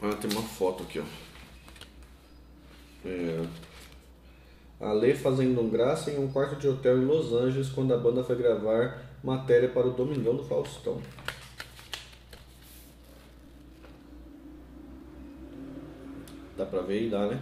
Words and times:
Ah, 0.00 0.14
tem 0.14 0.30
uma 0.30 0.42
foto 0.42 0.84
aqui, 0.84 1.00
ó. 1.00 1.04
É. 3.04 3.46
A 4.80 4.92
Lê 4.92 5.12
fazendo 5.14 5.60
um 5.60 5.68
graça 5.68 6.10
em 6.10 6.18
um 6.18 6.30
quarto 6.30 6.56
de 6.56 6.68
hotel 6.68 6.98
em 6.98 7.04
Los 7.04 7.32
Angeles 7.32 7.68
quando 7.68 7.92
a 7.92 7.96
banda 7.96 8.22
foi 8.22 8.36
gravar 8.36 9.02
matéria 9.24 9.68
para 9.68 9.88
o 9.88 9.92
Domingão 9.92 10.36
do 10.36 10.44
Faustão. 10.44 11.00
Dá 16.56 16.64
pra 16.64 16.82
ver 16.82 16.94
aí? 16.94 17.10
Dá, 17.10 17.26
né? 17.26 17.40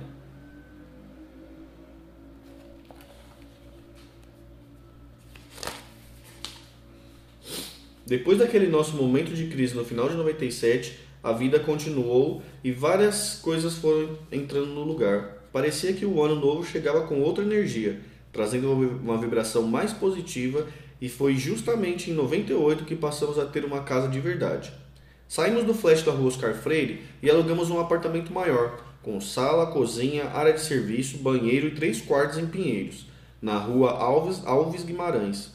Depois 8.07 8.39
daquele 8.39 8.69
nosso 8.69 8.95
momento 8.97 9.35
de 9.35 9.49
crise 9.49 9.75
no 9.75 9.85
final 9.85 10.09
de 10.09 10.15
97, 10.15 11.06
a 11.27 11.33
vida 11.33 11.59
continuou 11.59 12.41
e 12.63 12.71
várias 12.71 13.41
coisas 13.43 13.75
foram 13.75 14.17
entrando 14.31 14.69
no 14.69 14.85
lugar. 14.85 15.49
Parecia 15.53 15.93
que 15.93 16.07
o 16.07 16.23
ano 16.23 16.37
novo 16.37 16.65
chegava 16.65 17.05
com 17.05 17.21
outra 17.21 17.43
energia, 17.43 18.01
trazendo 18.33 18.71
uma 18.71 19.19
vibração 19.19 19.65
mais 19.65 19.93
positiva, 19.93 20.65
e 21.01 21.09
foi 21.09 21.35
justamente 21.35 22.13
em 22.13 22.15
98 22.15 22.85
que 22.85 22.95
passamos 22.95 23.41
a 23.41 23.45
ter 23.45 23.65
uma 23.65 23.83
casa 23.83 24.07
de 24.07 24.21
verdade. 24.21 24.73
Saímos 25.27 25.65
do 25.65 25.75
flash 25.75 26.05
da 26.05 26.13
rua 26.13 26.29
Oscar 26.29 26.55
Freire 26.55 27.03
e 27.21 27.29
alugamos 27.29 27.71
um 27.71 27.81
apartamento 27.81 28.33
maior, 28.33 28.79
com 29.03 29.21
sala, 29.21 29.67
cozinha, 29.67 30.27
área 30.27 30.53
de 30.53 30.61
serviço, 30.61 31.19
banheiro 31.19 31.67
e 31.67 31.75
três 31.75 32.01
quartos 32.01 32.39
em 32.39 32.47
Pinheiros, 32.47 33.07
na 33.43 33.59
rua 33.59 33.91
Alves, 33.91 34.47
Alves 34.47 34.85
Guimarães, 34.85 35.51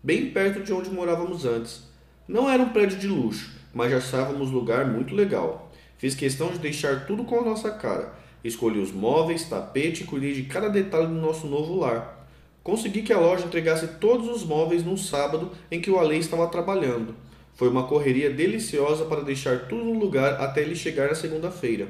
bem 0.00 0.30
perto 0.30 0.62
de 0.62 0.72
onde 0.72 0.88
morávamos 0.88 1.44
antes. 1.44 1.82
Não 2.28 2.48
era 2.48 2.62
um 2.62 2.68
prédio 2.68 2.96
de 2.96 3.08
luxo, 3.08 3.55
mas 3.76 3.90
já 3.90 3.98
achávamos 3.98 4.50
lugar 4.50 4.86
muito 4.86 5.14
legal. 5.14 5.70
Fiz 5.98 6.14
questão 6.14 6.48
de 6.48 6.58
deixar 6.58 7.04
tudo 7.04 7.24
com 7.24 7.40
a 7.40 7.44
nossa 7.44 7.70
cara. 7.70 8.10
Escolhi 8.42 8.80
os 8.80 8.90
móveis, 8.90 9.50
tapete 9.50 10.02
e 10.02 10.06
cuidei 10.06 10.32
de 10.32 10.44
cada 10.44 10.70
detalhe 10.70 11.08
do 11.08 11.12
nosso 11.12 11.46
novo 11.46 11.78
lar. 11.78 12.26
Consegui 12.62 13.02
que 13.02 13.12
a 13.12 13.20
loja 13.20 13.44
entregasse 13.44 13.86
todos 14.00 14.28
os 14.28 14.46
móveis 14.46 14.82
num 14.82 14.96
sábado 14.96 15.52
em 15.70 15.78
que 15.78 15.90
o 15.90 15.98
Ale 15.98 16.16
estava 16.16 16.48
trabalhando. 16.48 17.14
Foi 17.54 17.68
uma 17.68 17.86
correria 17.86 18.30
deliciosa 18.30 19.04
para 19.04 19.20
deixar 19.20 19.68
tudo 19.68 19.84
no 19.84 19.98
lugar 19.98 20.40
até 20.40 20.62
ele 20.62 20.74
chegar 20.74 21.08
na 21.08 21.14
segunda-feira. 21.14 21.86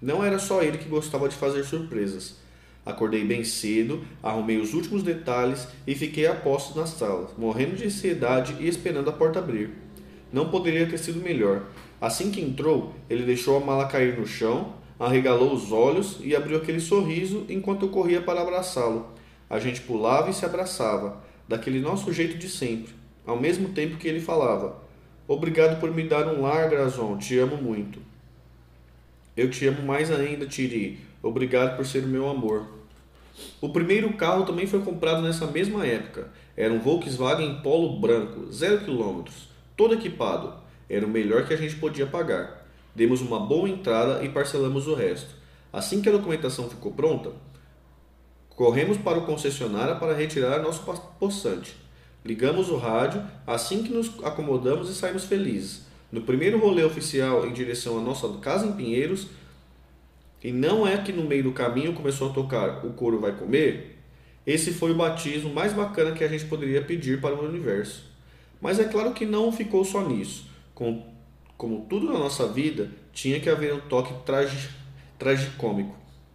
Não 0.00 0.22
era 0.22 0.38
só 0.38 0.62
ele 0.62 0.76
que 0.76 0.90
gostava 0.90 1.26
de 1.26 1.36
fazer 1.36 1.64
surpresas. 1.64 2.36
Acordei 2.84 3.24
bem 3.24 3.44
cedo, 3.44 4.04
arrumei 4.22 4.58
os 4.58 4.74
últimos 4.74 5.02
detalhes 5.02 5.66
e 5.86 5.94
fiquei 5.94 6.26
a 6.26 6.34
posto 6.34 6.78
na 6.78 6.84
sala, 6.84 7.30
morrendo 7.38 7.76
de 7.76 7.86
ansiedade 7.86 8.56
e 8.60 8.68
esperando 8.68 9.08
a 9.08 9.12
porta 9.12 9.38
abrir. 9.38 9.88
Não 10.32 10.48
poderia 10.48 10.86
ter 10.86 10.98
sido 10.98 11.20
melhor. 11.20 11.66
Assim 12.00 12.30
que 12.30 12.40
entrou, 12.40 12.94
ele 13.08 13.24
deixou 13.24 13.56
a 13.56 13.60
mala 13.60 13.86
cair 13.86 14.18
no 14.18 14.26
chão, 14.26 14.74
arregalou 14.98 15.52
os 15.52 15.72
olhos 15.72 16.18
e 16.22 16.36
abriu 16.36 16.58
aquele 16.58 16.80
sorriso 16.80 17.44
enquanto 17.48 17.86
eu 17.86 17.88
corria 17.90 18.20
para 18.20 18.40
abraçá-lo. 18.40 19.08
A 19.48 19.58
gente 19.58 19.80
pulava 19.80 20.30
e 20.30 20.32
se 20.32 20.44
abraçava, 20.44 21.20
daquele 21.48 21.80
nosso 21.80 22.12
jeito 22.12 22.38
de 22.38 22.48
sempre, 22.48 22.94
ao 23.26 23.38
mesmo 23.38 23.70
tempo 23.70 23.96
que 23.96 24.06
ele 24.06 24.20
falava: 24.20 24.76
Obrigado 25.26 25.80
por 25.80 25.92
me 25.92 26.04
dar 26.04 26.26
um 26.28 26.42
lar, 26.42 26.70
Grazon, 26.70 27.18
te 27.18 27.36
amo 27.38 27.56
muito. 27.56 27.98
Eu 29.36 29.50
te 29.50 29.66
amo 29.66 29.82
mais 29.82 30.10
ainda, 30.10 30.46
Tiri. 30.46 31.00
Obrigado 31.22 31.76
por 31.76 31.84
ser 31.84 32.04
o 32.04 32.08
meu 32.08 32.28
amor. 32.28 32.66
O 33.60 33.68
primeiro 33.70 34.12
carro 34.14 34.44
também 34.44 34.66
foi 34.66 34.80
comprado 34.80 35.22
nessa 35.22 35.46
mesma 35.46 35.86
época. 35.86 36.28
Era 36.56 36.72
um 36.72 36.80
Volkswagen 36.80 37.60
Polo 37.62 37.98
branco, 38.00 38.52
zero 38.52 38.84
quilômetros, 38.84 39.48
todo 39.80 39.94
equipado. 39.94 40.52
Era 40.90 41.06
o 41.06 41.08
melhor 41.08 41.46
que 41.46 41.54
a 41.54 41.56
gente 41.56 41.76
podia 41.76 42.06
pagar. 42.06 42.66
Demos 42.94 43.22
uma 43.22 43.40
boa 43.40 43.66
entrada 43.66 44.22
e 44.22 44.28
parcelamos 44.28 44.86
o 44.86 44.92
resto. 44.92 45.34
Assim 45.72 46.02
que 46.02 46.08
a 46.10 46.12
documentação 46.12 46.68
ficou 46.68 46.92
pronta, 46.92 47.32
corremos 48.50 48.98
para 48.98 49.16
o 49.16 49.24
concessionário 49.24 49.98
para 49.98 50.12
retirar 50.12 50.60
nosso 50.60 50.82
poçante. 51.18 51.74
Ligamos 52.22 52.68
o 52.68 52.76
rádio 52.76 53.24
assim 53.46 53.82
que 53.82 53.90
nos 53.90 54.22
acomodamos 54.22 54.90
e 54.90 54.94
saímos 54.94 55.24
felizes. 55.24 55.86
No 56.12 56.20
primeiro 56.20 56.58
rolê 56.58 56.84
oficial 56.84 57.46
em 57.46 57.52
direção 57.54 57.98
à 57.98 58.02
nossa 58.02 58.28
casa 58.36 58.66
em 58.66 58.72
Pinheiros, 58.72 59.28
e 60.44 60.52
não 60.52 60.86
é 60.86 60.98
que 60.98 61.10
no 61.10 61.24
meio 61.24 61.44
do 61.44 61.52
caminho 61.52 61.94
começou 61.94 62.28
a 62.28 62.34
tocar 62.34 62.84
O 62.84 62.92
Couro 62.92 63.18
Vai 63.18 63.34
Comer. 63.34 63.98
Esse 64.46 64.72
foi 64.72 64.90
o 64.90 64.96
batismo 64.96 65.54
mais 65.54 65.72
bacana 65.72 66.12
que 66.12 66.22
a 66.22 66.28
gente 66.28 66.44
poderia 66.44 66.82
pedir 66.82 67.18
para 67.18 67.34
o 67.34 67.48
universo. 67.48 68.09
Mas 68.60 68.78
é 68.78 68.84
claro 68.84 69.12
que 69.12 69.24
não 69.24 69.50
ficou 69.50 69.84
só 69.84 70.06
nisso. 70.06 70.46
Com, 70.74 71.02
como 71.56 71.86
tudo 71.88 72.12
na 72.12 72.18
nossa 72.18 72.46
vida, 72.48 72.90
tinha 73.12 73.40
que 73.40 73.48
haver 73.48 73.72
um 73.74 73.80
toque 73.80 74.12
tragi, 74.24 74.68
tragicômico. 75.18 75.94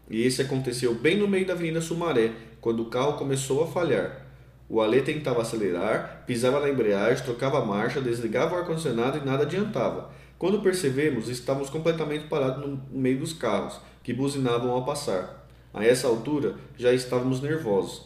E 0.10 0.22
esse 0.22 0.42
aconteceu 0.42 0.96
bem 0.96 1.18
no 1.18 1.28
meio 1.28 1.46
da 1.46 1.54
Avenida 1.54 1.82
Sumaré, 1.82 2.32
quando 2.62 2.82
o 2.84 2.90
carro 2.90 3.14
começou 3.14 3.64
a 3.64 3.68
falhar. 3.68 4.26
O 4.68 4.82
Ale 4.82 5.02
tentava 5.02 5.42
acelerar, 5.42 6.24
pisava 6.26 6.60
na 6.60 6.70
embreagem, 6.70 7.24
trocava 7.24 7.60
a 7.60 7.66
marcha, 7.66 8.02
desligava 8.02 8.56
o 8.56 8.58
ar-condicionado 8.58 9.20
e 9.20 9.26
nada 9.26 9.44
adiantava. 9.44 10.12
Quando 10.40 10.62
percebemos, 10.62 11.30
estávamos 11.30 11.70
completamente 11.70 12.28
parados 12.28 12.66
no 12.66 12.82
meio 12.92 13.20
dos 13.20 13.34
carros, 13.34 13.80
que 14.04 14.14
buzinavam 14.14 14.72
ao 14.72 14.84
passar. 14.84 15.48
A 15.74 15.86
essa 15.86 16.08
altura, 16.08 16.56
já 16.78 16.92
estávamos 16.92 17.42
nervosos, 17.42 18.04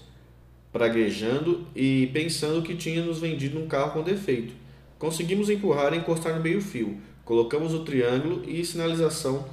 praguejando 0.72 1.66
e 1.76 2.10
pensando 2.14 2.62
que 2.62 2.76
tinha 2.76 3.04
nos 3.04 3.20
vendido 3.20 3.60
um 3.60 3.68
carro 3.68 3.92
com 3.92 4.04
defeito. 4.04 4.54
Conseguimos 4.98 5.50
empurrar 5.50 5.94
e 5.94 5.98
encostar 5.98 6.36
no 6.36 6.42
meio-fio. 6.42 6.98
Colocamos 7.26 7.74
o 7.74 7.84
triângulo 7.84 8.44
e 8.48 8.64
sinalização. 8.66 9.46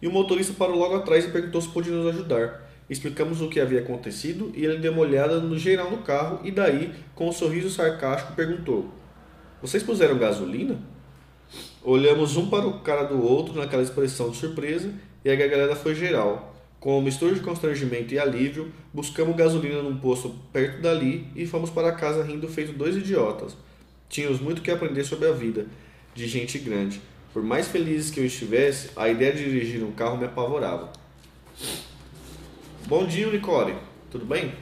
E 0.00 0.06
o 0.06 0.12
motorista 0.12 0.52
parou 0.52 0.76
logo 0.76 0.96
atrás 0.96 1.24
e 1.24 1.30
perguntou 1.30 1.60
se 1.60 1.68
podia 1.68 1.92
nos 1.92 2.06
ajudar. 2.14 2.68
Explicamos 2.90 3.40
o 3.40 3.48
que 3.48 3.60
havia 3.60 3.80
acontecido 3.80 4.52
e 4.54 4.64
ele 4.64 4.78
deu 4.78 4.92
uma 4.92 5.02
olhada 5.02 5.40
no 5.40 5.58
geral 5.58 5.90
no 5.90 5.98
carro 5.98 6.40
e 6.44 6.50
daí, 6.50 6.92
com 7.14 7.28
um 7.28 7.32
sorriso 7.32 7.70
sarcástico, 7.70 8.34
perguntou: 8.34 8.90
Vocês 9.62 9.82
puseram 9.82 10.18
gasolina? 10.18 10.78
Olhamos 11.82 12.36
um 12.36 12.50
para 12.50 12.66
o 12.66 12.80
cara 12.80 13.04
do 13.04 13.22
outro 13.22 13.54
naquela 13.54 13.82
expressão 13.82 14.30
de 14.30 14.36
surpresa 14.36 14.92
e 15.24 15.30
a 15.30 15.36
gargalhada 15.36 15.74
foi 15.74 15.94
geral. 15.94 16.51
Com 16.82 16.98
uma 16.98 17.04
mistura 17.04 17.32
de 17.32 17.38
constrangimento 17.38 18.12
e 18.12 18.18
alívio, 18.18 18.72
buscamos 18.92 19.36
gasolina 19.36 19.80
num 19.80 19.96
posto 19.96 20.30
perto 20.52 20.82
dali 20.82 21.28
e 21.36 21.46
fomos 21.46 21.70
para 21.70 21.92
casa 21.92 22.24
rindo 22.24 22.48
feito 22.48 22.72
dois 22.72 22.96
idiotas. 22.96 23.56
Tínhamos 24.08 24.40
muito 24.40 24.60
que 24.60 24.68
aprender 24.68 25.04
sobre 25.04 25.28
a 25.28 25.32
vida 25.32 25.68
de 26.12 26.26
gente 26.26 26.58
grande. 26.58 27.00
Por 27.32 27.40
mais 27.40 27.68
felizes 27.68 28.10
que 28.10 28.18
eu 28.18 28.26
estivesse, 28.26 28.90
a 28.96 29.08
ideia 29.08 29.32
de 29.32 29.44
dirigir 29.44 29.84
um 29.84 29.92
carro 29.92 30.16
me 30.16 30.24
apavorava. 30.24 30.92
Bom 32.88 33.06
dia, 33.06 33.30
Nicole. 33.30 33.76
Tudo 34.10 34.26
bem? 34.26 34.52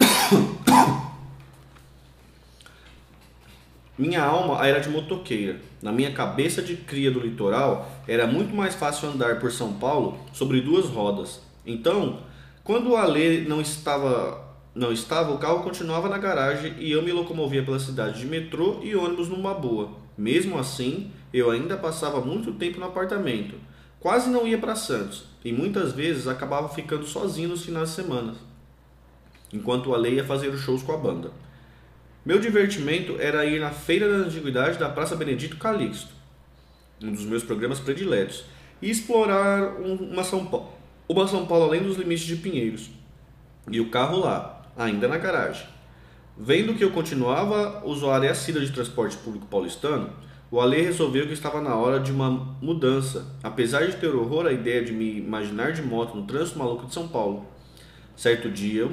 Minha 3.98 4.22
alma 4.22 4.66
era 4.66 4.80
de 4.80 4.88
motoqueira. 4.88 5.60
Na 5.82 5.90
minha 5.90 6.12
cabeça 6.12 6.60
de 6.60 6.76
cria 6.76 7.10
do 7.10 7.20
litoral, 7.20 7.90
era 8.06 8.26
muito 8.26 8.54
mais 8.54 8.74
fácil 8.74 9.08
andar 9.08 9.40
por 9.40 9.50
São 9.50 9.72
Paulo 9.74 10.18
sobre 10.32 10.60
duas 10.60 10.86
rodas. 10.86 11.40
Então, 11.64 12.20
quando 12.62 12.90
o 12.90 12.96
Alê 12.96 13.40
não 13.42 13.60
estava, 13.60 14.44
não 14.74 14.92
estava, 14.92 15.32
o 15.32 15.38
carro 15.38 15.62
continuava 15.62 16.08
na 16.08 16.18
garagem 16.18 16.74
e 16.78 16.90
eu 16.90 17.02
me 17.02 17.12
locomovia 17.12 17.62
pela 17.62 17.78
cidade 17.78 18.20
de 18.20 18.26
metrô 18.26 18.80
e 18.82 18.94
ônibus 18.94 19.28
numa 19.28 19.54
boa. 19.54 19.92
Mesmo 20.18 20.58
assim, 20.58 21.10
eu 21.32 21.50
ainda 21.50 21.76
passava 21.78 22.20
muito 22.20 22.52
tempo 22.52 22.78
no 22.78 22.86
apartamento. 22.86 23.54
Quase 23.98 24.28
não 24.28 24.46
ia 24.46 24.58
para 24.58 24.76
Santos 24.76 25.24
e 25.44 25.52
muitas 25.52 25.92
vezes 25.92 26.26
acabava 26.26 26.68
ficando 26.68 27.06
sozinho 27.06 27.48
nos 27.48 27.64
finais 27.64 27.88
de 27.88 27.94
semana, 27.94 28.34
enquanto 29.52 29.88
o 29.88 29.94
Ale 29.94 30.10
ia 30.10 30.24
fazer 30.24 30.48
os 30.48 30.60
shows 30.60 30.82
com 30.82 30.92
a 30.92 30.98
banda. 30.98 31.30
Meu 32.30 32.38
divertimento 32.38 33.16
era 33.18 33.44
ir 33.44 33.58
na 33.58 33.72
Feira 33.72 34.08
da 34.08 34.24
Antiguidade 34.24 34.78
da 34.78 34.88
Praça 34.88 35.16
Benedito 35.16 35.56
Calixto, 35.56 36.12
um 37.02 37.12
dos 37.12 37.24
meus 37.24 37.42
programas 37.42 37.80
prediletos, 37.80 38.44
e 38.80 38.88
explorar 38.88 39.80
uma 39.80 40.22
São 40.22 40.46
Paulo, 40.46 40.68
uma 41.08 41.26
São 41.26 41.44
Paulo 41.44 41.64
além 41.64 41.82
dos 41.82 41.96
limites 41.96 42.24
de 42.24 42.36
Pinheiros. 42.36 42.88
E 43.68 43.80
o 43.80 43.90
carro 43.90 44.20
lá, 44.20 44.62
ainda 44.78 45.08
na 45.08 45.18
garagem. 45.18 45.66
Vendo 46.38 46.76
que 46.76 46.84
eu 46.84 46.92
continuava 46.92 47.84
usuário 47.84 48.30
assíduo 48.30 48.64
de 48.64 48.70
transporte 48.70 49.16
público 49.16 49.46
paulistano, 49.46 50.10
o 50.52 50.60
Ale 50.60 50.82
resolveu 50.82 51.26
que 51.26 51.32
estava 51.32 51.60
na 51.60 51.74
hora 51.74 51.98
de 51.98 52.12
uma 52.12 52.30
mudança, 52.62 53.26
apesar 53.42 53.88
de 53.88 53.96
ter 53.96 54.14
horror 54.14 54.46
à 54.46 54.52
ideia 54.52 54.84
de 54.84 54.92
me 54.92 55.18
imaginar 55.18 55.72
de 55.72 55.82
moto 55.82 56.16
no 56.16 56.24
trânsito 56.24 56.60
maluco 56.60 56.86
de 56.86 56.94
São 56.94 57.08
Paulo. 57.08 57.44
Certo 58.14 58.48
dia, 58.48 58.86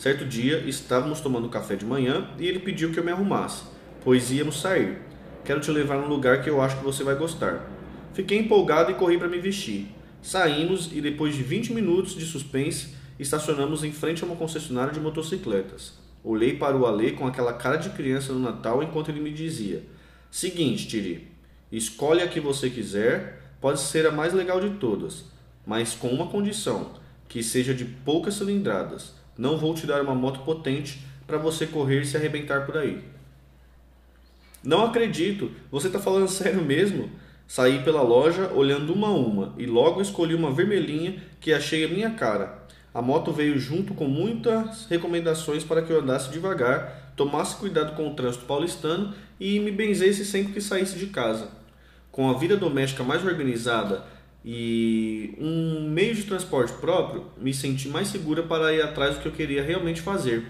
Certo 0.00 0.24
dia, 0.24 0.60
estávamos 0.60 1.20
tomando 1.20 1.50
café 1.50 1.76
de 1.76 1.84
manhã 1.84 2.26
e 2.38 2.46
ele 2.46 2.58
pediu 2.58 2.90
que 2.90 2.98
eu 2.98 3.04
me 3.04 3.12
arrumasse, 3.12 3.64
pois 4.02 4.30
íamos 4.30 4.58
sair. 4.58 4.96
Quero 5.44 5.60
te 5.60 5.70
levar 5.70 5.98
num 5.98 6.08
lugar 6.08 6.42
que 6.42 6.48
eu 6.48 6.62
acho 6.62 6.78
que 6.78 6.82
você 6.82 7.04
vai 7.04 7.14
gostar. 7.14 7.70
Fiquei 8.14 8.38
empolgado 8.38 8.90
e 8.90 8.94
corri 8.94 9.18
para 9.18 9.28
me 9.28 9.38
vestir. 9.38 9.94
Saímos 10.22 10.88
e 10.90 11.02
depois 11.02 11.34
de 11.34 11.42
20 11.42 11.74
minutos 11.74 12.14
de 12.14 12.24
suspense, 12.24 12.94
estacionamos 13.18 13.84
em 13.84 13.92
frente 13.92 14.24
a 14.24 14.26
uma 14.26 14.36
concessionária 14.36 14.90
de 14.90 14.98
motocicletas. 14.98 15.92
Olhei 16.24 16.56
para 16.56 16.78
o 16.78 16.86
Alê 16.86 17.10
com 17.10 17.26
aquela 17.26 17.52
cara 17.52 17.76
de 17.76 17.90
criança 17.90 18.32
no 18.32 18.40
Natal 18.40 18.82
enquanto 18.82 19.10
ele 19.10 19.20
me 19.20 19.30
dizia: 19.30 19.82
Seguinte, 20.30 20.88
Tiri, 20.88 21.28
escolhe 21.70 22.22
a 22.22 22.28
que 22.28 22.40
você 22.40 22.70
quiser, 22.70 23.52
pode 23.60 23.80
ser 23.80 24.06
a 24.06 24.10
mais 24.10 24.32
legal 24.32 24.62
de 24.62 24.70
todas, 24.78 25.26
mas 25.66 25.94
com 25.94 26.08
uma 26.08 26.28
condição, 26.28 26.92
que 27.28 27.42
seja 27.42 27.74
de 27.74 27.84
poucas 27.84 28.36
cilindradas. 28.36 29.19
Não 29.40 29.56
vou 29.56 29.72
te 29.72 29.86
dar 29.86 30.02
uma 30.02 30.14
moto 30.14 30.40
potente 30.40 31.00
para 31.26 31.38
você 31.38 31.66
correr 31.66 32.02
e 32.02 32.04
se 32.04 32.14
arrebentar 32.14 32.66
por 32.66 32.76
aí. 32.76 33.02
Não 34.62 34.84
acredito, 34.84 35.50
você 35.70 35.86
está 35.86 35.98
falando 35.98 36.28
sério 36.28 36.62
mesmo? 36.62 37.08
Saí 37.48 37.82
pela 37.82 38.02
loja 38.02 38.52
olhando 38.54 38.92
uma 38.92 39.08
a 39.08 39.12
uma 39.12 39.54
e 39.56 39.64
logo 39.64 40.02
escolhi 40.02 40.34
uma 40.34 40.52
vermelhinha 40.52 41.22
que 41.40 41.54
achei 41.54 41.86
a 41.86 41.88
minha 41.88 42.10
cara. 42.10 42.58
A 42.92 43.00
moto 43.00 43.32
veio 43.32 43.58
junto 43.58 43.94
com 43.94 44.04
muitas 44.04 44.84
recomendações 44.84 45.64
para 45.64 45.80
que 45.80 45.90
eu 45.90 46.00
andasse 46.00 46.30
devagar, 46.30 47.14
tomasse 47.16 47.56
cuidado 47.56 47.96
com 47.96 48.08
o 48.08 48.14
trânsito 48.14 48.44
paulistano 48.44 49.14
e 49.40 49.58
me 49.58 49.70
benzesse 49.70 50.22
sempre 50.22 50.52
que 50.52 50.60
saísse 50.60 50.98
de 50.98 51.06
casa. 51.06 51.48
Com 52.12 52.28
a 52.28 52.34
vida 52.34 52.58
doméstica 52.58 53.02
mais 53.02 53.24
organizada 53.24 54.04
e 54.44 55.34
um 55.38 55.88
meio 55.90 56.14
de 56.14 56.24
transporte 56.24 56.72
próprio, 56.74 57.26
me 57.36 57.52
senti 57.52 57.88
mais 57.88 58.08
segura 58.08 58.42
para 58.42 58.72
ir 58.72 58.82
atrás 58.82 59.16
do 59.16 59.22
que 59.22 59.28
eu 59.28 59.32
queria 59.32 59.62
realmente 59.62 60.00
fazer. 60.00 60.44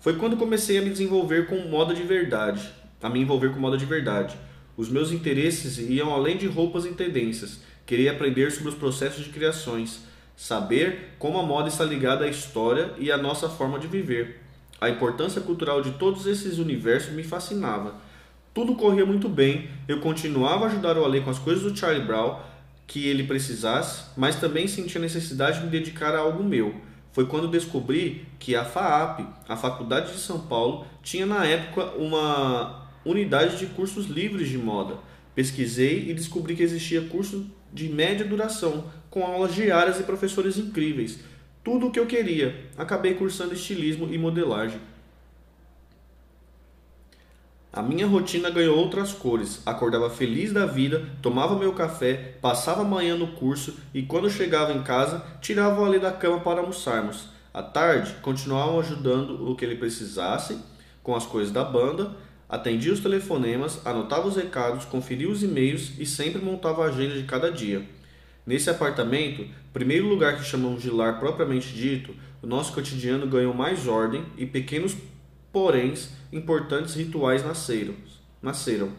Foi 0.00 0.16
quando 0.16 0.36
comecei 0.36 0.78
a 0.78 0.82
me 0.82 0.90
desenvolver 0.90 1.46
com 1.48 1.58
moda 1.68 1.94
de 1.94 2.02
verdade, 2.02 2.66
a 3.02 3.08
me 3.08 3.20
envolver 3.20 3.52
com 3.52 3.60
moda 3.60 3.76
de 3.76 3.84
verdade. 3.84 4.36
Os 4.76 4.88
meus 4.88 5.12
interesses 5.12 5.78
iam 5.78 6.14
além 6.14 6.36
de 6.36 6.46
roupas 6.46 6.86
e 6.86 6.92
tendências. 6.92 7.60
Queria 7.84 8.12
aprender 8.12 8.52
sobre 8.52 8.68
os 8.70 8.74
processos 8.74 9.24
de 9.24 9.30
criações, 9.30 10.00
saber 10.36 11.14
como 11.18 11.38
a 11.38 11.42
moda 11.42 11.68
está 11.68 11.84
ligada 11.84 12.24
à 12.24 12.28
história 12.28 12.92
e 12.96 13.10
à 13.10 13.18
nossa 13.18 13.48
forma 13.48 13.78
de 13.78 13.86
viver. 13.86 14.40
A 14.80 14.88
importância 14.88 15.40
cultural 15.40 15.82
de 15.82 15.90
todos 15.92 16.26
esses 16.26 16.58
universos 16.58 17.12
me 17.12 17.24
fascinava. 17.24 17.94
Tudo 18.54 18.76
corria 18.76 19.04
muito 19.04 19.28
bem, 19.28 19.68
eu 19.88 20.00
continuava 20.00 20.64
a 20.64 20.68
ajudar 20.68 20.96
o 20.96 21.04
Ale 21.04 21.20
com 21.20 21.30
as 21.30 21.38
coisas 21.38 21.64
do 21.64 21.76
Charlie 21.76 22.04
Brown 22.04 22.38
que 22.88 23.06
ele 23.06 23.24
precisasse, 23.24 24.04
mas 24.16 24.36
também 24.36 24.66
sentia 24.66 25.00
necessidade 25.00 25.58
de 25.58 25.66
me 25.66 25.70
dedicar 25.70 26.14
a 26.14 26.20
algo 26.20 26.42
meu. 26.42 26.74
Foi 27.12 27.26
quando 27.26 27.46
descobri 27.46 28.26
que 28.38 28.56
a 28.56 28.64
FAAP, 28.64 29.20
a 29.46 29.56
Faculdade 29.56 30.12
de 30.12 30.18
São 30.18 30.40
Paulo, 30.40 30.86
tinha 31.02 31.26
na 31.26 31.44
época 31.44 31.84
uma 31.96 32.88
unidade 33.04 33.58
de 33.58 33.66
cursos 33.66 34.06
livres 34.06 34.48
de 34.48 34.56
moda. 34.56 34.96
Pesquisei 35.34 36.08
e 36.08 36.14
descobri 36.14 36.56
que 36.56 36.62
existia 36.62 37.02
curso 37.02 37.46
de 37.72 37.88
média 37.88 38.24
duração, 38.24 38.84
com 39.10 39.22
aulas 39.22 39.54
diárias 39.54 40.00
e 40.00 40.04
professores 40.04 40.56
incríveis. 40.56 41.20
Tudo 41.62 41.88
o 41.88 41.90
que 41.90 42.00
eu 42.00 42.06
queria. 42.06 42.64
Acabei 42.76 43.14
cursando 43.14 43.52
estilismo 43.52 44.08
e 44.10 44.16
modelagem. 44.16 44.80
A 47.78 47.82
minha 47.82 48.08
rotina 48.08 48.50
ganhou 48.50 48.76
outras 48.76 49.12
cores. 49.12 49.62
Acordava 49.64 50.10
feliz 50.10 50.52
da 50.52 50.66
vida, 50.66 51.00
tomava 51.22 51.56
meu 51.56 51.72
café, 51.72 52.34
passava 52.42 52.80
a 52.80 52.84
manhã 52.84 53.14
no 53.14 53.28
curso 53.28 53.76
e 53.94 54.02
quando 54.02 54.28
chegava 54.28 54.72
em 54.72 54.82
casa, 54.82 55.24
tirava 55.40 55.86
ali 55.86 56.00
da 56.00 56.10
cama 56.10 56.40
para 56.40 56.58
almoçarmos. 56.58 57.28
À 57.54 57.62
tarde, 57.62 58.16
continuava 58.20 58.80
ajudando 58.80 59.48
o 59.48 59.54
que 59.54 59.64
ele 59.64 59.76
precisasse 59.76 60.58
com 61.04 61.14
as 61.14 61.24
coisas 61.24 61.52
da 61.52 61.62
banda, 61.62 62.16
atendia 62.48 62.92
os 62.92 62.98
telefonemas, 62.98 63.80
anotava 63.86 64.26
os 64.26 64.34
recados, 64.34 64.84
conferia 64.84 65.30
os 65.30 65.44
e-mails 65.44 65.92
e 66.00 66.04
sempre 66.04 66.42
montava 66.42 66.82
a 66.82 66.88
agenda 66.88 67.14
de 67.14 67.22
cada 67.22 67.48
dia. 67.48 67.86
Nesse 68.44 68.68
apartamento, 68.68 69.46
primeiro 69.72 70.08
lugar 70.08 70.36
que 70.36 70.44
chamamos 70.44 70.82
de 70.82 70.90
lar 70.90 71.20
propriamente 71.20 71.72
dito, 71.72 72.12
o 72.42 72.46
nosso 72.48 72.72
cotidiano 72.72 73.28
ganhou 73.28 73.54
mais 73.54 73.86
ordem 73.86 74.24
e 74.36 74.44
pequenos 74.44 74.96
poréns 75.52 76.10
importantes 76.32 76.94
rituais 76.94 77.44
nasceram. 77.44 77.94
nasceram. 78.42 78.92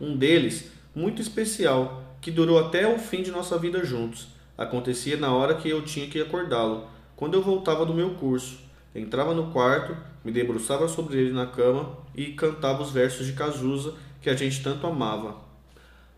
Um 0.00 0.16
deles, 0.16 0.70
muito 0.94 1.20
especial, 1.20 2.02
que 2.20 2.30
durou 2.30 2.58
até 2.58 2.86
o 2.92 2.98
fim 2.98 3.22
de 3.22 3.30
nossa 3.30 3.58
vida 3.58 3.84
juntos. 3.84 4.28
Acontecia 4.56 5.16
na 5.16 5.32
hora 5.32 5.54
que 5.54 5.68
eu 5.68 5.82
tinha 5.82 6.08
que 6.08 6.20
acordá-lo, 6.20 6.86
quando 7.14 7.34
eu 7.34 7.42
voltava 7.42 7.84
do 7.84 7.94
meu 7.94 8.14
curso. 8.14 8.58
Entrava 8.94 9.34
no 9.34 9.52
quarto, 9.52 9.96
me 10.24 10.32
debruçava 10.32 10.88
sobre 10.88 11.18
ele 11.18 11.32
na 11.32 11.46
cama 11.46 11.98
e 12.14 12.32
cantava 12.32 12.82
os 12.82 12.90
versos 12.90 13.26
de 13.26 13.34
Cazuza 13.34 13.94
que 14.22 14.30
a 14.30 14.34
gente 14.34 14.62
tanto 14.62 14.86
amava. 14.86 15.36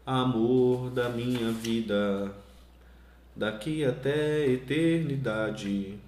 Amor 0.06 0.90
da 0.90 1.08
minha 1.08 1.50
vida, 1.50 2.32
daqui 3.36 3.84
até 3.84 4.44
a 4.44 4.48
eternidade. 4.48 5.98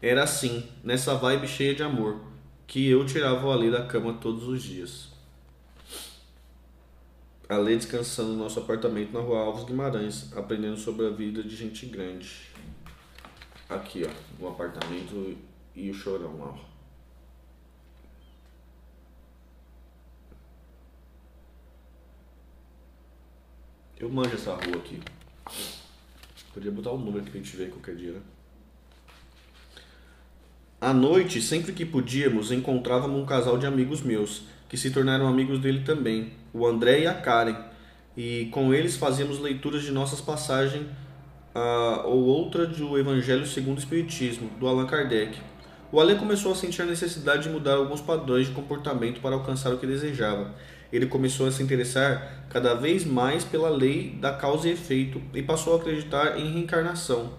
Era 0.00 0.22
assim, 0.22 0.68
nessa 0.84 1.16
vibe 1.16 1.48
cheia 1.48 1.74
de 1.74 1.82
amor 1.82 2.20
que 2.68 2.88
eu 2.88 3.04
tirava 3.04 3.46
o 3.46 3.50
Ale 3.50 3.70
da 3.70 3.84
cama 3.84 4.14
todos 4.14 4.46
os 4.46 4.62
dias. 4.62 5.08
Ale 7.48 7.74
descansando 7.74 8.30
no 8.30 8.36
nosso 8.36 8.60
apartamento 8.60 9.12
na 9.12 9.20
rua 9.20 9.40
Alves 9.40 9.64
Guimarães, 9.64 10.32
aprendendo 10.36 10.76
sobre 10.76 11.06
a 11.06 11.10
vida 11.10 11.42
de 11.42 11.56
gente 11.56 11.86
grande. 11.86 12.50
Aqui, 13.68 14.04
ó, 14.04 14.44
o 14.44 14.48
apartamento 14.48 15.36
e 15.74 15.90
o 15.90 15.94
chorão 15.94 16.38
ó. 16.40 16.68
Eu 23.98 24.08
manjo 24.08 24.34
essa 24.34 24.54
rua 24.54 24.76
aqui. 24.76 25.02
Podia 26.54 26.70
botar 26.70 26.92
um 26.92 26.98
número 26.98 27.20
aqui 27.20 27.30
pra 27.30 27.40
gente 27.40 27.56
ver 27.56 27.70
qualquer 27.70 27.96
dia, 27.96 28.12
né? 28.12 28.22
À 30.88 30.94
noite, 30.94 31.42
sempre 31.42 31.74
que 31.74 31.84
podíamos, 31.84 32.50
encontrávamos 32.50 33.20
um 33.20 33.26
casal 33.26 33.58
de 33.58 33.66
amigos 33.66 34.00
meus, 34.00 34.44
que 34.70 34.76
se 34.78 34.90
tornaram 34.90 35.28
amigos 35.28 35.58
dele 35.58 35.80
também, 35.80 36.32
o 36.50 36.66
André 36.66 37.00
e 37.00 37.06
a 37.06 37.12
Karen, 37.12 37.56
e 38.16 38.48
com 38.52 38.72
eles 38.72 38.96
fazíamos 38.96 39.38
leituras 39.38 39.82
de 39.82 39.92
nossas 39.92 40.22
passagens 40.22 40.86
uh, 41.54 42.06
ou 42.06 42.24
outra 42.24 42.66
do 42.66 42.98
Evangelho 42.98 43.46
segundo 43.46 43.76
o 43.76 43.80
Espiritismo, 43.80 44.48
do 44.58 44.66
Allan 44.66 44.86
Kardec. 44.86 45.38
O 45.92 46.00
Ale 46.00 46.14
começou 46.14 46.52
a 46.52 46.54
sentir 46.54 46.80
a 46.80 46.86
necessidade 46.86 47.42
de 47.42 47.50
mudar 47.50 47.74
alguns 47.74 48.00
padrões 48.00 48.46
de 48.46 48.54
comportamento 48.54 49.20
para 49.20 49.34
alcançar 49.34 49.74
o 49.74 49.76
que 49.76 49.86
desejava. 49.86 50.54
Ele 50.90 51.04
começou 51.04 51.46
a 51.46 51.52
se 51.52 51.62
interessar 51.62 52.46
cada 52.48 52.72
vez 52.72 53.04
mais 53.04 53.44
pela 53.44 53.68
lei 53.68 54.16
da 54.18 54.32
causa 54.32 54.66
e 54.66 54.72
efeito 54.72 55.20
e 55.34 55.42
passou 55.42 55.74
a 55.74 55.76
acreditar 55.76 56.40
em 56.40 56.50
reencarnação. 56.50 57.34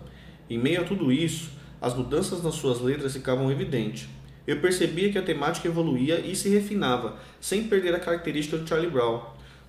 Em 0.48 0.60
meio 0.60 0.82
a 0.82 0.84
tudo 0.84 1.12
isso, 1.12 1.58
as 1.82 1.96
mudanças 1.96 2.44
nas 2.44 2.56
suas 2.56 2.82
letras 2.82 3.14
ficavam 3.14 3.52
evidentes. 3.52 4.08
Eu 4.46 4.60
percebia 4.60 5.12
que 5.12 5.18
a 5.18 5.24
temática 5.24 5.68
evoluía 5.68 6.20
e 6.20 6.36
se 6.36 6.50
refinava, 6.50 7.18
sem 7.40 7.66
perder 7.66 7.94
a 7.94 8.00
característica 8.00 8.58
do 8.58 8.68
Charlie 8.68 8.90
Brown. 8.90 9.22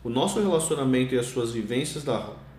O 0.02 0.08
nosso 0.08 0.40
relacionamento 0.40 1.14
e 1.14 1.18
as 1.18 1.26
suas 1.26 1.52
vivências 1.52 2.04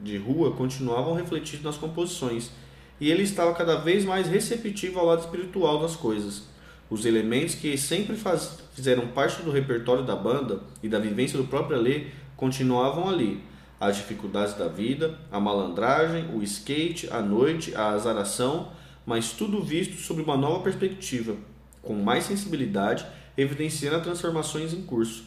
de 0.02 0.18
rua 0.18 0.52
continuavam 0.52 1.16
refletidos 1.16 1.64
nas 1.64 1.78
composições, 1.78 2.52
e 3.00 3.10
ele 3.10 3.24
estava 3.24 3.54
cada 3.56 3.78
vez 3.78 4.06
mais 4.06 4.28
receptivo 4.28 5.00
ao 5.00 5.08
lado 5.08 5.22
espiritual 5.22 5.82
das 5.82 5.96
coisas. 5.96 6.44
Os 6.92 7.06
elementos 7.06 7.56
que 7.56 7.76
sempre 7.78 8.16
faz, 8.16 8.60
fizeram 8.76 9.08
parte 9.08 9.42
do 9.42 9.50
repertório 9.50 10.04
da 10.04 10.16
banda 10.16 10.60
e 10.84 10.90
da 10.90 11.00
vivência 11.00 11.38
do 11.38 11.46
próprio 11.46 11.78
Alê 11.78 12.08
continuavam 12.36 13.10
ali. 13.10 13.42
As 13.80 13.96
dificuldades 13.96 14.54
da 14.54 14.68
vida, 14.68 15.18
a 15.32 15.40
malandragem, 15.40 16.30
o 16.36 16.44
skate, 16.44 17.10
a 17.10 17.22
noite, 17.22 17.74
a 17.74 17.90
azaração, 17.90 18.70
mas 19.06 19.32
tudo 19.32 19.62
visto 19.62 19.96
sob 19.98 20.22
uma 20.22 20.38
nova 20.38 20.64
perspectiva, 20.64 21.36
com 21.82 21.96
mais 21.96 22.26
sensibilidade, 22.26 23.06
evidenciando 23.38 23.98
as 23.98 24.04
transformações 24.04 24.74
em 24.74 24.82
curso. 24.84 25.24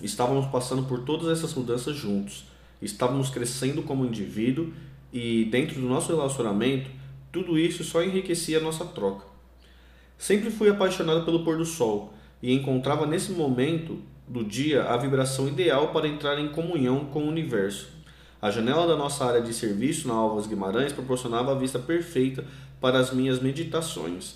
Estávamos 0.00 0.46
passando 0.46 0.84
por 0.84 1.00
todas 1.00 1.28
essas 1.28 1.54
mudanças 1.54 1.96
juntos, 1.96 2.44
estávamos 2.80 3.30
crescendo 3.30 3.82
como 3.82 4.04
indivíduo 4.04 4.72
e, 5.12 5.44
dentro 5.46 5.80
do 5.80 5.88
nosso 5.88 6.08
relacionamento, 6.14 6.90
tudo 7.30 7.58
isso 7.58 7.84
só 7.84 8.02
enriquecia 8.02 8.58
a 8.58 8.62
nossa 8.62 8.84
troca. 8.84 9.24
Sempre 10.18 10.50
fui 10.50 10.68
apaixonado 10.68 11.24
pelo 11.24 11.44
pôr 11.44 11.56
do 11.56 11.64
sol 11.64 12.14
e 12.42 12.52
encontrava 12.52 13.06
nesse 13.06 13.32
momento 13.32 13.98
do 14.26 14.44
dia 14.44 14.84
a 14.84 14.96
vibração 14.96 15.48
ideal 15.48 15.88
para 15.88 16.08
entrar 16.08 16.38
em 16.38 16.48
comunhão 16.48 17.06
com 17.06 17.24
o 17.24 17.28
universo. 17.28 17.88
A 18.40 18.50
janela 18.50 18.86
da 18.86 18.96
nossa 18.96 19.24
área 19.24 19.40
de 19.40 19.54
serviço 19.54 20.08
na 20.08 20.14
Alvas 20.14 20.46
Guimarães 20.46 20.92
proporcionava 20.92 21.52
a 21.52 21.54
vista 21.54 21.78
perfeita 21.78 22.44
para 22.82 22.98
as 22.98 23.12
minhas 23.12 23.40
meditações. 23.40 24.34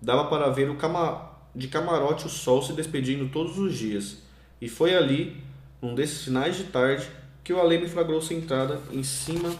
Dava 0.00 0.24
para 0.24 0.48
ver 0.48 0.70
o 0.70 0.76
cama 0.76 1.30
de 1.54 1.68
camarote 1.68 2.26
o 2.26 2.30
sol 2.30 2.62
se 2.62 2.72
despedindo 2.72 3.28
todos 3.28 3.58
os 3.58 3.76
dias. 3.76 4.22
E 4.60 4.68
foi 4.68 4.96
ali, 4.96 5.36
num 5.80 5.94
desses 5.94 6.24
finais 6.24 6.56
de 6.56 6.64
tarde, 6.64 7.06
que 7.44 7.52
o 7.52 7.60
Ale 7.60 7.78
me 7.78 7.88
flagrou 7.88 8.22
sentada 8.22 8.80
em 8.90 9.02
cima 9.02 9.54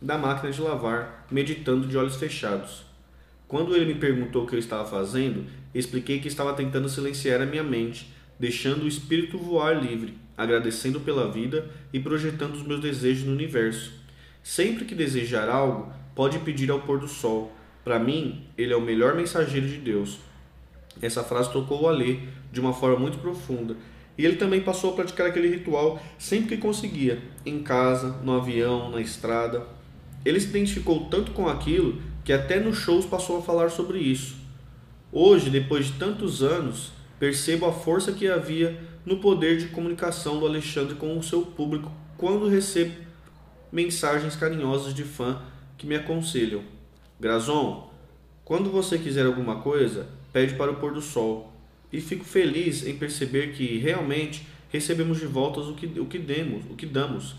da 0.00 0.16
máquina 0.16 0.50
de 0.50 0.62
lavar, 0.62 1.26
meditando 1.30 1.86
de 1.86 1.98
olhos 1.98 2.16
fechados. 2.16 2.84
Quando 3.46 3.76
ele 3.76 3.92
me 3.92 4.00
perguntou 4.00 4.44
o 4.44 4.46
que 4.46 4.54
eu 4.54 4.58
estava 4.58 4.88
fazendo, 4.88 5.44
expliquei 5.74 6.20
que 6.20 6.28
estava 6.28 6.54
tentando 6.54 6.88
silenciar 6.88 7.42
a 7.42 7.46
minha 7.46 7.62
mente, 7.62 8.14
deixando 8.38 8.84
o 8.84 8.88
espírito 8.88 9.36
voar 9.36 9.82
livre, 9.82 10.16
agradecendo 10.36 11.00
pela 11.00 11.30
vida 11.30 11.68
e 11.92 12.00
projetando 12.00 12.54
os 12.54 12.62
meus 12.62 12.80
desejos 12.80 13.26
no 13.26 13.32
universo. 13.32 13.92
Sempre 14.42 14.84
que 14.84 14.94
desejar 14.94 15.48
algo, 15.48 15.92
pode 16.14 16.38
pedir 16.38 16.70
ao 16.70 16.80
pôr 16.80 16.98
do 16.98 17.08
sol, 17.08 17.52
para 17.84 17.98
mim, 17.98 18.44
ele 18.56 18.72
é 18.72 18.76
o 18.76 18.80
melhor 18.80 19.14
mensageiro 19.14 19.66
de 19.66 19.78
Deus. 19.78 20.18
Essa 21.00 21.22
frase 21.22 21.52
tocou 21.52 21.82
o 21.82 21.88
Alê 21.88 22.18
de 22.52 22.60
uma 22.60 22.72
forma 22.72 22.98
muito 22.98 23.18
profunda 23.18 23.76
E 24.16 24.24
ele 24.24 24.36
também 24.36 24.60
passou 24.60 24.90
a 24.90 24.96
praticar 24.96 25.28
aquele 25.28 25.48
ritual 25.48 26.02
sempre 26.18 26.56
que 26.56 26.62
conseguia, 26.62 27.22
em 27.46 27.62
casa, 27.62 28.16
no 28.24 28.32
avião, 28.32 28.90
na 28.90 29.00
estrada. 29.00 29.64
Ele 30.24 30.40
se 30.40 30.48
identificou 30.48 31.06
tanto 31.06 31.30
com 31.30 31.48
aquilo 31.48 32.00
que 32.24 32.32
até 32.32 32.58
nos 32.58 32.76
shows 32.76 33.06
passou 33.06 33.38
a 33.38 33.42
falar 33.42 33.70
sobre 33.70 33.98
isso. 33.98 34.36
Hoje, 35.12 35.48
depois 35.48 35.86
de 35.86 35.92
tantos 35.92 36.42
anos, 36.42 36.92
percebo 37.18 37.66
a 37.66 37.72
força 37.72 38.12
que 38.12 38.26
havia 38.26 38.78
no 39.06 39.18
poder 39.18 39.56
de 39.56 39.68
comunicação 39.68 40.38
do 40.38 40.46
Alexandre 40.46 40.96
com 40.96 41.16
o 41.16 41.22
seu 41.22 41.42
público 41.42 41.90
quando 42.16 42.48
recebo 42.48 42.94
mensagens 43.70 44.34
carinhosas 44.34 44.92
de 44.92 45.04
fã 45.04 45.40
que 45.78 45.86
me 45.86 45.94
aconselham: 45.94 46.62
Grazon, 47.20 47.90
quando 48.44 48.70
você 48.70 48.96
quiser 48.96 49.26
alguma 49.26 49.60
coisa, 49.60 50.06
pede 50.32 50.54
para 50.54 50.70
o 50.70 50.76
pôr 50.76 50.92
do 50.92 51.02
sol. 51.02 51.52
E 51.92 52.00
fico 52.00 52.24
feliz 52.24 52.86
em 52.86 52.96
perceber 52.96 53.52
que 53.52 53.78
realmente 53.78 54.46
recebemos 54.70 55.18
de 55.18 55.26
volta 55.26 55.60
o 55.60 55.74
que, 55.74 55.86
o 55.98 56.06
que 56.06 56.18
demos, 56.18 56.64
o 56.70 56.74
que 56.74 56.86
damos. 56.86 57.34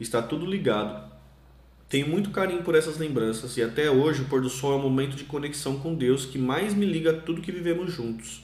Está 0.00 0.22
tudo 0.22 0.46
ligado. 0.46 1.12
Tenho 1.88 2.08
muito 2.08 2.30
carinho 2.30 2.62
por 2.62 2.74
essas 2.74 2.98
lembranças 2.98 3.56
e 3.56 3.62
até 3.62 3.90
hoje 3.90 4.22
o 4.22 4.24
pôr 4.24 4.40
do 4.40 4.48
sol 4.48 4.72
é 4.72 4.76
um 4.76 4.82
momento 4.82 5.16
de 5.16 5.24
conexão 5.24 5.78
com 5.78 5.94
Deus 5.94 6.24
que 6.24 6.38
mais 6.38 6.74
me 6.74 6.86
liga 6.86 7.10
a 7.10 7.20
tudo 7.20 7.42
que 7.42 7.52
vivemos 7.52 7.92
juntos. 7.92 8.42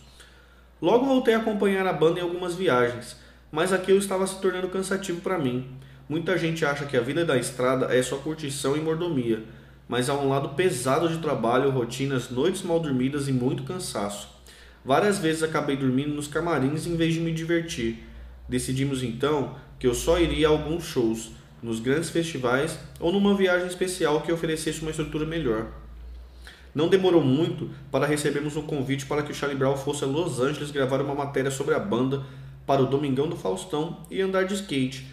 Logo 0.80 1.06
voltei 1.06 1.34
a 1.34 1.38
acompanhar 1.38 1.86
a 1.86 1.92
banda 1.92 2.20
em 2.20 2.22
algumas 2.22 2.54
viagens, 2.54 3.16
mas 3.50 3.72
aquilo 3.72 3.98
estava 3.98 4.26
se 4.26 4.40
tornando 4.40 4.68
cansativo 4.68 5.20
para 5.20 5.38
mim. 5.38 5.66
Muita 6.08 6.36
gente 6.38 6.64
acha 6.64 6.86
que 6.86 6.96
a 6.96 7.00
vida 7.00 7.24
da 7.24 7.36
estrada 7.36 7.86
é 7.94 8.02
só 8.02 8.16
curtição 8.16 8.76
e 8.76 8.80
mordomia, 8.80 9.42
mas 9.90 10.08
há 10.08 10.14
um 10.14 10.28
lado 10.28 10.50
pesado 10.50 11.08
de 11.08 11.18
trabalho, 11.18 11.68
rotinas, 11.68 12.30
noites 12.30 12.62
mal 12.62 12.78
dormidas 12.78 13.26
e 13.26 13.32
muito 13.32 13.64
cansaço. 13.64 14.28
Várias 14.84 15.18
vezes 15.18 15.42
acabei 15.42 15.76
dormindo 15.76 16.14
nos 16.14 16.28
camarins 16.28 16.86
em 16.86 16.94
vez 16.94 17.12
de 17.12 17.18
me 17.18 17.32
divertir. 17.32 17.98
Decidimos 18.48 19.02
então 19.02 19.56
que 19.80 19.88
eu 19.88 19.92
só 19.92 20.20
iria 20.20 20.46
a 20.46 20.50
alguns 20.52 20.84
shows, 20.84 21.32
nos 21.60 21.80
grandes 21.80 22.08
festivais 22.08 22.78
ou 23.00 23.12
numa 23.12 23.34
viagem 23.34 23.66
especial 23.66 24.20
que 24.20 24.30
oferecesse 24.30 24.80
uma 24.80 24.92
estrutura 24.92 25.26
melhor. 25.26 25.66
Não 26.72 26.88
demorou 26.88 27.20
muito 27.20 27.68
para 27.90 28.06
recebermos 28.06 28.56
um 28.56 28.62
convite 28.62 29.06
para 29.06 29.24
que 29.24 29.32
o 29.32 29.34
Charlie 29.34 29.58
Brown 29.58 29.76
fosse 29.76 30.04
a 30.04 30.06
Los 30.06 30.38
Angeles 30.38 30.70
gravar 30.70 31.00
uma 31.00 31.16
matéria 31.16 31.50
sobre 31.50 31.74
a 31.74 31.80
banda 31.80 32.22
para 32.64 32.80
o 32.80 32.86
Domingão 32.86 33.28
do 33.28 33.34
Faustão 33.34 34.06
e 34.08 34.22
andar 34.22 34.44
de 34.44 34.54
skate. 34.54 35.08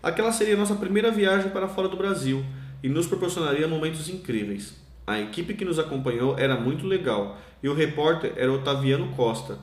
Aquela 0.00 0.30
seria 0.30 0.56
nossa 0.56 0.76
primeira 0.76 1.10
viagem 1.10 1.50
para 1.50 1.66
fora 1.66 1.88
do 1.88 1.96
Brasil 1.96 2.44
e 2.82 2.88
nos 2.88 3.06
proporcionaria 3.06 3.68
momentos 3.68 4.08
incríveis. 4.08 4.74
A 5.06 5.20
equipe 5.20 5.54
que 5.54 5.64
nos 5.64 5.78
acompanhou 5.78 6.38
era 6.38 6.58
muito 6.58 6.86
legal 6.86 7.38
e 7.62 7.68
o 7.68 7.74
repórter 7.74 8.32
era 8.36 8.52
Otaviano 8.52 9.08
Costa, 9.16 9.58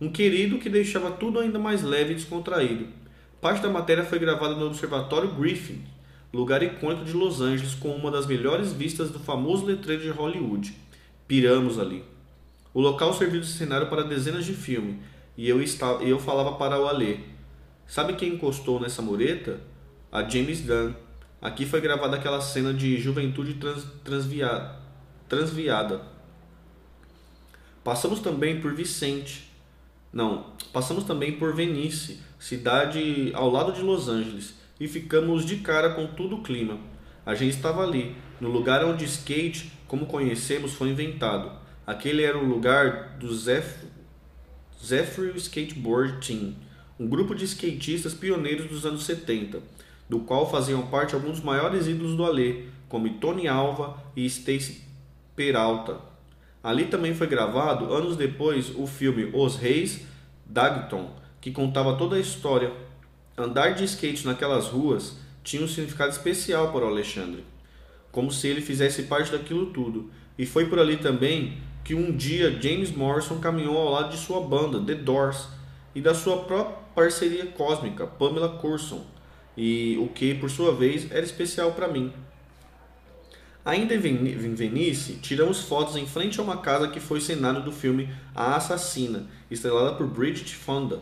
um 0.00 0.10
querido 0.10 0.58
que 0.58 0.68
deixava 0.68 1.10
tudo 1.10 1.38
ainda 1.38 1.58
mais 1.58 1.82
leve 1.82 2.12
e 2.12 2.16
descontraído. 2.16 2.86
Parte 3.40 3.62
da 3.62 3.68
matéria 3.68 4.04
foi 4.04 4.18
gravada 4.18 4.54
no 4.54 4.66
Observatório 4.66 5.34
Griffin, 5.34 5.82
lugar 6.32 6.62
icônico 6.62 7.04
de 7.04 7.12
Los 7.12 7.40
Angeles 7.40 7.74
com 7.74 7.90
uma 7.94 8.10
das 8.10 8.26
melhores 8.26 8.72
vistas 8.72 9.10
do 9.10 9.18
famoso 9.18 9.66
letreiro 9.66 10.02
de 10.02 10.10
Hollywood. 10.10 10.74
Piramos 11.26 11.78
ali. 11.78 12.04
O 12.72 12.80
local 12.80 13.12
serviu 13.12 13.40
de 13.40 13.46
cenário 13.46 13.88
para 13.88 14.02
dezenas 14.02 14.44
de 14.44 14.54
filmes 14.54 14.96
e 15.36 15.48
eu, 15.48 15.60
estava, 15.62 16.02
eu 16.02 16.18
falava 16.18 16.52
para 16.52 16.80
o 16.80 16.86
Alê. 16.86 17.18
Sabe 17.86 18.14
quem 18.14 18.34
encostou 18.34 18.80
nessa 18.80 19.02
mureta? 19.02 19.60
A 20.10 20.22
James 20.22 20.60
Gunn. 20.60 20.92
Aqui 21.42 21.66
foi 21.66 21.80
gravada 21.80 22.16
aquela 22.16 22.40
cena 22.40 22.72
de 22.72 23.00
juventude 23.00 23.54
trans, 23.54 23.84
transviada, 24.04 24.76
transviada. 25.28 26.00
Passamos 27.82 28.20
também 28.20 28.60
por 28.60 28.72
Vicente. 28.72 29.50
Não, 30.12 30.52
passamos 30.72 31.02
também 31.02 31.32
por 31.32 31.52
Venice, 31.52 32.20
cidade 32.38 33.32
ao 33.34 33.50
lado 33.50 33.72
de 33.72 33.82
Los 33.82 34.08
Angeles, 34.08 34.54
e 34.78 34.86
ficamos 34.86 35.44
de 35.44 35.56
cara 35.56 35.94
com 35.94 36.06
todo 36.06 36.36
o 36.36 36.42
clima. 36.44 36.78
A 37.26 37.34
gente 37.34 37.56
estava 37.56 37.82
ali, 37.82 38.14
no 38.40 38.48
lugar 38.48 38.84
onde 38.84 39.04
skate, 39.04 39.72
como 39.88 40.06
conhecemos, 40.06 40.74
foi 40.74 40.90
inventado. 40.90 41.50
Aquele 41.84 42.22
era 42.22 42.38
o 42.38 42.46
lugar 42.46 43.16
do 43.18 43.34
Zephyr 43.34 43.82
Skateboard 45.34 46.24
Team, 46.24 46.54
um 47.00 47.08
grupo 47.08 47.34
de 47.34 47.46
skatistas 47.46 48.14
pioneiros 48.14 48.68
dos 48.68 48.86
anos 48.86 49.02
70, 49.04 49.60
do 50.12 50.18
qual 50.18 50.46
faziam 50.46 50.82
parte 50.88 51.14
alguns 51.14 51.36
dos 51.36 51.40
maiores 51.40 51.86
ídolos 51.86 52.14
do 52.14 52.26
Alê, 52.26 52.64
como 52.86 53.08
Tony 53.14 53.48
Alva 53.48 53.96
e 54.14 54.26
Stacy 54.26 54.82
Peralta. 55.34 55.96
Ali 56.62 56.84
também 56.84 57.14
foi 57.14 57.26
gravado, 57.26 57.90
anos 57.90 58.14
depois, 58.14 58.76
o 58.76 58.86
filme 58.86 59.30
Os 59.32 59.56
Reis 59.56 60.04
Dagton, 60.44 61.10
que 61.40 61.50
contava 61.50 61.96
toda 61.96 62.16
a 62.16 62.20
história. 62.20 62.70
Andar 63.38 63.70
de 63.70 63.84
skate 63.84 64.26
naquelas 64.26 64.66
ruas 64.66 65.16
tinha 65.42 65.64
um 65.64 65.66
significado 65.66 66.12
especial 66.12 66.70
para 66.72 66.84
o 66.84 66.88
Alexandre, 66.88 67.42
como 68.10 68.30
se 68.30 68.46
ele 68.48 68.60
fizesse 68.60 69.04
parte 69.04 69.32
daquilo 69.32 69.72
tudo. 69.72 70.10
E 70.36 70.44
foi 70.44 70.66
por 70.66 70.78
ali 70.78 70.98
também 70.98 71.56
que 71.82 71.94
um 71.94 72.14
dia 72.14 72.60
James 72.60 72.94
Morrison 72.94 73.38
caminhou 73.38 73.78
ao 73.78 73.90
lado 73.90 74.10
de 74.10 74.18
sua 74.18 74.42
banda, 74.42 74.78
The 74.78 74.94
Doors, 74.94 75.48
e 75.94 76.02
da 76.02 76.12
sua 76.14 76.40
própria 76.40 76.76
parceria 76.94 77.46
cósmica, 77.46 78.06
Pamela 78.06 78.58
Curson, 78.58 79.06
e 79.56 79.98
o 80.00 80.08
que, 80.08 80.34
por 80.34 80.50
sua 80.50 80.74
vez, 80.74 81.10
era 81.10 81.24
especial 81.24 81.72
para 81.72 81.88
mim. 81.88 82.12
Ainda 83.64 83.94
em 83.94 83.98
Venice, 84.54 85.14
tiramos 85.22 85.60
fotos 85.60 85.96
em 85.96 86.06
frente 86.06 86.40
a 86.40 86.42
uma 86.42 86.56
casa 86.56 86.88
que 86.88 86.98
foi 86.98 87.20
cenário 87.20 87.62
do 87.62 87.70
filme 87.70 88.08
A 88.34 88.56
Assassina, 88.56 89.26
estrelada 89.50 89.94
por 89.94 90.06
Bridget 90.06 90.54
Fonda 90.54 91.00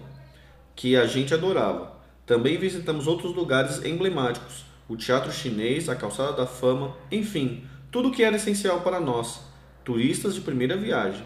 que 0.81 0.97
a 0.97 1.05
gente 1.05 1.35
adorava. 1.35 1.93
Também 2.25 2.57
visitamos 2.57 3.07
outros 3.07 3.35
lugares 3.35 3.85
emblemáticos, 3.85 4.65
o 4.89 4.97
Teatro 4.97 5.31
Chinês, 5.31 5.91
a 5.91 5.95
Calçada 5.95 6.33
da 6.33 6.47
Fama, 6.47 6.97
enfim, 7.13 7.65
tudo 7.91 8.11
que 8.11 8.25
era 8.25 8.37
essencial 8.37 8.81
para 8.81 8.99
nós, 8.99 9.41
turistas 9.85 10.35
de 10.35 10.41
primeira 10.41 10.79
viagem. 10.79 11.23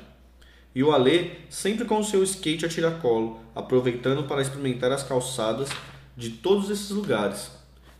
E 0.74 0.82
o 0.82 0.90
Alê 0.90 1.30
sempre 1.48 1.84
com 1.84 2.00
o 2.00 2.04
seu 2.04 2.20
skate 2.24 2.66
a 2.66 2.68
tiracolo, 2.68 3.38
aproveitando 3.54 4.24
para 4.24 4.42
experimentar 4.42 4.90
as 4.90 5.04
calçadas 5.04 5.68
de 6.16 6.30
todos 6.30 6.70
esses 6.70 6.90
lugares. 6.90 7.50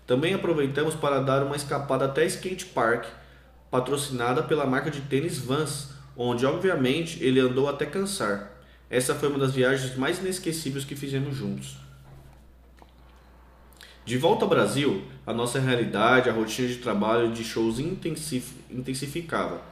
Também 0.06 0.35
aproveitamos 0.35 0.94
para 0.94 1.21
dar 1.21 1.42
uma 1.42 1.56
escapada 1.56 2.04
até 2.04 2.25
Skate 2.26 2.66
Park, 2.66 3.06
patrocinada 3.71 4.42
pela 4.42 4.66
marca 4.66 4.90
de 4.90 5.00
tênis 5.00 5.38
Vans, 5.38 5.90
onde 6.16 6.47
obviamente 6.47 7.23
ele 7.23 7.40
andou 7.40 7.68
até 7.68 7.87
cansar. 7.87 8.52
Essa 8.88 9.14
foi 9.14 9.28
uma 9.28 9.38
das 9.38 9.52
viagens 9.52 9.97
mais 9.97 10.18
inesquecíveis 10.18 10.85
que 10.85 10.94
fizemos 10.94 11.35
juntos. 11.35 11.76
De 14.04 14.18
volta 14.18 14.44
ao 14.44 14.50
Brasil, 14.50 15.02
a 15.26 15.33
nossa 15.33 15.59
realidade, 15.59 16.28
a 16.28 16.33
rotina 16.33 16.68
de 16.68 16.76
trabalho 16.76 17.33
de 17.33 17.42
shows 17.42 17.78
intensificava. 17.78 19.62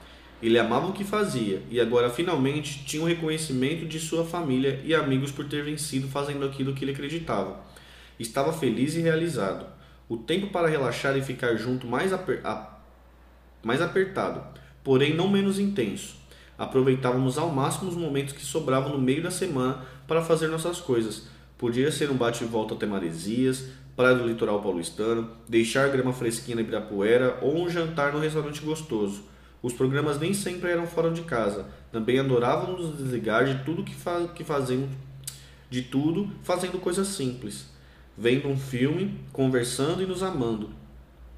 Ele 0.43 0.59
amava 0.59 0.89
o 0.89 0.93
que 0.93 1.05
fazia 1.05 1.63
e 1.71 1.79
agora 1.79 2.09
finalmente 2.09 2.83
tinha 2.85 3.03
o 3.03 3.07
reconhecimento 3.07 3.87
de 3.87 4.01
sua 4.01 4.25
família 4.25 4.81
e 4.85 4.95
amigos 4.95 5.31
por 5.31 5.47
ter 5.47 5.63
vencido 5.63 6.09
fazendo 6.09 6.47
aquilo 6.47 6.73
que 6.73 6.83
ele 6.83 6.93
acreditava. 6.93 7.61
Estava 8.23 8.53
feliz 8.53 8.95
e 8.95 9.01
realizado. 9.01 9.67
O 10.09 10.17
tempo 10.17 10.47
para 10.53 10.69
relaxar 10.69 11.17
e 11.17 11.23
ficar 11.23 11.57
junto 11.57 11.89
mais, 11.89 12.13
aper 12.13 12.41
mais 13.65 13.83
apertado, 13.83 14.41
porém 14.85 15.13
não 15.13 15.29
menos 15.29 15.59
intenso. 15.59 16.15
Aproveitávamos 16.57 17.37
ao 17.37 17.51
máximo 17.51 17.91
os 17.91 17.97
momentos 17.97 18.33
que 18.33 18.45
sobravam 18.45 18.93
no 18.93 18.99
meio 19.01 19.25
da 19.25 19.31
semana 19.31 19.85
para 20.07 20.23
fazer 20.23 20.47
nossas 20.47 20.81
coisas. 20.81 21.27
Podia 21.59 21.91
ser 21.91 22.13
um 22.13 22.17
bate-volta 22.17 22.75
até 22.75 22.87
Maresias, 22.87 23.71
praia 23.97 24.15
do 24.15 24.27
litoral 24.27 24.63
paulistano, 24.63 25.29
deixar 25.49 25.89
grama 25.89 26.13
fresquinha 26.13 26.55
na 26.55 26.63
Ibirapuera 26.63 27.39
ou 27.43 27.61
um 27.61 27.69
jantar 27.69 28.13
no 28.13 28.21
restaurante 28.21 28.61
gostoso. 28.61 29.25
Os 29.61 29.73
programas 29.73 30.21
nem 30.21 30.33
sempre 30.33 30.71
eram 30.71 30.87
fora 30.87 31.11
de 31.11 31.23
casa. 31.23 31.67
Também 31.91 32.21
adorávamos 32.21 32.97
desligar 32.97 33.45
de 33.47 33.65
tudo 33.65 33.83
que, 33.83 33.95
fa 33.95 34.29
que 34.29 34.45
fazemos, 34.45 34.91
de 35.69 35.83
tudo 35.83 36.31
fazendo 36.45 36.79
coisas 36.79 37.09
simples. 37.09 37.72
Vendo 38.17 38.49
um 38.49 38.57
filme, 38.57 39.19
conversando 39.33 40.03
e 40.03 40.07
nos 40.07 40.23
amando. 40.23 40.71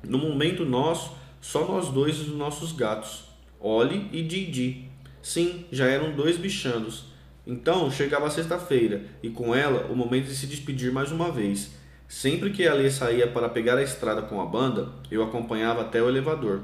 No 0.02 0.18
momento 0.18 0.64
nosso, 0.64 1.12
só 1.40 1.66
nós 1.66 1.88
dois 1.88 2.16
e 2.16 2.22
os 2.22 2.36
nossos 2.36 2.72
gatos, 2.72 3.24
Oli 3.60 4.08
e 4.12 4.22
Didi. 4.22 4.88
Sim, 5.22 5.64
já 5.70 5.86
eram 5.86 6.14
dois 6.14 6.36
bichanos. 6.36 7.06
Então 7.46 7.90
chegava 7.90 8.26
a 8.26 8.30
sexta-feira 8.30 9.04
e 9.22 9.30
com 9.30 9.54
ela 9.54 9.90
o 9.90 9.96
momento 9.96 10.26
de 10.26 10.34
se 10.34 10.46
despedir 10.46 10.92
mais 10.92 11.12
uma 11.12 11.30
vez. 11.30 11.72
Sempre 12.08 12.50
que 12.50 12.62
ela 12.62 12.88
saía 12.90 13.26
para 13.26 13.48
pegar 13.48 13.76
a 13.76 13.82
estrada 13.82 14.22
com 14.22 14.40
a 14.40 14.46
banda, 14.46 14.88
eu 15.10 15.22
acompanhava 15.22 15.82
até 15.82 16.02
o 16.02 16.08
elevador. 16.08 16.62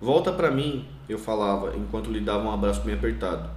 Volta 0.00 0.32
para 0.32 0.50
mim, 0.50 0.84
eu 1.08 1.18
falava 1.18 1.76
enquanto 1.76 2.10
lhe 2.10 2.20
dava 2.20 2.44
um 2.44 2.50
abraço 2.50 2.82
bem 2.82 2.94
apertado. 2.94 3.48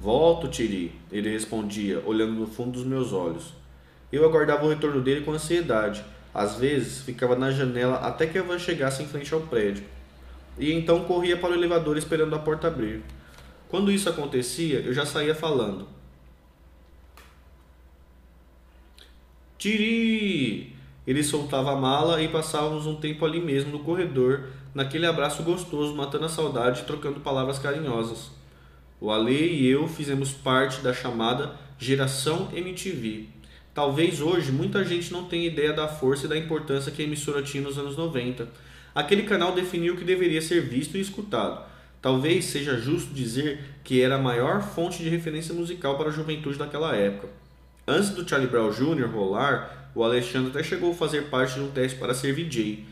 Volto, 0.00 0.48
Tiri, 0.48 0.92
ele 1.10 1.30
respondia, 1.30 2.02
olhando 2.04 2.32
no 2.32 2.46
fundo 2.46 2.72
dos 2.72 2.84
meus 2.84 3.12
olhos. 3.12 3.54
Eu 4.12 4.24
aguardava 4.24 4.64
o 4.64 4.68
retorno 4.68 5.00
dele 5.00 5.24
com 5.24 5.32
ansiedade. 5.32 6.04
Às 6.32 6.56
vezes, 6.56 7.02
ficava 7.02 7.36
na 7.36 7.50
janela 7.50 7.96
até 7.96 8.26
que 8.26 8.38
a 8.38 8.42
van 8.42 8.58
chegasse 8.58 9.02
em 9.02 9.06
frente 9.06 9.32
ao 9.32 9.40
prédio. 9.40 9.84
E 10.58 10.72
então 10.72 11.04
corria 11.04 11.36
para 11.36 11.50
o 11.50 11.54
elevador 11.54 11.96
esperando 11.96 12.34
a 12.34 12.38
porta 12.38 12.68
abrir. 12.68 13.02
Quando 13.68 13.90
isso 13.90 14.08
acontecia, 14.08 14.80
eu 14.80 14.92
já 14.92 15.04
saía 15.04 15.34
falando. 15.34 15.88
Tiri! 19.58 20.76
Ele 21.06 21.22
soltava 21.22 21.72
a 21.72 21.76
mala 21.76 22.22
e 22.22 22.28
passávamos 22.28 22.86
um 22.86 22.96
tempo 22.96 23.24
ali 23.24 23.40
mesmo 23.40 23.72
no 23.72 23.80
corredor, 23.80 24.48
naquele 24.74 25.06
abraço 25.06 25.42
gostoso, 25.42 25.94
matando 25.94 26.24
a 26.24 26.28
saudade 26.28 26.80
e 26.80 26.84
trocando 26.84 27.20
palavras 27.20 27.58
carinhosas. 27.58 28.30
O 29.00 29.10
Ale 29.10 29.34
e 29.34 29.66
eu 29.66 29.86
fizemos 29.86 30.32
parte 30.32 30.80
da 30.80 30.94
chamada 30.94 31.56
Geração 31.78 32.48
MTV. 32.54 33.28
Talvez 33.74 34.20
hoje 34.20 34.52
muita 34.52 34.84
gente 34.84 35.12
não 35.12 35.24
tenha 35.24 35.48
ideia 35.48 35.72
da 35.72 35.88
força 35.88 36.26
e 36.26 36.28
da 36.28 36.38
importância 36.38 36.92
que 36.92 37.02
a 37.02 37.04
emissora 37.04 37.42
tinha 37.42 37.60
nos 37.60 37.76
anos 37.76 37.96
90. 37.96 38.46
Aquele 38.94 39.24
canal 39.24 39.52
definiu 39.52 39.94
o 39.94 39.96
que 39.96 40.04
deveria 40.04 40.40
ser 40.40 40.60
visto 40.60 40.96
e 40.96 41.00
escutado. 41.00 41.60
Talvez 42.00 42.44
seja 42.44 42.78
justo 42.78 43.12
dizer 43.12 43.58
que 43.82 44.00
era 44.00 44.14
a 44.14 44.18
maior 44.18 44.62
fonte 44.62 45.02
de 45.02 45.08
referência 45.08 45.52
musical 45.52 45.98
para 45.98 46.10
a 46.10 46.12
juventude 46.12 46.56
daquela 46.56 46.94
época. 46.94 47.28
Antes 47.84 48.10
do 48.10 48.28
Charlie 48.28 48.48
Brown 48.48 48.70
Jr. 48.70 49.08
rolar, 49.12 49.90
o 49.92 50.04
Alexandre 50.04 50.50
até 50.50 50.62
chegou 50.62 50.92
a 50.92 50.94
fazer 50.94 51.22
parte 51.22 51.54
de 51.54 51.60
um 51.60 51.70
teste 51.72 51.98
para 51.98 52.14
ser 52.14 52.32
VJ. 52.32 52.86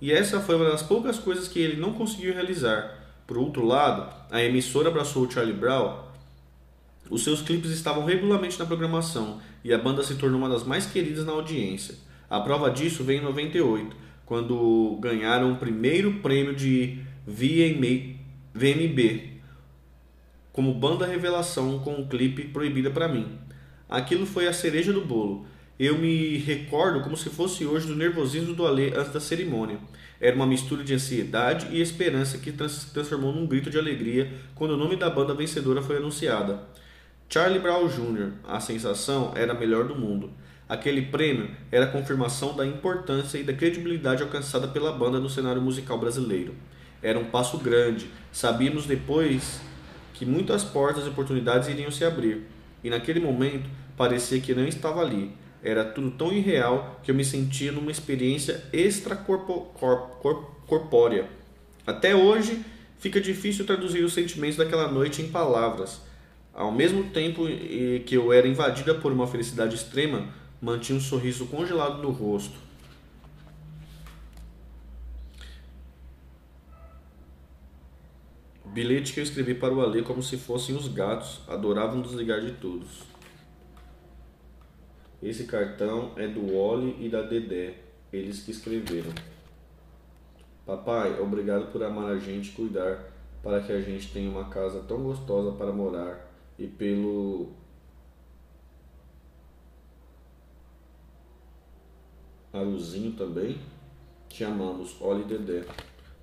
E 0.00 0.12
essa 0.12 0.40
foi 0.40 0.56
uma 0.56 0.68
das 0.68 0.82
poucas 0.82 1.16
coisas 1.16 1.46
que 1.46 1.60
ele 1.60 1.80
não 1.80 1.92
conseguiu 1.92 2.34
realizar. 2.34 2.98
Por 3.24 3.38
outro 3.38 3.64
lado, 3.64 4.12
a 4.32 4.42
emissora 4.42 4.88
abraçou 4.88 5.24
o 5.24 5.30
Charlie 5.30 5.54
Brown. 5.54 6.02
Os 7.08 7.22
seus 7.22 7.40
clipes 7.40 7.70
estavam 7.70 8.04
regularmente 8.04 8.58
na 8.58 8.66
programação 8.66 9.40
e 9.64 9.72
a 9.72 9.78
banda 9.78 10.04
se 10.04 10.14
tornou 10.16 10.38
uma 10.38 10.48
das 10.48 10.62
mais 10.62 10.86
queridas 10.86 11.24
na 11.24 11.32
audiência. 11.32 11.96
A 12.30 12.38
prova 12.38 12.70
disso 12.70 13.02
veio 13.02 13.20
em 13.20 13.24
98, 13.24 13.96
quando 14.26 14.98
ganharam 15.00 15.52
o 15.52 15.56
primeiro 15.56 16.20
prêmio 16.20 16.54
de 16.54 16.98
VMA, 17.26 18.14
VMB 18.54 19.34
como 20.54 20.72
banda 20.72 21.04
revelação 21.04 21.80
com 21.80 21.94
o 21.94 22.06
clipe 22.06 22.44
Proibida 22.44 22.88
para 22.88 23.08
mim. 23.08 23.26
Aquilo 23.88 24.24
foi 24.24 24.46
a 24.46 24.52
cereja 24.52 24.92
do 24.92 25.00
bolo. 25.00 25.44
Eu 25.76 25.98
me 25.98 26.36
recordo 26.38 27.00
como 27.00 27.16
se 27.16 27.28
fosse 27.28 27.66
hoje 27.66 27.88
do 27.88 27.96
nervosismo 27.96 28.54
do 28.54 28.64
Alê 28.64 28.96
antes 28.96 29.12
da 29.12 29.18
cerimônia. 29.18 29.78
Era 30.20 30.36
uma 30.36 30.46
mistura 30.46 30.84
de 30.84 30.94
ansiedade 30.94 31.66
e 31.72 31.80
esperança 31.80 32.38
que 32.38 32.52
se 32.68 32.92
transformou 32.92 33.32
num 33.32 33.48
grito 33.48 33.68
de 33.68 33.76
alegria 33.76 34.30
quando 34.54 34.70
o 34.70 34.76
nome 34.76 34.94
da 34.94 35.10
banda 35.10 35.34
vencedora 35.34 35.82
foi 35.82 35.96
anunciada. 35.96 36.62
Charlie 37.28 37.58
Brown 37.58 37.88
Jr., 37.88 38.32
a 38.46 38.60
sensação 38.60 39.32
era 39.34 39.52
a 39.52 39.58
melhor 39.58 39.88
do 39.88 39.94
mundo. 39.94 40.30
Aquele 40.68 41.02
prêmio 41.02 41.50
era 41.70 41.84
a 41.84 41.90
confirmação 41.90 42.56
da 42.56 42.66
importância 42.66 43.38
e 43.38 43.42
da 43.42 43.52
credibilidade 43.52 44.22
alcançada 44.22 44.68
pela 44.68 44.92
banda 44.92 45.18
no 45.18 45.28
cenário 45.28 45.60
musical 45.60 45.98
brasileiro. 45.98 46.54
Era 47.02 47.18
um 47.18 47.26
passo 47.26 47.58
grande. 47.58 48.08
Sabíamos 48.32 48.86
depois 48.86 49.60
que 50.14 50.24
muitas 50.24 50.64
portas 50.64 51.04
e 51.04 51.08
oportunidades 51.08 51.68
iriam 51.68 51.90
se 51.90 52.04
abrir. 52.04 52.46
E 52.82 52.88
naquele 52.88 53.20
momento 53.20 53.68
parecia 53.96 54.40
que 54.40 54.54
não 54.54 54.66
estava 54.66 55.00
ali 55.00 55.32
era 55.64 55.82
tudo 55.82 56.10
tão 56.10 56.30
irreal 56.30 57.00
que 57.02 57.10
eu 57.10 57.14
me 57.14 57.24
sentia 57.24 57.72
numa 57.72 57.90
experiência 57.90 58.62
extracorpórea. 58.70 61.26
Até 61.86 62.14
hoje, 62.14 62.62
fica 62.98 63.18
difícil 63.18 63.64
traduzir 63.64 64.04
os 64.04 64.12
sentimentos 64.12 64.58
daquela 64.58 64.92
noite 64.92 65.22
em 65.22 65.28
palavras. 65.28 66.02
Ao 66.54 66.70
mesmo 66.70 67.10
tempo 67.10 67.42
que 68.06 68.14
eu 68.14 68.32
era 68.32 68.46
invadida 68.46 68.94
por 68.94 69.10
uma 69.10 69.26
felicidade 69.26 69.74
extrema, 69.74 70.28
mantinha 70.62 70.96
um 70.96 71.00
sorriso 71.00 71.46
congelado 71.46 72.00
no 72.00 72.12
rosto. 72.12 72.62
Bilhete 78.66 79.12
que 79.12 79.20
eu 79.20 79.24
escrevi 79.24 79.54
para 79.54 79.74
o 79.74 79.80
Alê 79.80 80.02
como 80.02 80.22
se 80.22 80.36
fossem 80.36 80.76
os 80.76 80.86
gatos, 80.86 81.40
adoravam 81.48 82.00
desligar 82.00 82.40
de 82.40 82.52
todos. 82.52 83.02
Esse 85.20 85.44
cartão 85.44 86.12
é 86.16 86.28
do 86.28 86.54
Oli 86.54 86.96
e 87.04 87.08
da 87.08 87.22
Dedé, 87.22 87.74
eles 88.12 88.44
que 88.44 88.52
escreveram. 88.52 89.12
Papai, 90.64 91.18
obrigado 91.20 91.72
por 91.72 91.82
amar 91.82 92.12
a 92.12 92.18
gente 92.18 92.50
e 92.50 92.52
cuidar 92.52 93.12
para 93.42 93.60
que 93.60 93.72
a 93.72 93.80
gente 93.80 94.12
tenha 94.12 94.30
uma 94.30 94.48
casa 94.48 94.80
tão 94.80 95.02
gostosa 95.02 95.52
para 95.52 95.72
morar 95.72 96.23
e 96.58 96.66
pelo 96.66 97.52
Aruzinho 102.52 103.12
também. 103.12 103.60
Te 104.28 104.44
amamos, 104.44 105.00
Oli 105.00 105.24
Dedé. 105.24 105.64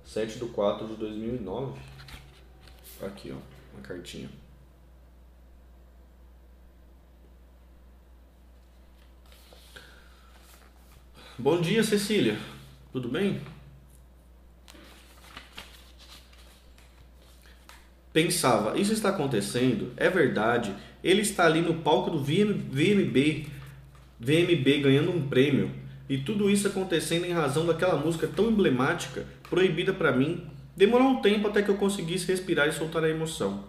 7 0.04 0.38
de 0.38 0.46
4 0.46 0.86
de 0.86 0.96
2009. 0.96 1.80
Aqui, 3.02 3.32
ó, 3.32 3.38
uma 3.74 3.82
cartinha. 3.82 4.30
Bom 11.38 11.60
dia, 11.60 11.82
Cecília. 11.82 12.38
Tudo 12.92 13.08
bem? 13.08 13.40
Pensava, 18.12 18.78
isso 18.78 18.92
está 18.92 19.08
acontecendo? 19.08 19.92
É 19.96 20.10
verdade. 20.10 20.74
Ele 21.02 21.22
está 21.22 21.46
ali 21.46 21.60
no 21.60 21.74
palco 21.74 22.10
do 22.10 22.18
VMB, 22.18 23.46
VMB 24.20 24.80
ganhando 24.82 25.10
um 25.10 25.26
prêmio. 25.28 25.70
E 26.08 26.18
tudo 26.18 26.50
isso 26.50 26.68
acontecendo 26.68 27.24
em 27.24 27.32
razão 27.32 27.64
daquela 27.64 27.96
música 27.96 28.26
tão 28.26 28.50
emblemática, 28.50 29.24
proibida 29.48 29.92
para 29.94 30.12
mim. 30.12 30.46
Demorou 30.76 31.08
um 31.08 31.22
tempo 31.22 31.48
até 31.48 31.62
que 31.62 31.70
eu 31.70 31.76
conseguisse 31.76 32.26
respirar 32.26 32.68
e 32.68 32.72
soltar 32.72 33.02
a 33.02 33.08
emoção. 33.08 33.64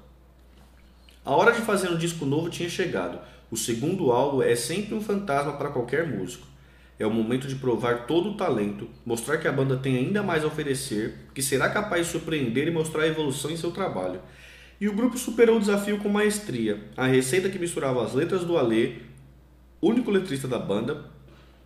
A 1.23 1.31
hora 1.31 1.53
de 1.53 1.61
fazer 1.61 1.89
um 1.89 1.97
disco 1.97 2.25
novo 2.25 2.49
tinha 2.49 2.69
chegado. 2.69 3.17
O 3.49 3.55
segundo 3.55 4.11
álbum 4.11 4.41
é 4.41 4.55
sempre 4.55 4.93
um 4.93 5.01
fantasma 5.01 5.53
para 5.53 5.69
qualquer 5.69 6.05
músico. 6.05 6.45
É 6.99 7.05
o 7.05 7.11
momento 7.11 7.47
de 7.47 7.55
provar 7.55 8.05
todo 8.05 8.29
o 8.29 8.37
talento, 8.37 8.87
mostrar 9.05 9.37
que 9.37 9.47
a 9.47 9.51
banda 9.51 9.77
tem 9.77 9.97
ainda 9.97 10.21
mais 10.21 10.43
a 10.43 10.47
oferecer, 10.47 11.15
que 11.33 11.41
será 11.41 11.69
capaz 11.69 12.05
de 12.05 12.11
surpreender 12.11 12.67
e 12.67 12.71
mostrar 12.71 13.03
a 13.03 13.07
evolução 13.07 13.49
em 13.49 13.57
seu 13.57 13.71
trabalho. 13.71 14.21
E 14.79 14.87
o 14.87 14.93
grupo 14.93 15.17
superou 15.17 15.57
o 15.57 15.59
desafio 15.59 15.97
com 15.97 16.09
maestria. 16.09 16.83
A 16.95 17.07
receita 17.07 17.49
que 17.49 17.57
misturava 17.57 18.03
as 18.03 18.13
letras 18.13 18.43
do 18.43 18.57
Alê, 18.57 18.97
único 19.81 20.11
letrista 20.11 20.47
da 20.47 20.59
banda, 20.59 21.05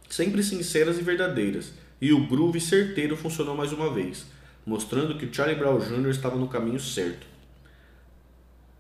sempre 0.10 0.42
sinceras 0.42 0.98
e 0.98 1.02
verdadeiras, 1.02 1.74
e 2.00 2.14
o 2.14 2.28
groove 2.28 2.62
certeiro 2.62 3.18
funcionou 3.18 3.56
mais 3.56 3.74
uma 3.74 3.92
vez, 3.92 4.26
mostrando 4.66 5.18
que 5.18 5.34
Charlie 5.34 5.58
Brown 5.58 5.80
Jr. 5.80 6.10
estava 6.10 6.38
no 6.38 6.48
caminho 6.48 6.80
certo. 6.80 7.28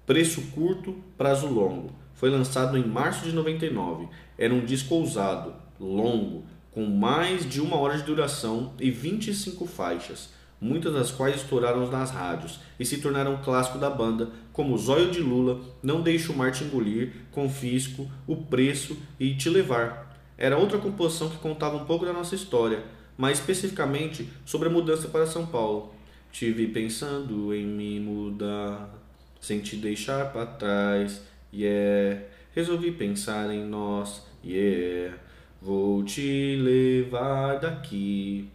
Preço 0.05 0.41
curto, 0.53 0.95
prazo 1.17 1.47
longo. 1.47 1.91
Foi 2.13 2.29
lançado 2.29 2.77
em 2.77 2.87
março 2.87 3.25
de 3.25 3.33
99. 3.33 4.07
Era 4.37 4.53
um 4.53 4.63
disco 4.63 4.95
ousado, 4.95 5.53
longo, 5.79 6.45
com 6.71 6.85
mais 6.85 7.47
de 7.47 7.59
uma 7.61 7.77
hora 7.77 7.97
de 7.97 8.03
duração 8.03 8.73
e 8.79 8.91
25 8.91 9.65
faixas, 9.65 10.29
muitas 10.59 10.93
das 10.93 11.11
quais 11.11 11.35
estouraram 11.37 11.89
nas 11.89 12.11
rádios 12.11 12.59
e 12.79 12.85
se 12.85 12.97
tornaram 12.97 13.35
um 13.35 13.41
clássico 13.41 13.77
da 13.77 13.89
banda, 13.89 14.29
como 14.51 14.77
Zóio 14.77 15.11
de 15.11 15.19
Lula, 15.19 15.59
Não 15.81 16.01
Deixe 16.01 16.31
o 16.31 16.35
Mar 16.35 16.51
Te 16.51 16.63
Engolir, 16.63 17.13
Confisco, 17.31 18.09
O 18.25 18.35
Preço 18.35 18.97
e 19.19 19.35
Te 19.35 19.49
Levar. 19.49 20.15
Era 20.37 20.57
outra 20.57 20.77
composição 20.77 21.29
que 21.29 21.37
contava 21.37 21.77
um 21.77 21.85
pouco 21.85 22.05
da 22.05 22.13
nossa 22.13 22.35
história, 22.35 22.83
mais 23.17 23.39
especificamente 23.39 24.29
sobre 24.45 24.67
a 24.67 24.71
mudança 24.71 25.07
para 25.07 25.25
São 25.25 25.45
Paulo. 25.45 25.93
Tive 26.31 26.67
pensando 26.67 27.53
em 27.53 27.65
me 27.65 27.99
mudar, 27.99 28.93
sem 29.41 29.59
te 29.59 29.75
deixar 29.77 30.31
para 30.31 30.45
trás, 30.45 31.21
yeah. 31.53 32.21
Resolvi 32.53 32.91
pensar 32.91 33.51
em 33.51 33.65
nós, 33.65 34.23
yeah. 34.43 35.17
Vou 35.59 36.03
te 36.03 36.55
levar 36.55 37.59
daqui. 37.59 38.47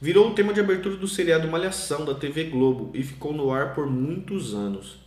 Virou 0.00 0.28
o 0.28 0.34
tema 0.34 0.54
de 0.54 0.60
abertura 0.60 0.96
do 0.96 1.08
seriado 1.08 1.48
Malhação 1.48 2.04
da 2.04 2.14
TV 2.14 2.44
Globo 2.44 2.92
e 2.94 3.02
ficou 3.02 3.32
no 3.32 3.50
ar 3.50 3.74
por 3.74 3.88
muitos 3.88 4.54
anos. 4.54 4.98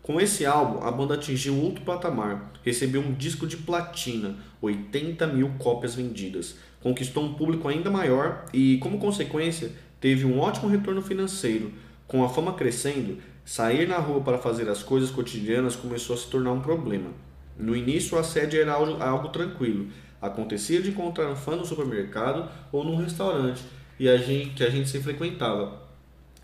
Com 0.00 0.20
esse 0.20 0.46
álbum, 0.46 0.86
a 0.86 0.90
banda 0.92 1.14
atingiu 1.14 1.60
outro 1.60 1.84
patamar, 1.84 2.52
recebeu 2.64 3.00
um 3.00 3.12
disco 3.12 3.44
de 3.44 3.56
platina, 3.56 4.36
80 4.62 5.26
mil 5.26 5.54
cópias 5.58 5.96
vendidas, 5.96 6.56
conquistou 6.80 7.24
um 7.24 7.34
público 7.34 7.66
ainda 7.66 7.90
maior 7.90 8.44
e, 8.52 8.78
como 8.78 9.00
consequência, 9.00 9.72
teve 10.00 10.24
um 10.24 10.38
ótimo 10.38 10.68
retorno 10.68 11.02
financeiro. 11.02 11.72
Com 12.06 12.22
a 12.22 12.28
fama 12.28 12.52
crescendo, 12.52 13.18
sair 13.44 13.88
na 13.88 13.98
rua 13.98 14.20
para 14.20 14.38
fazer 14.38 14.68
as 14.68 14.84
coisas 14.84 15.10
cotidianas 15.10 15.74
começou 15.74 16.14
a 16.14 16.18
se 16.18 16.28
tornar 16.28 16.52
um 16.52 16.60
problema. 16.60 17.10
No 17.58 17.74
início, 17.74 18.16
a 18.16 18.22
sede 18.22 18.60
era 18.60 18.74
algo, 18.74 19.02
algo 19.02 19.28
tranquilo, 19.30 19.88
Acontecia 20.26 20.82
de 20.82 20.90
encontrar 20.90 21.28
um 21.28 21.36
fã 21.36 21.56
no 21.56 21.64
supermercado 21.64 22.48
ou 22.72 22.84
num 22.84 22.96
restaurante 22.96 23.62
e 23.98 24.08
a 24.08 24.16
gente, 24.16 24.50
que 24.50 24.64
a 24.64 24.70
gente 24.70 24.88
se 24.88 25.00
frequentava. 25.00 25.80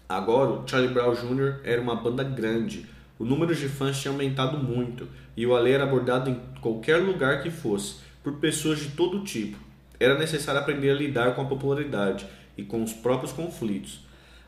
Agora, 0.08 0.50
o 0.50 0.68
Charlie 0.68 0.92
Brown 0.92 1.14
Jr. 1.14 1.60
era 1.64 1.80
uma 1.80 1.96
banda 1.96 2.22
grande. 2.22 2.86
O 3.18 3.24
número 3.24 3.54
de 3.54 3.68
fãs 3.68 4.00
tinha 4.00 4.12
aumentado 4.12 4.58
muito 4.58 5.08
e 5.36 5.46
o 5.46 5.54
Ale 5.54 5.72
era 5.72 5.84
abordado 5.84 6.30
em 6.30 6.40
qualquer 6.60 6.96
lugar 6.96 7.42
que 7.42 7.50
fosse, 7.50 7.96
por 8.22 8.34
pessoas 8.34 8.78
de 8.78 8.90
todo 8.90 9.24
tipo. 9.24 9.58
Era 9.98 10.18
necessário 10.18 10.60
aprender 10.60 10.90
a 10.90 10.94
lidar 10.94 11.34
com 11.34 11.42
a 11.42 11.46
popularidade 11.46 12.26
e 12.56 12.62
com 12.62 12.82
os 12.82 12.92
próprios 12.92 13.32
conflitos. 13.32 14.00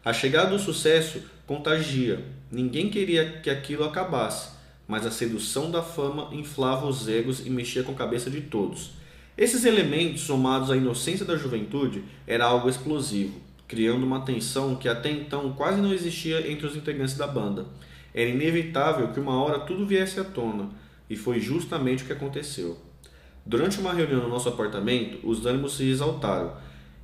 A 0.05 0.12
chegada 0.12 0.51
do 0.51 0.59
sucesso 0.59 1.23
contagia. 1.47 2.23
Ninguém 2.51 2.90
queria 2.90 3.40
que 3.40 3.49
aquilo 3.49 3.85
acabasse, 3.85 4.51
mas 4.87 5.07
a 5.07 5.11
sedução 5.11 5.70
da 5.70 5.83
fama 5.83 6.29
inflava 6.33 6.87
os 6.87 7.09
egos 7.09 7.47
e 7.47 7.51
mexia 7.51 7.83
com 7.83 7.92
a 7.92 7.97
cabeça 7.97 8.31
de 8.31 8.42
todos. 8.42 8.92
Esses 9.37 9.64
elementos, 9.64 10.20
somados 10.20 10.70
à 10.70 10.77
inocência 10.77 11.27
da 11.27 11.37
juventude, 11.37 12.05
era 12.25 12.44
algo 12.44 12.68
explosivo, 12.68 13.40
criando 13.66 14.07
uma 14.07 14.20
tensão 14.20 14.77
que 14.77 14.88
até 14.88 15.11
então 15.11 15.53
quase 15.55 15.81
não 15.81 15.92
existia 15.92 16.49
entre 16.49 16.68
os 16.68 16.77
integrantes 16.77 17.16
da 17.16 17.27
banda. 17.27 17.66
Era 18.14 18.31
inevitável 18.31 19.09
que 19.09 19.18
uma 19.18 19.42
hora 19.42 19.59
tudo 19.59 19.85
viesse 19.85 20.20
à 20.20 20.25
tona, 20.25 20.70
e 21.11 21.16
foi 21.16 21.40
justamente 21.40 22.05
o 22.05 22.07
que 22.07 22.12
aconteceu. 22.12 22.79
Durante 23.44 23.81
uma 23.81 23.92
reunião 23.92 24.23
no 24.23 24.29
nosso 24.29 24.49
apartamento, 24.49 25.18
os 25.29 25.44
ânimos 25.44 25.77
se 25.77 25.90
exaltaram, 25.90 26.53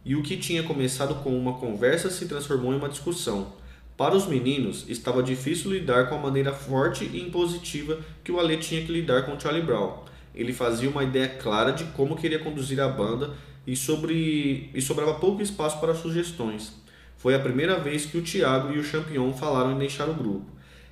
e 0.04 0.14
o 0.14 0.22
que 0.22 0.36
tinha 0.36 0.62
começado 0.62 1.16
com 1.24 1.36
uma 1.36 1.54
conversa 1.54 2.10
se 2.10 2.28
transformou 2.28 2.72
em 2.72 2.76
uma 2.76 2.88
discussão. 2.88 3.54
Para 3.96 4.14
os 4.14 4.28
meninos, 4.28 4.88
estava 4.88 5.20
difícil 5.20 5.72
lidar 5.72 6.08
com 6.08 6.14
a 6.14 6.18
maneira 6.18 6.52
forte 6.52 7.04
e 7.12 7.20
impositiva 7.20 7.98
que 8.22 8.30
o 8.30 8.38
Ale 8.38 8.56
tinha 8.58 8.82
que 8.82 8.92
lidar 8.92 9.26
com 9.26 9.38
Charlie 9.38 9.64
Brown 9.64 10.08
ele 10.34 10.52
fazia 10.52 10.88
uma 10.88 11.04
ideia 11.04 11.28
clara 11.28 11.72
de 11.72 11.84
como 11.92 12.16
queria 12.16 12.38
conduzir 12.38 12.80
a 12.80 12.88
banda 12.88 13.34
e, 13.66 13.76
sobre, 13.76 14.70
e 14.74 14.80
sobrava 14.80 15.14
pouco 15.14 15.42
espaço 15.42 15.78
para 15.80 15.94
sugestões. 15.94 16.74
Foi 17.16 17.34
a 17.34 17.40
primeira 17.40 17.78
vez 17.78 18.06
que 18.06 18.16
o 18.16 18.22
Thiago 18.22 18.72
e 18.72 18.78
o 18.78 18.84
Champion 18.84 19.32
falaram 19.34 19.72
em 19.72 19.78
deixar 19.78 20.08
o 20.08 20.14
grupo. 20.14 20.46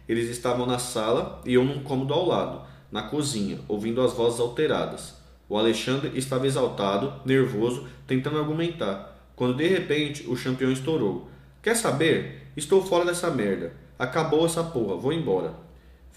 Eles 0.09 0.29
estavam 0.29 0.67
na 0.67 0.79
sala 0.79 1.41
e 1.45 1.55
eu 1.55 1.65
num 1.65 1.83
cômodo 1.83 2.13
ao 2.13 2.27
lado, 2.27 2.63
na 2.91 3.03
cozinha, 3.03 3.61
ouvindo 3.69 4.01
as 4.01 4.13
vozes 4.13 4.41
alteradas. 4.41 5.15
O 5.49 5.57
Alexandre 5.57 6.13
estava 6.15 6.47
exaltado, 6.47 7.13
nervoso, 7.25 7.87
tentando 8.07 8.39
argumentar, 8.39 9.19
quando 9.35 9.57
de 9.57 9.67
repente 9.67 10.29
o 10.29 10.37
Champion 10.37 10.71
estourou. 10.71 11.29
Quer 11.63 11.75
saber? 11.75 12.49
Estou 12.57 12.85
fora 12.85 13.05
dessa 13.05 13.31
merda. 13.31 13.73
Acabou 13.99 14.45
essa 14.45 14.63
porra, 14.63 14.97
vou 14.97 15.13
embora. 15.13 15.55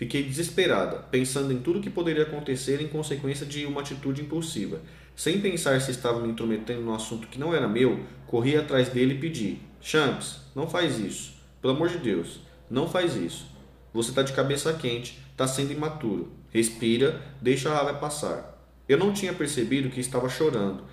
Fiquei 0.02 0.24
desesperada, 0.24 0.98
pensando 1.12 1.54
em 1.54 1.60
tudo 1.60 1.80
que 1.80 1.88
poderia 1.88 2.24
acontecer 2.24 2.82
em 2.82 2.88
consequência 2.88 3.46
de 3.46 3.68
uma 3.68 3.82
atitude 3.82 4.24
impulsiva. 4.24 4.82
Sem 5.16 5.40
pensar 5.40 5.80
se 5.80 5.92
estava 5.92 6.20
me 6.20 6.30
intrometendo 6.30 6.82
num 6.82 6.96
assunto 6.96 7.28
que 7.28 7.40
não 7.40 7.54
era 7.54 7.68
meu, 7.68 8.00
corri 8.26 8.58
atrás 8.58 8.90
dele 8.90 9.14
e 9.14 9.20
pedi: 9.20 9.60
Champs, 9.80 10.40
não 10.56 10.68
faz 10.68 10.98
isso. 10.98 11.36
Pelo 11.62 11.76
amor 11.76 11.88
de 11.90 12.00
Deus, 12.00 12.40
não 12.68 12.90
faz 12.90 13.16
isso. 13.16 13.46
Você 13.94 14.10
está 14.10 14.24
de 14.24 14.34
cabeça 14.34 14.74
quente, 14.74 15.20
está 15.34 15.46
sendo 15.46 15.72
imaturo. 15.72 16.32
Respira, 16.50 17.22
deixa 17.40 17.70
a 17.70 17.76
raiva 17.76 18.00
passar. 18.00 18.60
Eu 18.90 18.98
não 18.98 19.14
tinha 19.14 19.34
percebido 19.34 19.92
que 19.92 20.00
estava 20.00 20.28
chorando. 20.30 20.84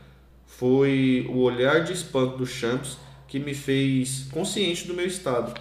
Foi 0.47 1.27
o 1.31 1.39
olhar 1.39 1.83
de 1.83 1.95
espanto 1.95 2.37
do 2.37 2.45
Champs 2.45 2.99
que 3.27 3.39
me 3.39 3.55
fez 3.55 4.29
consciente 4.31 4.87
do 4.87 4.93
meu 4.93 5.07
estado. 5.07 5.59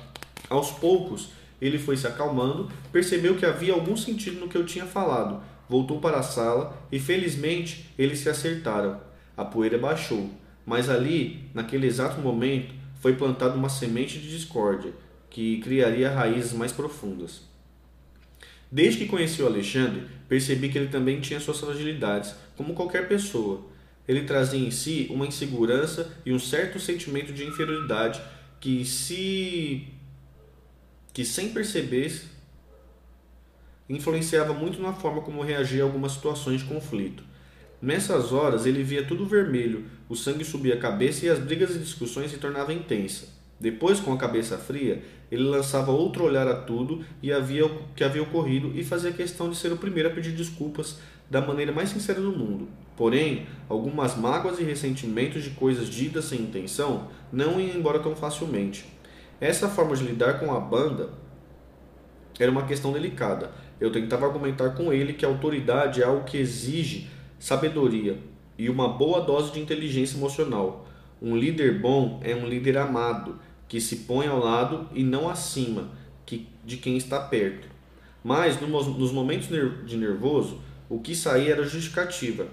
Aos 0.50 0.70
poucos, 0.72 1.30
ele 1.62 1.80
foi 1.80 1.98
se 1.98 2.08
acalmando, 2.08 2.72
percebeu 2.92 3.36
que 3.36 3.46
havia 3.46 3.74
algum 3.74 3.98
sentido 3.98 4.40
no 4.40 4.48
que 4.48 4.58
eu 4.58 4.66
tinha 4.66 4.86
falado, 4.86 5.42
voltou 5.68 6.00
para 6.00 6.18
a 6.18 6.24
sala 6.24 6.78
e 6.92 7.00
felizmente 7.00 7.90
eles 7.98 8.20
se 8.20 8.30
acertaram. 8.30 9.00
A 9.36 9.44
poeira 9.46 9.78
baixou, 9.78 10.30
mas 10.66 10.90
ali, 10.90 11.50
naquele 11.54 11.88
exato 11.88 12.22
momento, 12.22 12.74
foi 13.00 13.16
plantada 13.16 13.56
uma 13.56 13.70
semente 13.70 14.20
de 14.20 14.30
discórdia 14.30 14.92
que 15.30 15.60
criaria 15.60 16.10
raízes 16.10 16.54
mais 16.54 16.72
profundas. 16.72 17.42
Desde 18.72 19.00
que 19.00 19.06
conheci 19.06 19.42
o 19.42 19.48
Alexandre, 19.48 20.04
percebi 20.28 20.70
que 20.70 20.78
ele 20.78 20.90
também 20.90 21.22
tinha 21.22 21.40
suas 21.40 21.60
fragilidades, 21.60 22.36
como 22.56 22.74
qualquer 22.74 23.08
pessoa. 23.08 23.66
Ele 24.08 24.24
trazia 24.24 24.60
em 24.60 24.72
si 24.72 25.08
uma 25.10 25.26
insegurança 25.26 26.12
e 26.26 26.34
um 26.34 26.40
certo 26.40 26.80
sentimento 26.80 27.32
de 27.32 27.46
inferioridade 27.46 28.22
que, 28.60 28.84
se 28.84 29.88
que 31.18 31.26
sem 31.26 31.50
perceber 31.50 32.14
influenciava 33.90 34.54
muito 34.54 34.80
na 34.80 34.94
forma 34.94 35.24
como 35.24 35.42
reagia 35.42 35.82
a 35.82 35.86
algumas 35.88 36.12
situações 36.12 36.62
de 36.62 36.68
conflito. 36.68 37.24
Nessas 37.82 38.32
horas 38.32 38.68
ele 38.68 38.84
via 38.84 39.04
tudo 39.04 39.26
vermelho, 39.26 39.86
o 40.08 40.16
sangue 40.16 40.46
subia 40.46 40.76
a 40.76 40.80
cabeça 40.80 41.26
e 41.26 41.30
as 41.30 41.40
brigas 41.40 41.76
e 41.76 41.80
discussões 41.80 42.30
se 42.30 42.38
tornavam 42.38 42.76
intensas. 42.76 43.30
Depois, 43.60 44.00
com 44.00 44.14
a 44.14 44.18
cabeça 44.18 44.60
fria, 44.60 45.02
ele 45.32 45.42
lançava 45.42 45.92
outro 45.92 46.24
olhar 46.24 46.48
a 46.48 46.62
tudo 46.62 47.04
e 47.20 47.34
havia 47.34 47.68
que 47.96 48.04
havia 48.04 48.22
ocorrido 48.22 48.72
e 48.76 48.84
fazia 48.84 49.12
questão 49.12 49.50
de 49.50 49.58
ser 49.58 49.72
o 49.74 49.78
primeiro 49.78 50.10
a 50.10 50.12
pedir 50.12 50.34
desculpas 50.34 51.00
da 51.28 51.42
maneira 51.42 51.72
mais 51.72 51.90
sincera 51.90 52.22
do 52.22 52.32
mundo. 52.32 52.68
Porém, 52.96 53.48
algumas 53.68 54.16
mágoas 54.16 54.60
e 54.60 54.64
ressentimentos 54.64 55.44
de 55.44 55.50
coisas 55.50 55.90
ditas 55.90 56.26
sem 56.26 56.42
intenção 56.42 57.10
não 57.34 57.60
iam 57.60 57.76
embora 57.76 57.98
tão 57.98 58.16
facilmente. 58.16 58.86
Essa 59.40 59.70
forma 59.70 59.96
de 59.96 60.04
lidar 60.04 60.40
com 60.40 60.54
a 60.54 60.60
banda 60.60 61.10
era 62.40 62.52
uma 62.52 62.66
questão 62.66 62.92
delicada. 62.92 63.52
Eu 63.80 63.92
tentava 63.92 64.26
argumentar 64.26 64.72
com 64.72 64.92
ele 64.92 65.14
que 65.14 65.26
a 65.26 65.28
autoridade 65.28 66.02
é 66.02 66.06
algo 66.06 66.24
que 66.24 66.38
exige 66.38 67.08
sabedoria 67.38 68.18
e 68.58 68.70
uma 68.70 68.88
boa 68.88 69.22
dose 69.22 69.52
de 69.52 69.60
inteligência 69.60 70.18
emocional. 70.18 70.88
Um 71.22 71.38
líder 71.38 71.80
bom 71.80 72.20
é 72.24 72.36
um 72.36 72.48
líder 72.48 72.78
amado, 72.78 73.40
que 73.68 73.80
se 73.80 73.98
põe 73.98 74.28
ao 74.28 74.40
lado 74.40 74.88
e 74.94 75.04
não 75.04 75.30
acima 75.30 75.90
que, 76.26 76.48
de 76.66 76.78
quem 76.78 76.98
está 76.98 77.20
perto. 77.20 77.68
Mas 78.24 78.60
nos 78.60 79.12
momentos 79.12 79.48
de 79.48 79.98
nervoso, 79.98 80.62
o 80.90 81.00
que 81.00 81.16
saía 81.16 81.52
era 81.52 81.64
justificativa. 81.64 82.48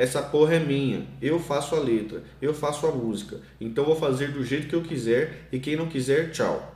Essa 0.00 0.22
porra 0.22 0.54
é 0.54 0.58
minha. 0.58 1.06
Eu 1.20 1.38
faço 1.38 1.76
a 1.76 1.78
letra, 1.78 2.22
eu 2.40 2.54
faço 2.54 2.86
a 2.86 2.90
música. 2.90 3.36
Então 3.60 3.84
vou 3.84 3.94
fazer 3.94 4.28
do 4.28 4.42
jeito 4.42 4.66
que 4.66 4.74
eu 4.74 4.80
quiser 4.80 5.48
e 5.52 5.58
quem 5.58 5.76
não 5.76 5.88
quiser, 5.88 6.30
tchau. 6.30 6.74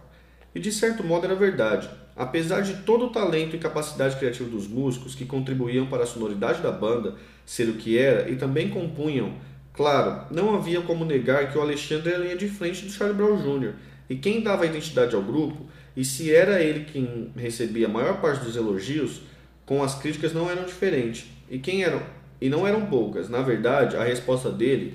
E 0.55 0.61
de 0.61 0.71
certo 0.71 1.03
modo 1.03 1.25
era 1.25 1.35
verdade. 1.35 1.89
Apesar 2.15 2.61
de 2.61 2.83
todo 2.83 3.07
o 3.07 3.09
talento 3.09 3.57
e 3.57 3.59
capacidade 3.59 4.17
criativa 4.17 4.51
dos 4.51 4.69
músicos 4.69 5.15
que 5.15 5.25
contribuíam 5.25 5.87
para 5.87 6.03
a 6.03 6.07
sonoridade 6.07 6.61
da 6.61 6.71
banda 6.71 7.15
ser 7.47 7.67
o 7.71 7.77
que 7.77 7.97
era 7.97 8.29
e 8.29 8.37
também 8.37 8.69
compunham, 8.69 9.33
claro, 9.73 10.27
não 10.31 10.55
havia 10.55 10.83
como 10.83 11.07
negar 11.07 11.51
que 11.51 11.57
o 11.57 11.63
Alexandre 11.63 12.11
era 12.11 12.19
a 12.19 12.25
linha 12.25 12.37
de 12.37 12.49
frente 12.51 12.85
do 12.85 12.93
Charlie 12.93 13.17
Brown 13.17 13.39
Jr. 13.39 13.73
E 14.11 14.17
quem 14.17 14.43
dava 14.43 14.65
a 14.65 14.67
identidade 14.67 15.17
ao 15.17 15.23
grupo, 15.23 15.65
e 15.97 16.05
se 16.05 16.31
era 16.31 16.63
ele 16.63 16.85
quem 16.85 17.33
recebia 17.35 17.87
a 17.87 17.91
maior 17.91 18.21
parte 18.21 18.45
dos 18.45 18.55
elogios, 18.55 19.23
com 19.65 19.83
as 19.83 19.95
críticas 19.95 20.35
não 20.35 20.51
eram 20.51 20.65
diferentes. 20.65 21.25
E 21.51 21.59
quem 21.59 21.85
eram 21.85 22.03
e 22.41 22.49
não 22.49 22.67
eram 22.67 22.87
poucas. 22.87 23.29
Na 23.29 23.43
verdade, 23.43 23.97
a 23.97 24.05
resposta 24.05 24.51
dele, 24.51 24.95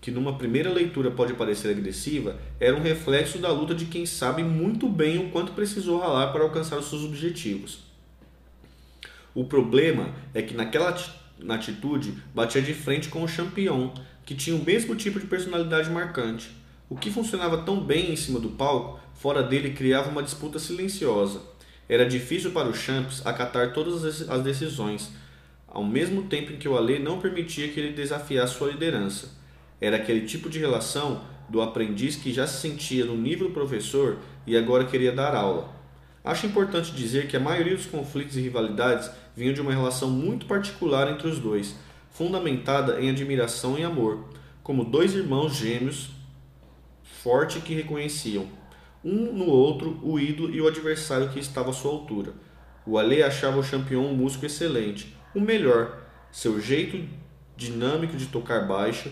que 0.00 0.10
numa 0.10 0.36
primeira 0.36 0.70
leitura 0.70 1.10
pode 1.10 1.34
parecer 1.34 1.70
agressiva, 1.70 2.36
era 2.58 2.76
um 2.76 2.82
reflexo 2.82 3.38
da 3.38 3.50
luta 3.50 3.74
de 3.74 3.86
quem 3.86 4.04
sabe 4.06 4.42
muito 4.42 4.88
bem 4.88 5.18
o 5.18 5.30
quanto 5.30 5.52
precisou 5.52 5.98
ralar 6.00 6.32
para 6.32 6.42
alcançar 6.42 6.78
os 6.78 6.88
seus 6.88 7.04
objetivos. 7.04 7.80
O 9.34 9.44
problema 9.44 10.10
é 10.34 10.42
que 10.42 10.54
naquela 10.54 10.92
na 11.38 11.54
atitude 11.54 12.14
batia 12.34 12.62
de 12.62 12.74
frente 12.74 13.08
com 13.08 13.24
o 13.24 13.28
campeão, 13.28 13.92
que 14.24 14.34
tinha 14.34 14.56
o 14.56 14.64
mesmo 14.64 14.94
tipo 14.94 15.18
de 15.18 15.26
personalidade 15.26 15.90
marcante. 15.90 16.50
O 16.88 16.96
que 16.96 17.10
funcionava 17.10 17.62
tão 17.62 17.80
bem 17.80 18.12
em 18.12 18.16
cima 18.16 18.38
do 18.38 18.50
palco, 18.50 19.00
fora 19.14 19.42
dele 19.42 19.70
criava 19.70 20.10
uma 20.10 20.22
disputa 20.22 20.58
silenciosa. 20.58 21.40
Era 21.88 22.06
difícil 22.06 22.52
para 22.52 22.68
o 22.68 22.74
Champs 22.74 23.26
acatar 23.26 23.72
todas 23.72 24.28
as 24.28 24.42
decisões, 24.42 25.10
ao 25.72 25.82
mesmo 25.82 26.24
tempo 26.24 26.52
em 26.52 26.56
que 26.56 26.68
o 26.68 26.76
Alê 26.76 26.98
não 26.98 27.18
permitia 27.18 27.68
que 27.68 27.80
ele 27.80 27.94
desafiasse 27.94 28.54
sua 28.54 28.70
liderança. 28.70 29.30
Era 29.80 29.96
aquele 29.96 30.26
tipo 30.26 30.50
de 30.50 30.58
relação 30.58 31.22
do 31.48 31.62
aprendiz 31.62 32.14
que 32.14 32.30
já 32.30 32.46
se 32.46 32.60
sentia 32.60 33.06
no 33.06 33.16
nível 33.16 33.48
do 33.48 33.54
professor 33.54 34.18
e 34.46 34.54
agora 34.54 34.84
queria 34.84 35.12
dar 35.12 35.34
aula. 35.34 35.74
Acho 36.22 36.46
importante 36.46 36.92
dizer 36.92 37.26
que 37.26 37.36
a 37.36 37.40
maioria 37.40 37.74
dos 37.74 37.86
conflitos 37.86 38.36
e 38.36 38.40
rivalidades 38.42 39.10
vinham 39.34 39.54
de 39.54 39.62
uma 39.62 39.72
relação 39.72 40.10
muito 40.10 40.44
particular 40.44 41.10
entre 41.10 41.26
os 41.26 41.38
dois, 41.38 41.74
fundamentada 42.10 43.00
em 43.00 43.08
admiração 43.08 43.78
e 43.78 43.82
amor, 43.82 44.28
como 44.62 44.84
dois 44.84 45.14
irmãos 45.14 45.56
gêmeos 45.56 46.10
forte 47.02 47.60
que 47.60 47.74
reconheciam 47.74 48.46
um 49.02 49.32
no 49.32 49.46
outro 49.46 49.98
o 50.02 50.18
ídolo 50.18 50.54
e 50.54 50.60
o 50.60 50.68
adversário 50.68 51.30
que 51.30 51.40
estava 51.40 51.70
à 51.70 51.72
sua 51.72 51.90
altura. 51.90 52.34
O 52.86 52.98
Ale 52.98 53.22
achava 53.22 53.58
o 53.58 53.66
campeão 53.66 54.06
um 54.06 54.14
músico 54.14 54.44
excelente, 54.46 55.16
o 55.34 55.40
melhor, 55.40 55.98
seu 56.30 56.60
jeito 56.60 57.02
dinâmico 57.56 58.16
de 58.16 58.26
tocar 58.26 58.66
baixo 58.66 59.10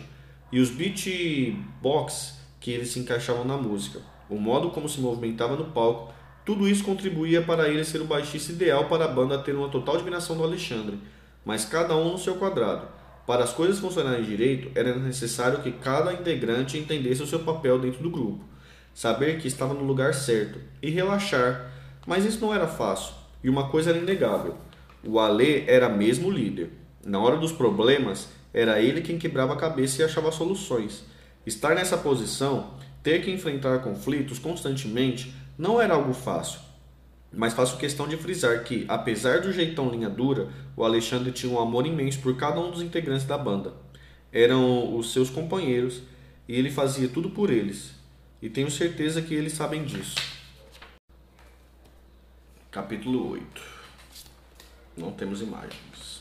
e 0.52 0.61
os 0.61 0.70
beatbox 0.70 2.38
que 2.59 2.70
eles 2.70 2.90
se 2.90 2.98
encaixavam 2.98 3.44
na 3.44 3.56
música, 3.56 4.00
o 4.28 4.37
modo 4.37 4.70
como 4.70 4.88
se 4.88 5.00
movimentava 5.00 5.56
no 5.56 5.66
palco, 5.66 6.12
tudo 6.44 6.68
isso 6.68 6.85
contribuía 6.85 7.42
para 7.42 7.68
ele 7.68 7.85
ser 7.85 8.00
o 8.00 8.06
baixista 8.06 8.52
ideal 8.52 8.87
para 8.87 9.04
a 9.04 9.09
banda 9.09 9.38
ter 9.38 9.54
uma 9.54 9.68
total 9.68 9.96
admiração 9.96 10.37
do 10.37 10.44
Alexandre, 10.44 10.98
mas 11.44 11.64
cada 11.64 11.96
um 11.96 12.12
no 12.12 12.18
seu 12.18 12.37
quadrado. 12.37 12.87
Para 13.26 13.44
as 13.44 13.52
coisas 13.52 13.78
funcionarem 13.78 14.24
direito, 14.24 14.70
era 14.74 14.94
necessário 14.96 15.62
que 15.62 15.72
cada 15.72 16.12
integrante 16.12 16.76
entendesse 16.76 17.22
o 17.22 17.26
seu 17.26 17.40
papel 17.40 17.78
dentro 17.78 18.02
do 18.02 18.11
grupo, 18.11 18.44
saber 18.92 19.38
que 19.38 19.48
estava 19.48 19.72
no 19.72 19.85
lugar 19.85 20.12
certo 20.12 20.59
e 20.83 20.90
relaxar, 20.90 21.70
mas 22.06 22.24
isso 22.24 22.40
não 22.40 22.52
era 22.52 22.66
fácil, 22.66 23.14
e 23.42 23.48
uma 23.48 23.68
coisa 23.68 23.90
era 23.90 23.98
inegável 23.98 24.56
o 25.05 25.19
Alê 25.19 25.65
era 25.67 25.89
mesmo 25.89 26.31
líder. 26.31 26.71
Na 27.05 27.19
hora 27.19 27.37
dos 27.37 27.53
problemas, 27.53 28.29
era 28.53 28.81
ele 28.81 29.01
quem 29.01 29.19
quebrava 29.19 29.55
a 29.55 29.57
cabeça 29.57 30.03
e 30.03 30.05
achava 30.05 30.31
soluções. 30.31 31.05
Estar 31.47 31.75
nessa 31.75 31.97
posição, 31.97 32.75
ter 33.03 33.23
que 33.23 33.31
enfrentar 33.31 33.79
conflitos 33.79 34.39
constantemente, 34.39 35.35
não 35.57 35.81
era 35.81 35.95
algo 35.95 36.13
fácil. 36.13 36.61
Mas 37.33 37.55
faço 37.55 37.79
questão 37.79 38.09
de 38.09 38.17
frisar 38.17 38.65
que, 38.65 38.85
apesar 38.89 39.41
do 39.41 39.53
jeitão 39.53 39.89
linha 39.89 40.11
dura, 40.11 40.49
o 40.77 40.85
Alexandre 40.85 41.31
tinha 41.33 41.53
um 41.53 41.61
amor 41.61 41.87
imenso 41.87 42.21
por 42.21 42.37
cada 42.37 42.61
um 42.61 42.71
dos 42.71 42.83
integrantes 42.83 43.27
da 43.27 43.39
banda. 43.39 43.73
eram 44.33 44.97
os 44.97 45.13
seus 45.13 45.29
companheiros 45.29 46.03
e 46.47 46.55
ele 46.55 46.71
fazia 46.71 47.09
tudo 47.09 47.31
por 47.31 47.51
eles. 47.51 47.93
E 48.41 48.49
tenho 48.49 48.71
certeza 48.71 49.23
que 49.23 49.35
eles 49.35 49.53
sabem 49.53 49.85
disso. 49.85 50.17
Capítulo 52.71 53.31
8 53.31 53.80
Não 54.96 55.12
temos 55.12 55.40
imagens. 55.40 56.20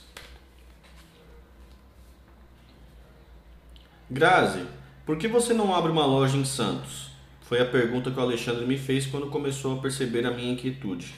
Grazi, 4.09 4.65
por 5.05 5.17
que 5.17 5.27
você 5.27 5.53
não 5.53 5.73
abre 5.73 5.91
uma 5.91 6.05
loja 6.05 6.37
em 6.37 6.45
Santos? 6.45 7.11
Foi 7.41 7.59
a 7.59 7.65
pergunta 7.65 8.11
que 8.11 8.19
o 8.19 8.21
Alexandre 8.21 8.65
me 8.65 8.77
fez 8.77 9.05
quando 9.05 9.27
começou 9.27 9.77
a 9.77 9.81
perceber 9.81 10.25
a 10.25 10.31
minha 10.31 10.51
inquietude. 10.51 11.13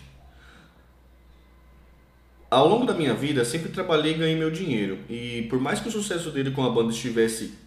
Ao 2.50 2.68
longo 2.68 2.86
da 2.86 2.94
minha 2.94 3.14
vida, 3.14 3.46
sempre 3.46 3.72
trabalhei 3.72 4.14
e 4.14 4.18
ganhei 4.18 4.36
meu 4.36 4.52
dinheiro, 4.52 5.00
e 5.10 5.44
por 5.50 5.60
mais 5.60 5.80
que 5.80 5.88
o 5.88 5.92
sucesso 5.92 6.32
dele 6.32 6.52
com 6.52 6.66
a 6.66 6.70
banda 6.70 6.92
estivesse 6.92 7.58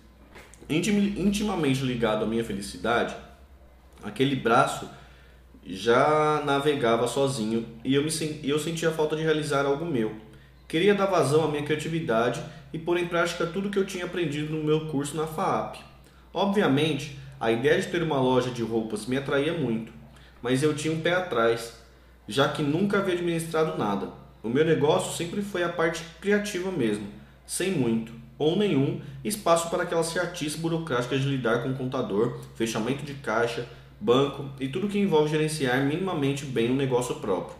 intimamente 0.69 1.83
ligado 1.83 2.25
à 2.25 2.27
minha 2.27 2.45
felicidade, 2.45 3.17
aquele 4.03 4.37
braço 4.37 4.89
já 5.65 6.43
navegava 6.45 7.09
sozinho 7.09 7.67
e 7.85 7.95
eu, 7.95 8.03
me, 8.03 8.11
eu 8.43 8.59
sentia 8.59 8.91
falta 8.91 9.17
de 9.17 9.23
realizar 9.23 9.65
algo 9.65 9.85
meu. 9.85 10.15
Queria 10.69 10.95
dar 10.95 11.07
vazão 11.07 11.45
à 11.45 11.49
minha 11.49 11.63
criatividade 11.63 12.43
e 12.73 12.79
pôr 12.79 12.99
em 12.99 13.07
prática 13.07 13.47
tudo 13.47 13.71
que 13.71 13.79
eu 13.79 13.87
tinha 13.87 14.05
aprendido 14.05 14.55
no 14.55 14.65
meu 14.65 14.87
curso 14.87 15.17
na 15.17 15.27
FAAP. 15.27 15.77
Obviamente, 16.33 17.19
a 17.41 17.51
ideia 17.51 17.81
de 17.81 17.89
ter 17.89 18.03
uma 18.03 18.21
loja 18.21 18.51
de 18.51 18.63
roupas 18.63 19.07
me 19.07 19.17
atraía 19.17 19.53
muito, 19.53 19.93
mas 20.43 20.63
eu 20.63 20.75
tinha 20.75 20.93
um 20.93 21.01
pé 21.01 21.15
atrás, 21.15 21.75
já 22.27 22.49
que 22.49 22.63
nunca 22.63 22.99
havia 22.99 23.15
administrado 23.15 23.79
nada. 23.79 24.09
O 24.43 24.49
meu 24.49 24.65
negócio 24.65 25.13
sempre 25.13 25.43
foi 25.43 25.63
a 25.63 25.69
parte 25.69 26.03
criativa 26.21 26.71
mesmo, 26.71 27.07
sem 27.47 27.71
muito 27.71 28.25
ou 28.39 28.57
nenhum 28.57 29.01
espaço 29.23 29.71
para 29.71 29.85
aquelas 29.85 30.13
chatices 30.13 30.59
burocráticas 30.59 31.21
de 31.21 31.29
lidar 31.29 31.63
com 31.63 31.75
contador, 31.75 32.41
fechamento 32.57 33.05
de 33.05 33.15
caixa, 33.15 33.67
banco 34.05 34.51
e 34.61 34.69
tudo 34.69 34.87
que 34.87 34.99
envolve 34.99 35.31
gerenciar 35.31 35.83
minimamente 35.83 36.45
bem 36.45 36.71
um 36.71 36.77
negócio 36.77 37.15
próprio. 37.17 37.57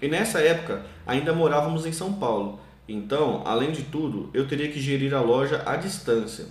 E 0.00 0.06
nessa 0.06 0.38
época 0.38 0.86
ainda 1.04 1.32
morávamos 1.32 1.84
em 1.84 1.92
São 1.92 2.12
Paulo, 2.12 2.60
então, 2.88 3.42
além 3.44 3.72
de 3.72 3.82
tudo, 3.82 4.30
eu 4.32 4.46
teria 4.46 4.70
que 4.70 4.80
gerir 4.80 5.12
a 5.12 5.20
loja 5.20 5.60
à 5.66 5.74
distância. 5.74 6.46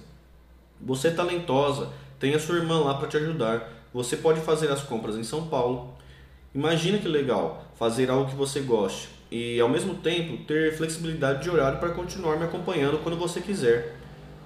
Você 0.82 1.08
é 1.08 1.12
talentosa, 1.12 1.90
tem 2.20 2.36
a 2.36 2.40
sua 2.40 2.58
irmã 2.58 2.82
lá 2.82 2.96
para 2.96 3.08
te 3.08 3.16
ajudar. 3.16 3.72
Você 3.94 4.18
pode 4.18 4.42
fazer 4.42 4.70
as 4.70 4.84
compras 4.84 5.16
em 5.16 5.24
São 5.24 5.48
Paulo. 5.48 5.94
Imagina 6.54 6.98
que 6.98 7.08
legal 7.08 7.66
fazer 7.76 8.10
algo 8.10 8.30
que 8.30 8.36
você 8.36 8.60
goste 8.60 9.10
e 9.32 9.60
ao 9.60 9.70
mesmo 9.70 9.96
tempo 9.96 10.44
ter 10.46 10.76
flexibilidade 10.76 11.44
de 11.44 11.50
horário 11.50 11.80
para 11.80 11.90
continuar 11.90 12.38
me 12.38 12.44
acompanhando 12.44 13.00
quando 13.00 13.18
você 13.18 13.40
quiser, 13.40 13.96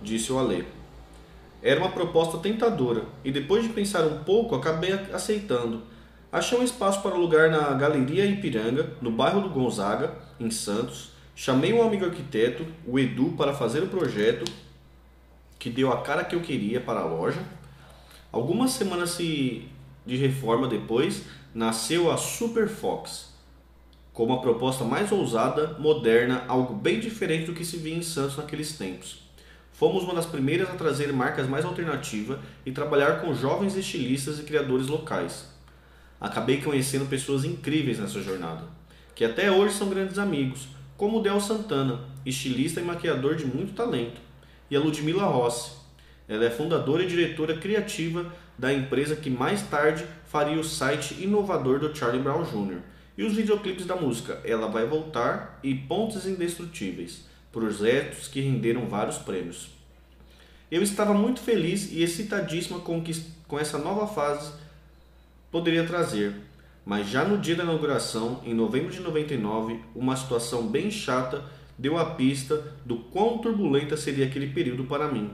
disse 0.04 0.32
o 0.32 0.38
Alê. 0.38 0.64
Era 1.62 1.80
uma 1.80 1.92
proposta 1.92 2.38
tentadora 2.40 3.04
e 3.24 3.32
depois 3.32 3.64
de 3.64 3.70
pensar 3.70 4.04
um 4.04 4.24
pouco 4.24 4.56
acabei 4.56 4.94
aceitando. 5.14 5.84
Achei 6.32 6.58
um 6.58 6.64
espaço 6.64 7.02
para 7.02 7.12
alugar 7.12 7.52
na 7.52 7.74
Galeria 7.74 8.26
Ipiranga, 8.26 8.94
no 9.02 9.12
bairro 9.12 9.42
do 9.42 9.50
Gonzaga, 9.50 10.14
em 10.40 10.50
Santos. 10.50 11.12
Chamei 11.36 11.74
um 11.74 11.84
amigo 11.84 12.06
arquiteto, 12.06 12.66
o 12.88 12.98
Edu, 12.98 13.34
para 13.38 13.54
fazer 13.54 13.84
o 13.84 13.88
projeto 13.88 14.52
que 15.60 15.70
deu 15.70 15.92
a 15.92 16.02
cara 16.02 16.24
que 16.24 16.36
eu 16.36 16.42
queria 16.42 16.82
para 16.82 17.02
a 17.02 17.06
loja. 17.06 17.40
Algumas 18.32 18.72
semanas 18.72 19.18
de 19.18 19.68
reforma 20.06 20.68
depois, 20.68 21.26
nasceu 21.54 22.10
a 22.10 22.18
Super 22.18 22.68
Fox, 22.68 23.34
com 24.14 24.24
uma 24.24 24.42
proposta 24.42 24.84
mais 24.84 25.12
ousada, 25.12 25.78
moderna, 25.78 26.46
algo 26.48 26.74
bem 26.74 27.00
diferente 27.00 27.46
do 27.46 27.54
que 27.54 27.64
se 27.64 27.78
via 27.78 27.96
em 27.96 28.02
Santos 28.02 28.38
naqueles 28.38 28.78
tempos. 28.78 29.30
Fomos 29.82 30.04
uma 30.04 30.14
das 30.14 30.28
primeiras 30.28 30.70
a 30.70 30.74
trazer 30.74 31.12
marcas 31.12 31.50
mais 31.50 31.66
alternativas 31.66 32.38
e 32.64 32.72
trabalhar 32.72 33.20
com 33.20 33.34
jovens 33.34 33.76
estilistas 33.76 34.38
e 34.38 34.44
criadores 34.44 34.86
locais. 34.86 35.48
Acabei 36.20 36.62
conhecendo 36.62 37.10
pessoas 37.10 37.44
incríveis 37.44 37.98
nessa 37.98 38.22
jornada, 38.22 38.66
que 39.16 39.26
até 39.26 39.52
hoje 39.52 39.74
são 39.74 39.90
grandes 39.90 40.20
amigos, 40.20 40.68
como 40.96 41.18
o 41.18 41.22
Del 41.24 41.42
Santana, 41.42 42.02
estilista 42.24 42.80
e 42.80 42.84
maquiador 42.84 43.36
de 43.36 43.44
muito 43.44 43.74
talento, 43.74 44.22
e 44.70 44.76
a 44.76 44.80
Ludmila 44.80 45.24
Rossi. 45.24 45.72
Ela 46.28 46.46
é 46.46 46.52
fundadora 46.52 47.02
e 47.02 47.08
diretora 47.08 47.58
criativa 47.58 48.32
da 48.60 48.72
empresa 48.72 49.16
que 49.16 49.32
mais 49.32 49.64
tarde 49.64 50.06
faria 50.28 50.60
o 50.60 50.64
site 50.64 51.24
inovador 51.24 51.80
do 51.80 51.98
Charlie 51.98 52.22
Brown 52.22 52.44
Jr. 52.44 52.82
e 53.18 53.24
os 53.24 53.34
videoclipes 53.34 53.88
da 53.88 53.96
música 53.96 54.40
Ela 54.46 54.68
Vai 54.68 54.86
Voltar 54.86 55.60
e 55.64 55.74
Pontes 55.74 56.28
Indestrutíveis 56.28 57.31
projetos 57.52 58.28
que 58.28 58.42
renderam 58.42 58.88
vários 58.88 59.18
prêmios. 59.18 59.70
Eu 60.72 60.82
estava 60.82 61.14
muito 61.14 61.42
feliz 61.42 61.92
e 61.92 62.02
excitadíssima 62.02 62.80
com 62.80 63.02
que 63.02 63.14
com 63.48 63.60
essa 63.60 63.78
nova 63.78 64.08
fase 64.08 64.54
poderia 65.52 65.86
trazer, 65.86 66.34
mas 66.86 67.08
já 67.08 67.26
no 67.26 67.38
dia 67.38 67.56
da 67.56 67.64
inauguração, 67.64 68.42
em 68.46 68.54
novembro 68.54 68.90
de 68.90 69.02
99, 69.02 69.82
uma 69.94 70.16
situação 70.16 70.68
bem 70.68 70.90
chata 70.90 71.44
deu 71.78 71.98
a 71.98 72.06
pista 72.06 72.76
do 72.86 72.98
quão 72.98 73.40
turbulenta 73.40 73.98
seria 73.98 74.26
aquele 74.26 74.48
período 74.48 74.86
para 74.86 75.12
mim. 75.12 75.32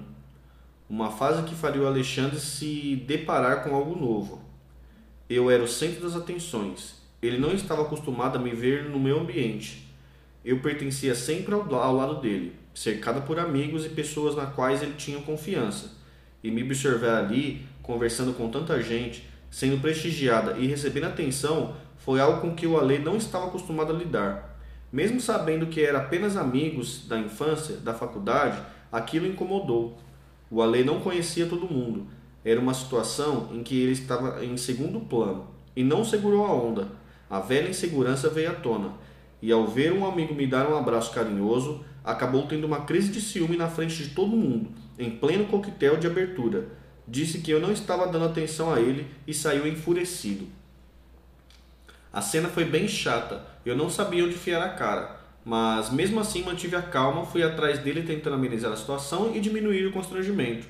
Uma 0.90 1.12
fase 1.12 1.44
que 1.44 1.54
faria 1.54 1.82
o 1.82 1.88
Alexandre 1.88 2.40
se 2.40 2.96
deparar 3.06 3.64
com 3.64 3.76
algo 3.76 4.00
novo. 4.00 4.42
Eu 5.30 5.52
era 5.52 5.62
o 5.62 5.68
centro 5.68 6.02
das 6.02 6.16
atenções. 6.16 6.96
Ele 7.22 7.38
não 7.38 7.52
estava 7.52 7.82
acostumado 7.82 8.38
a 8.38 8.42
me 8.42 8.52
ver 8.52 8.90
no 8.90 9.00
meu 9.00 9.20
ambiente 9.20 9.87
eu 10.48 10.60
pertencia 10.60 11.14
sempre 11.14 11.54
ao, 11.54 11.76
ao 11.76 11.94
lado 11.94 12.22
dele, 12.22 12.56
cercado 12.74 13.22
por 13.24 13.38
amigos 13.38 13.86
e 13.86 13.90
pessoas 13.90 14.34
na 14.34 14.46
quais 14.46 14.82
ele 14.82 14.94
tinha 14.94 15.20
confiança. 15.20 15.92
E 16.42 16.50
me 16.50 16.64
observar 16.64 17.26
ali, 17.26 17.66
conversando 17.84 18.32
com 18.34 18.50
tanta 18.50 18.82
gente, 18.82 19.28
sendo 19.52 19.82
prestigiada 19.82 20.58
e 20.58 20.66
recebendo 20.66 21.04
atenção, 21.04 21.76
foi 21.98 22.22
algo 22.22 22.40
com 22.40 22.56
que 22.56 22.66
o 22.66 22.80
Ale 22.80 22.98
não 22.98 23.18
estava 23.18 23.48
acostumado 23.48 23.92
a 23.92 23.98
lidar. 23.98 24.58
Mesmo 24.90 25.20
sabendo 25.20 25.68
que 25.68 25.82
era 25.82 25.98
apenas 25.98 26.38
amigos 26.38 27.06
da 27.10 27.20
infância, 27.20 27.76
da 27.76 27.94
faculdade, 27.94 28.58
aquilo 28.90 29.28
incomodou. 29.28 29.98
O 30.50 30.62
Ale 30.62 30.82
não 30.82 31.02
conhecia 31.02 31.48
todo 31.48 31.70
mundo. 31.70 32.08
Era 32.46 32.62
uma 32.62 32.74
situação 32.74 33.50
em 33.52 33.64
que 33.64 33.78
ele 33.78 33.92
estava 33.92 34.46
em 34.46 34.56
segundo 34.56 35.02
plano 35.02 35.46
e 35.76 35.84
não 35.84 36.06
segurou 36.06 36.46
a 36.46 36.54
onda. 36.54 36.88
A 37.30 37.42
velha 37.42 37.68
insegurança 37.68 38.30
veio 38.30 38.52
à 38.52 38.54
tona 38.54 39.06
e 39.42 39.52
ao 39.52 39.68
ver 39.68 39.94
um 39.94 40.06
amigo 40.06 40.34
me 40.34 40.48
dar 40.48 40.70
um 40.70 40.78
abraço 40.78 41.14
carinhoso, 41.14 41.84
acabou 42.04 42.48
tendo 42.48 42.66
uma 42.66 42.82
crise 42.82 43.12
de 43.12 43.22
ciúme 43.22 43.58
na 43.58 43.68
frente 43.68 43.96
de 43.96 44.10
todo 44.10 44.36
mundo, 44.36 44.70
em 44.98 45.12
pleno 45.12 45.46
coquetel 45.46 45.98
de 45.98 46.08
abertura. 46.08 46.68
Disse 47.08 47.40
que 47.40 47.52
eu 47.52 47.60
não 47.60 47.72
estava 47.72 48.08
dando 48.08 48.26
atenção 48.26 48.74
a 48.74 48.80
ele 48.80 49.08
e 49.26 49.34
saiu 49.34 49.68
enfurecido. 49.68 50.48
A 52.12 52.22
cena 52.22 52.50
foi 52.50 52.66
bem 52.66 52.88
chata, 52.88 53.46
eu 53.66 53.76
não 53.76 53.90
sabia 53.90 54.24
onde 54.24 54.34
fiar 54.34 54.62
a 54.62 54.70
cara, 54.70 55.20
mas 55.46 55.90
mesmo 55.92 56.20
assim 56.20 56.44
mantive 56.44 56.76
a 56.76 56.82
calma, 56.82 57.26
fui 57.26 57.44
atrás 57.44 57.80
dele 57.80 58.04
tentando 58.04 58.34
amenizar 58.36 58.72
a 58.72 58.76
situação 58.76 59.34
e 59.36 59.40
diminuir 59.40 59.86
o 59.86 59.92
constrangimento. 59.92 60.68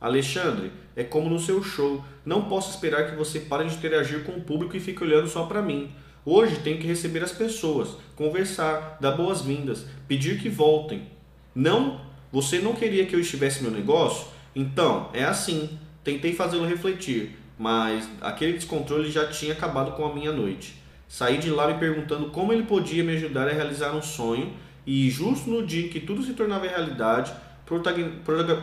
Alexandre, 0.00 0.72
é 0.96 1.04
como 1.04 1.28
no 1.28 1.38
seu 1.38 1.62
show, 1.62 2.02
não 2.24 2.48
posso 2.48 2.70
esperar 2.70 3.10
que 3.10 3.16
você 3.16 3.40
pare 3.40 3.68
de 3.68 3.76
interagir 3.76 4.24
com 4.24 4.32
o 4.32 4.40
público 4.40 4.76
e 4.76 4.80
fique 4.80 5.04
olhando 5.04 5.28
só 5.28 5.44
para 5.44 5.60
mim. 5.60 5.90
Hoje 6.24 6.56
tenho 6.56 6.78
que 6.78 6.86
receber 6.86 7.22
as 7.22 7.32
pessoas, 7.32 7.96
conversar, 8.14 8.98
dar 9.00 9.12
boas-vindas, 9.12 9.86
pedir 10.06 10.38
que 10.38 10.50
voltem. 10.50 11.08
Não, 11.54 12.00
você 12.30 12.58
não 12.58 12.74
queria 12.74 13.06
que 13.06 13.16
eu 13.16 13.20
estivesse 13.20 13.64
no 13.64 13.70
negócio? 13.70 14.26
Então, 14.54 15.08
é 15.14 15.24
assim. 15.24 15.78
Tentei 16.04 16.34
fazê-lo 16.34 16.66
refletir, 16.66 17.38
mas 17.58 18.08
aquele 18.20 18.52
descontrole 18.52 19.10
já 19.10 19.28
tinha 19.28 19.52
acabado 19.52 19.92
com 19.92 20.04
a 20.04 20.14
minha 20.14 20.32
noite. 20.32 20.76
Saí 21.08 21.38
de 21.38 21.50
lá 21.50 21.66
me 21.68 21.78
perguntando 21.78 22.30
como 22.30 22.52
ele 22.52 22.62
podia 22.64 23.02
me 23.02 23.14
ajudar 23.14 23.48
a 23.48 23.52
realizar 23.52 23.92
um 23.92 24.02
sonho 24.02 24.52
e, 24.86 25.10
justo 25.10 25.48
no 25.50 25.66
dia 25.66 25.86
em 25.86 25.88
que 25.88 26.00
tudo 26.00 26.22
se 26.22 26.34
tornava 26.34 26.66
realidade, 26.66 27.32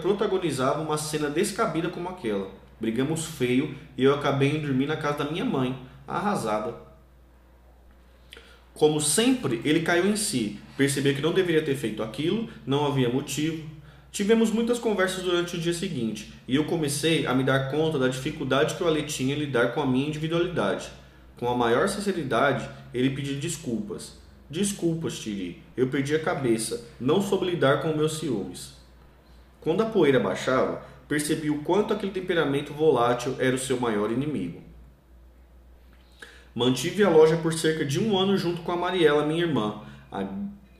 protagonizava 0.01 0.81
uma 0.81 0.97
cena 0.97 1.29
descabida 1.29 1.89
como 1.89 2.09
aquela. 2.09 2.49
Brigamos 2.79 3.25
feio 3.25 3.75
e 3.97 4.03
eu 4.03 4.13
acabei 4.13 4.57
em 4.57 4.61
dormir 4.61 4.85
na 4.85 4.95
casa 4.95 5.23
da 5.23 5.31
minha 5.31 5.45
mãe, 5.45 5.75
arrasada. 6.07 6.86
Como 8.77 9.01
sempre, 9.01 9.59
ele 9.65 9.79
caiu 9.79 10.05
em 10.05 10.15
si, 10.15 10.59
percebeu 10.77 11.15
que 11.15 11.21
não 11.21 11.33
deveria 11.33 11.63
ter 11.63 11.75
feito 11.75 12.03
aquilo, 12.03 12.47
não 12.63 12.85
havia 12.85 13.09
motivo. 13.09 13.67
Tivemos 14.11 14.51
muitas 14.51 14.77
conversas 14.77 15.23
durante 15.23 15.55
o 15.55 15.59
dia 15.59 15.73
seguinte 15.73 16.31
e 16.47 16.55
eu 16.55 16.65
comecei 16.65 17.25
a 17.25 17.33
me 17.33 17.43
dar 17.43 17.71
conta 17.71 17.97
da 17.97 18.07
dificuldade 18.07 18.75
que 18.75 18.83
o 18.83 18.87
Ale 18.87 19.01
tinha 19.01 19.35
em 19.35 19.39
lidar 19.39 19.73
com 19.73 19.81
a 19.81 19.85
minha 19.85 20.07
individualidade. 20.07 20.91
Com 21.37 21.49
a 21.49 21.57
maior 21.57 21.89
sinceridade, 21.89 22.69
ele 22.93 23.09
pediu 23.09 23.39
desculpas. 23.39 24.19
Desculpas, 24.47 25.17
Tiri. 25.17 25.59
Eu 25.75 25.87
perdi 25.87 26.13
a 26.13 26.19
cabeça. 26.19 26.87
Não 26.99 27.19
soube 27.19 27.47
lidar 27.47 27.81
com 27.81 27.97
meus 27.97 28.19
ciúmes. 28.19 28.73
Quando 29.59 29.81
a 29.81 29.87
poeira 29.87 30.19
baixava, 30.19 30.85
percebi 31.07 31.49
o 31.49 31.63
quanto 31.63 31.95
aquele 31.95 32.11
temperamento 32.11 32.73
volátil 32.73 33.35
era 33.39 33.55
o 33.55 33.59
seu 33.59 33.79
maior 33.79 34.11
inimigo. 34.11 34.66
Mantive 36.57 37.03
a 37.03 37.09
loja 37.11 37.37
por 37.37 37.53
cerca 37.53 37.85
de 37.85 37.99
um 37.99 38.17
ano 38.17 38.35
junto 38.35 38.63
com 38.63 38.71
a 38.71 38.75
Mariela, 38.75 39.27
minha 39.27 39.43
irmã, 39.43 39.79
a, 40.11 40.25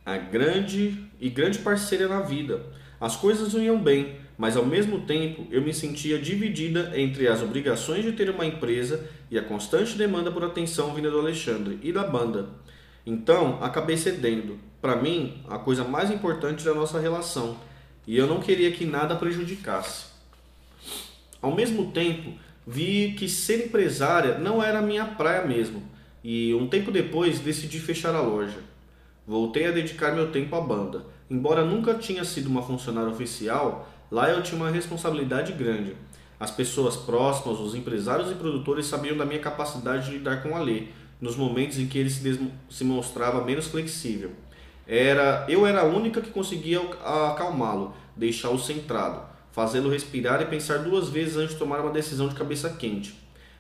a 0.04 0.18
grande 0.18 1.06
e 1.22 1.30
grande 1.30 1.60
parceira 1.60 2.08
na 2.08 2.20
vida. 2.22 2.66
As 3.00 3.16
coisas 3.16 3.54
iam 3.54 3.78
bem, 3.78 4.16
mas 4.40 4.58
ao 4.58 4.66
mesmo 4.66 5.02
tempo 5.02 5.46
eu 5.52 5.62
me 5.62 5.72
sentia 5.72 6.18
dividida 6.18 7.00
entre 7.00 7.28
as 7.28 7.44
obrigações 7.44 8.04
de 8.04 8.14
ter 8.14 8.28
uma 8.28 8.44
empresa 8.44 9.08
e 9.30 9.38
a 9.38 9.44
constante 9.44 9.96
demanda 9.96 10.32
por 10.32 10.44
atenção 10.44 10.96
vinda 10.96 11.12
do 11.12 11.20
Alexandre 11.20 11.78
e 11.84 11.92
da 11.92 12.04
banda. 12.04 12.50
Então, 13.06 13.60
acabei 13.62 13.98
cedendo. 13.98 14.58
Para 14.82 14.96
mim, 14.96 15.44
a 15.48 15.60
coisa 15.60 15.84
mais 15.84 16.10
importante 16.10 16.64
era 16.64 16.72
a 16.76 16.80
nossa 16.80 17.00
relação, 17.00 17.56
e 18.08 18.18
eu 18.18 18.26
não 18.26 18.40
queria 18.40 18.72
que 18.72 18.84
nada 18.84 19.16
prejudicasse. 19.16 20.08
Ao 21.40 21.54
mesmo 21.54 21.92
tempo, 21.92 22.34
vi 22.68 23.14
que 23.18 23.30
ser 23.30 23.66
empresária 23.66 24.38
não 24.38 24.62
era 24.62 24.82
minha 24.82 25.06
praia 25.06 25.48
mesmo, 25.48 25.82
e 26.22 26.54
um 26.54 26.68
tempo 26.68 26.92
depois 26.92 27.40
decidi 27.40 27.80
fechar 27.80 28.14
a 28.14 28.20
loja. 28.20 28.60
Voltei 29.26 29.66
a 29.68 29.72
dedicar 29.72 30.14
meu 30.14 30.32
tempo 30.32 30.54
à 30.56 30.62
banda. 30.62 31.06
Embora 31.30 31.64
nunca 31.64 31.94
tinha 31.94 32.26
sido 32.26 32.48
uma 32.48 32.62
funcionária 32.62 33.10
oficial, 33.10 33.90
lá 34.12 34.30
eu 34.30 34.44
tinha 34.44 34.60
uma 34.60 34.70
responsabilidade 34.70 35.54
grande. 35.54 35.96
As 36.40 36.52
pessoas 36.52 36.96
próximas, 36.98 37.60
os 37.60 37.74
empresários 37.74 38.32
e 38.32 38.36
produtores 38.36 38.86
sabiam 38.86 39.18
da 39.18 39.26
minha 39.26 39.40
capacidade 39.40 40.06
de 40.06 40.18
lidar 40.18 40.44
com 40.44 40.56
a 40.56 40.60
lei, 40.60 40.92
nos 41.20 41.36
momentos 41.36 41.80
em 41.80 41.88
que 41.88 41.98
ele 41.98 42.10
se, 42.10 42.52
se 42.70 42.84
mostrava 42.84 43.44
menos 43.44 43.68
flexível. 43.68 44.32
Era, 44.86 45.46
eu 45.50 45.66
era 45.66 45.82
a 45.82 45.86
única 45.86 46.22
que 46.22 46.30
conseguia 46.30 46.80
acalmá-lo, 47.30 47.94
deixá-lo 48.16 48.60
centrado, 48.60 49.27
fazê-lo 49.58 49.90
respirar 49.90 50.40
e 50.40 50.46
pensar 50.46 50.84
duas 50.84 51.10
vezes 51.10 51.36
antes 51.36 51.54
de 51.54 51.58
tomar 51.58 51.80
uma 51.80 51.90
decisão 51.90 52.28
de 52.28 52.36
cabeça 52.36 52.70
quente. 52.70 53.16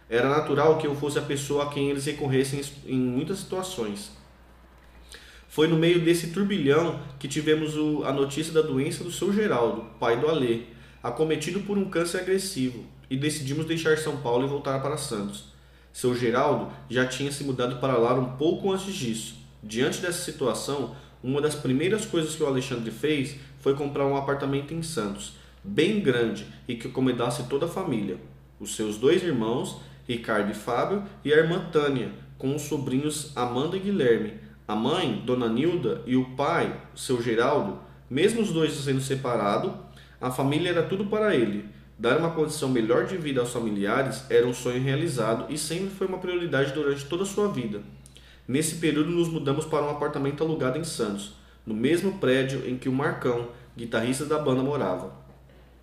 Era 0.07 0.29
natural 0.29 0.77
que 0.77 0.85
eu 0.85 0.93
fosse 0.93 1.17
a 1.17 1.23
pessoa 1.23 1.63
a 1.63 1.69
quem 1.71 1.89
eles 1.89 2.05
recorressem 2.05 2.61
em 2.85 2.99
muitas 2.99 3.39
situações. 3.39 4.11
Foi 5.49 5.67
no 5.67 5.75
meio 5.75 5.99
desse 5.99 6.27
turbilhão 6.27 6.99
que 7.17 7.27
tivemos 7.27 7.75
o, 7.75 8.03
a 8.03 8.13
notícia 8.13 8.53
da 8.53 8.61
doença 8.61 9.03
do 9.03 9.11
seu 9.11 9.33
Geraldo, 9.33 9.87
pai 9.99 10.19
do 10.19 10.27
Alê, 10.27 10.65
acometido 11.01 11.61
por 11.61 11.79
um 11.79 11.89
câncer 11.89 12.19
agressivo, 12.19 12.85
e 13.09 13.17
decidimos 13.17 13.65
deixar 13.65 13.97
São 13.97 14.17
Paulo 14.17 14.45
e 14.45 14.49
voltar 14.49 14.79
para 14.83 14.97
Santos. 14.97 15.45
Seu 15.91 16.15
Geraldo 16.15 16.71
já 16.87 17.07
tinha 17.07 17.31
se 17.31 17.43
mudado 17.43 17.77
para 17.77 17.97
lá 17.97 18.13
um 18.13 18.37
pouco 18.37 18.71
antes 18.71 18.93
disso. 18.93 19.33
Diante 19.63 19.99
dessa 19.99 20.23
situação, 20.23 20.95
uma 21.23 21.41
das 21.41 21.55
primeiras 21.55 22.05
coisas 22.05 22.35
que 22.35 22.43
o 22.43 22.45
Alexandre 22.45 22.91
fez 22.91 23.37
foi 23.61 23.73
comprar 23.73 24.05
um 24.05 24.15
apartamento 24.15 24.75
em 24.75 24.83
Santos, 24.83 25.36
bem 25.67 25.99
grande 25.99 26.47
e 26.67 26.75
que 26.75 26.87
acomodasse 26.87 27.43
toda 27.43 27.65
a 27.65 27.69
família. 27.69 28.17
Os 28.59 28.75
seus 28.75 28.97
dois 28.97 29.21
irmãos, 29.21 29.79
Ricardo 30.07 30.51
e 30.51 30.55
Fábio, 30.55 31.03
e 31.23 31.33
a 31.33 31.37
irmã 31.37 31.67
Tânia, 31.71 32.11
com 32.37 32.55
os 32.55 32.63
sobrinhos 32.63 33.35
Amanda 33.35 33.75
e 33.75 33.81
Guilherme. 33.81 34.35
A 34.67 34.75
mãe, 34.75 35.21
Dona 35.25 35.47
Nilda, 35.47 36.01
e 36.05 36.15
o 36.15 36.35
pai, 36.35 36.81
seu 36.95 37.21
Geraldo, 37.21 37.79
mesmo 38.09 38.41
os 38.41 38.51
dois 38.51 38.73
sendo 38.73 39.01
separados, 39.01 39.71
a 40.19 40.31
família 40.31 40.69
era 40.69 40.83
tudo 40.83 41.05
para 41.05 41.35
ele. 41.35 41.65
Dar 41.99 42.17
uma 42.17 42.31
condição 42.31 42.69
melhor 42.69 43.05
de 43.05 43.17
vida 43.17 43.41
aos 43.41 43.51
familiares 43.51 44.23
era 44.29 44.47
um 44.47 44.53
sonho 44.53 44.81
realizado 44.81 45.51
e 45.51 45.57
sempre 45.57 45.89
foi 45.89 46.07
uma 46.07 46.19
prioridade 46.19 46.73
durante 46.73 47.05
toda 47.05 47.23
a 47.23 47.25
sua 47.25 47.47
vida. 47.47 47.81
Nesse 48.47 48.75
período, 48.75 49.09
nos 49.09 49.27
mudamos 49.27 49.65
para 49.65 49.85
um 49.85 49.89
apartamento 49.89 50.43
alugado 50.43 50.77
em 50.77 50.83
Santos, 50.83 51.33
no 51.65 51.73
mesmo 51.73 52.17
prédio 52.19 52.67
em 52.67 52.77
que 52.77 52.87
o 52.87 52.93
Marcão, 52.93 53.49
guitarrista 53.75 54.25
da 54.25 54.39
banda, 54.39 54.61
morava. 54.63 55.26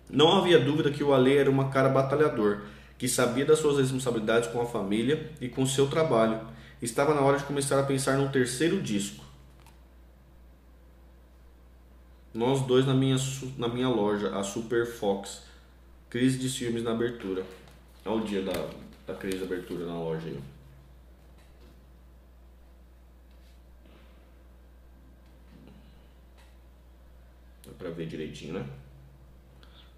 Não 0.09 0.37
havia 0.37 0.59
dúvida 0.59 0.91
que 0.91 1.03
o 1.03 1.13
Ale 1.13 1.35
era 1.35 1.49
uma 1.49 1.69
cara 1.69 1.89
batalhador, 1.89 2.61
que 2.97 3.07
sabia 3.07 3.45
das 3.45 3.59
suas 3.59 3.77
responsabilidades 3.77 4.49
com 4.49 4.61
a 4.61 4.65
família 4.65 5.31
e 5.41 5.49
com 5.49 5.65
seu 5.65 5.87
trabalho. 5.87 6.39
Estava 6.81 7.13
na 7.13 7.21
hora 7.21 7.37
de 7.37 7.43
começar 7.43 7.79
a 7.79 7.83
pensar 7.83 8.17
num 8.17 8.27
terceiro 8.27 8.81
disco. 8.81 9.23
Nós 12.33 12.61
dois 12.61 12.85
na 12.85 12.93
minha, 12.93 13.15
na 13.57 13.67
minha 13.67 13.89
loja, 13.89 14.37
a 14.37 14.43
Super 14.43 14.85
Fox. 14.85 15.43
Crise 16.09 16.37
de 16.37 16.49
ciúmes 16.49 16.83
na 16.83 16.91
abertura. 16.91 17.43
Olha 18.05 18.21
o 18.21 18.25
dia 18.25 18.41
da, 18.41 18.69
da 19.07 19.15
crise 19.15 19.39
de 19.39 19.43
abertura 19.43 19.85
na 19.85 19.97
loja 19.97 20.27
aí. 20.27 20.39
para 27.77 27.89
ver 27.89 28.07
direitinho, 28.07 28.53
né? 28.53 28.65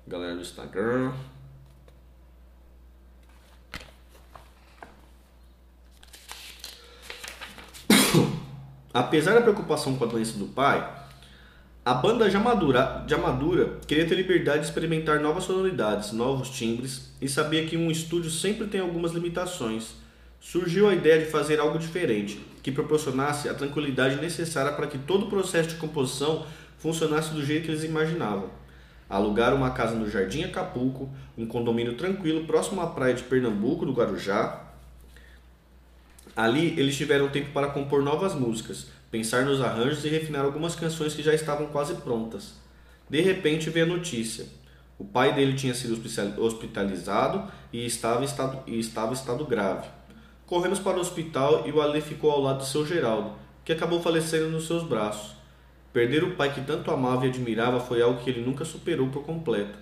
Galera 0.08 0.36
do 0.36 0.41
Instagram. 0.41 1.12
Apesar 8.93 9.34
da 9.34 9.41
preocupação 9.41 9.98
com 9.98 10.06
a 10.06 10.08
doença 10.08 10.38
do 10.38 10.46
pai, 10.46 10.98
a 11.84 11.93
banda 11.93 12.30
já 12.30 12.39
madura, 12.39 13.04
já 13.06 13.17
madura 13.17 13.80
queria 13.86 14.08
ter 14.08 14.15
liberdade 14.15 14.62
de 14.62 14.67
experimentar 14.67 15.20
novas 15.20 15.43
sonoridades, 15.43 16.13
novos 16.13 16.50
timbres 16.52 17.13
e 17.22 17.28
sabia 17.28 17.67
que 17.67 17.76
um 17.76 17.91
estúdio 17.91 18.32
sempre 18.32 18.67
tem 18.67 18.80
algumas 18.80 19.12
limitações. 19.12 19.96
Surgiu 20.39 20.88
a 20.88 20.93
ideia 20.93 21.20
de 21.20 21.30
fazer 21.30 21.60
algo 21.60 21.78
diferente, 21.78 22.39
que 22.63 22.72
proporcionasse 22.72 23.50
a 23.50 23.54
tranquilidade 23.54 24.15
necessária 24.22 24.72
para 24.72 24.88
que 24.88 24.98
todo 24.98 25.26
o 25.26 25.30
processo 25.30 25.70
de 25.70 25.76
composição 25.76 26.46
funcionasse 26.78 27.34
do 27.34 27.46
jeito 27.46 27.65
que 27.65 27.72
eles 27.72 27.84
imaginavam. 27.84 28.50
Alugaram 29.10 29.58
uma 29.58 29.72
casa 29.72 29.96
no 29.96 30.10
Jardim 30.10 30.43
Acapulco, 30.43 31.10
um 31.38 31.46
condomínio 31.46 31.96
tranquilo 31.96 32.46
próximo 32.46 32.82
à 32.82 32.88
praia 32.88 33.13
de 33.13 33.24
Pernambuco, 33.24 33.86
do 33.86 33.93
Guarujá. 33.93 34.63
Ali 36.36 36.78
eles 36.78 36.98
tiveram 36.98 37.30
tempo 37.30 37.52
para 37.52 37.70
compor 37.70 38.04
novas 38.04 38.36
músicas, 38.36 38.88
pensar 39.10 39.46
nos 39.46 39.62
arranjos 39.62 40.04
e 40.04 40.10
refinar 40.10 40.43
algumas 40.43 40.76
canções 40.76 41.13
que 41.13 41.24
já 41.24 41.34
estavam 41.34 41.67
quase 41.67 41.96
prontas. 41.96 42.56
De 43.10 43.22
repente 43.22 43.70
veio 43.70 43.86
a 43.86 43.89
notícia. 43.89 44.46
O 45.00 45.06
pai 45.06 45.34
dele 45.34 45.54
tinha 45.54 45.74
sido 45.74 45.98
hospitalizado 46.41 47.50
e 47.72 47.86
estava 47.86 48.22
em 48.22 48.26
estado, 48.26 48.60
e 48.67 48.80
estava 48.80 49.12
em 49.12 49.13
estado 49.13 49.46
grave. 49.46 49.88
Corremos 50.46 50.80
para 50.80 50.98
o 50.98 51.02
hospital 51.02 51.63
e 51.65 51.72
o 51.72 51.82
Ale 51.82 52.02
ficou 52.02 52.32
ao 52.32 52.41
lado 52.41 52.60
de 52.60 52.67
seu 52.67 52.86
Geraldo, 52.86 53.34
que 53.63 53.72
acabou 53.72 54.02
falecendo 54.02 54.50
nos 54.50 54.67
seus 54.67 54.84
braços. 54.84 55.37
Perder 55.98 56.24
o 56.24 56.36
pai 56.36 56.54
que 56.54 56.62
tanto 56.62 56.92
amava 56.92 57.26
e 57.26 57.30
admirava 57.30 57.80
foi 57.80 58.04
algo 58.04 58.22
que 58.22 58.30
ele 58.30 58.46
nunca 58.46 58.64
superou 58.64 59.08
por 59.08 59.24
completo. 59.24 59.80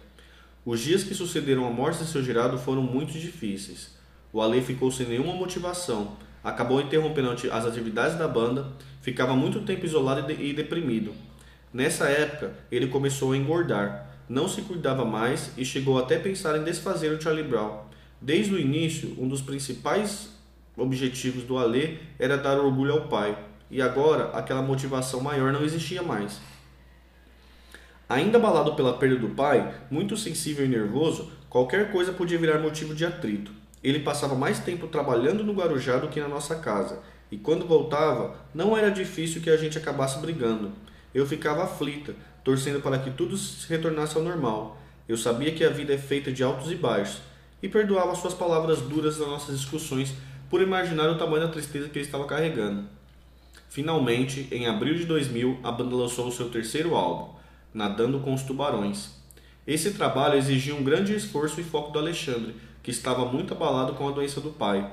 Os 0.66 0.80
dias 0.80 1.04
que 1.04 1.14
sucederam 1.14 1.68
a 1.68 1.70
morte 1.70 1.98
de 1.98 2.06
seu 2.06 2.24
Geraldo 2.24 2.58
foram 2.58 2.82
muito 2.82 3.20
difíceis. 3.20 3.98
O 4.32 4.42
Ale 4.42 4.62
ficou 4.62 4.90
sem 4.90 5.08
nenhuma 5.08 5.34
motivação, 5.34 6.16
acabou 6.42 6.80
interrompendo 6.80 7.32
as 7.52 7.66
atividades 7.66 8.18
da 8.18 8.30
banda, 8.30 8.66
ficava 9.02 9.36
muito 9.36 9.64
tempo 9.64 9.86
isolado 9.86 10.32
e 10.32 10.54
deprimido. 10.54 11.12
Nessa 11.74 12.08
época, 12.08 12.54
ele 12.72 12.88
começou 12.88 13.34
a 13.34 13.38
engordar, 13.38 14.10
não 14.30 14.48
se 14.48 14.62
cuidava 14.62 15.04
mais 15.04 15.52
e 15.58 15.66
chegou 15.66 16.00
até 16.00 16.18
pensar 16.18 16.58
em 16.58 16.64
desfazer 16.64 17.12
o 17.12 17.22
Charlie 17.22 17.44
Brown. 17.44 17.82
Desde 18.22 18.54
o 18.54 18.58
início, 18.58 19.14
um 19.20 19.28
dos 19.28 19.42
principais 19.42 20.30
objetivos 20.78 21.44
do 21.44 21.58
Ale 21.58 22.00
era 22.18 22.38
dar 22.38 22.58
orgulho 22.58 22.94
ao 22.94 23.10
pai, 23.10 23.38
e 23.70 23.82
agora 23.82 24.30
aquela 24.38 24.62
motivação 24.62 25.22
maior 25.22 25.52
não 25.52 25.64
existia 25.64 26.02
mais. 26.02 26.40
Ainda 28.08 28.38
abalado 28.38 28.76
pela 28.76 28.98
perda 28.98 29.16
do 29.16 29.30
pai, 29.30 29.74
muito 29.90 30.16
sensível 30.16 30.66
e 30.66 30.70
nervoso, 30.70 31.32
qualquer 31.50 31.92
coisa 31.92 32.14
podia 32.14 32.38
virar 32.38 32.60
motivo 32.60 32.94
de 32.94 33.04
atrito. 33.04 33.52
Ele 33.84 34.00
passava 34.00 34.36
mais 34.36 34.60
tempo 34.60 34.88
trabalhando 34.88 35.44
no 35.44 35.54
Guarujá 35.54 35.98
do 35.98 36.08
que 36.08 36.20
na 36.20 36.28
nossa 36.28 36.56
casa, 36.56 37.02
e 37.32 37.38
quando 37.38 37.68
voltava, 37.68 38.36
não 38.54 38.78
era 38.78 38.92
difícil 38.92 39.42
que 39.42 39.50
a 39.50 39.58
gente 39.58 39.78
acabasse 39.78 40.20
brigando. 40.20 40.72
Eu 41.14 41.26
ficava 41.26 41.64
aflita, 41.64 42.14
torcendo 42.44 42.80
para 42.80 43.00
que 43.00 43.10
tudo 43.10 43.36
se 43.36 43.68
retornasse 43.68 44.16
ao 44.16 44.24
normal. 44.24 44.78
Eu 45.10 45.18
sabia 45.18 45.52
que 45.52 45.64
a 45.64 45.70
vida 45.70 45.94
é 45.94 45.98
feita 45.98 46.32
de 46.32 46.44
altos 46.44 46.72
e 46.72 46.76
baixos, 46.76 47.22
e 47.62 47.68
perdoava 47.68 48.14
suas 48.16 48.34
palavras 48.36 48.82
duras 48.82 49.18
nas 49.18 49.28
nossas 49.28 49.58
discussões 49.58 50.14
por 50.50 50.62
imaginar 50.62 51.10
o 51.10 51.18
tamanho 51.18 51.48
da 51.48 51.52
tristeza 51.52 51.90
que 51.90 51.98
ele 51.98 52.06
estava 52.06 52.26
carregando. 52.26 52.88
Finalmente, 53.76 54.48
em 54.54 54.68
abril 54.68 54.96
de 54.96 55.04
2000, 55.04 55.60
a 55.62 55.70
banda 55.70 55.94
lançou 55.98 56.30
o 56.30 56.32
seu 56.32 56.50
terceiro 56.50 56.96
álbum, 56.96 57.34
Nadando 57.74 58.22
com 58.22 58.34
os 58.34 58.42
Tubarões. 58.42 59.10
Esse 59.68 59.92
trabalho 59.92 60.38
exigiu 60.38 60.78
um 60.78 60.84
grande 60.84 61.14
esforço 61.14 61.60
e 61.60 61.64
foco 61.66 61.92
do 61.92 62.00
Alexandre, 62.00 62.56
que 62.82 62.90
estava 62.90 63.26
muito 63.26 63.54
abalado 63.54 63.92
com 63.96 64.08
a 64.08 64.14
doença 64.14 64.40
do 64.40 64.50
pai. 64.52 64.90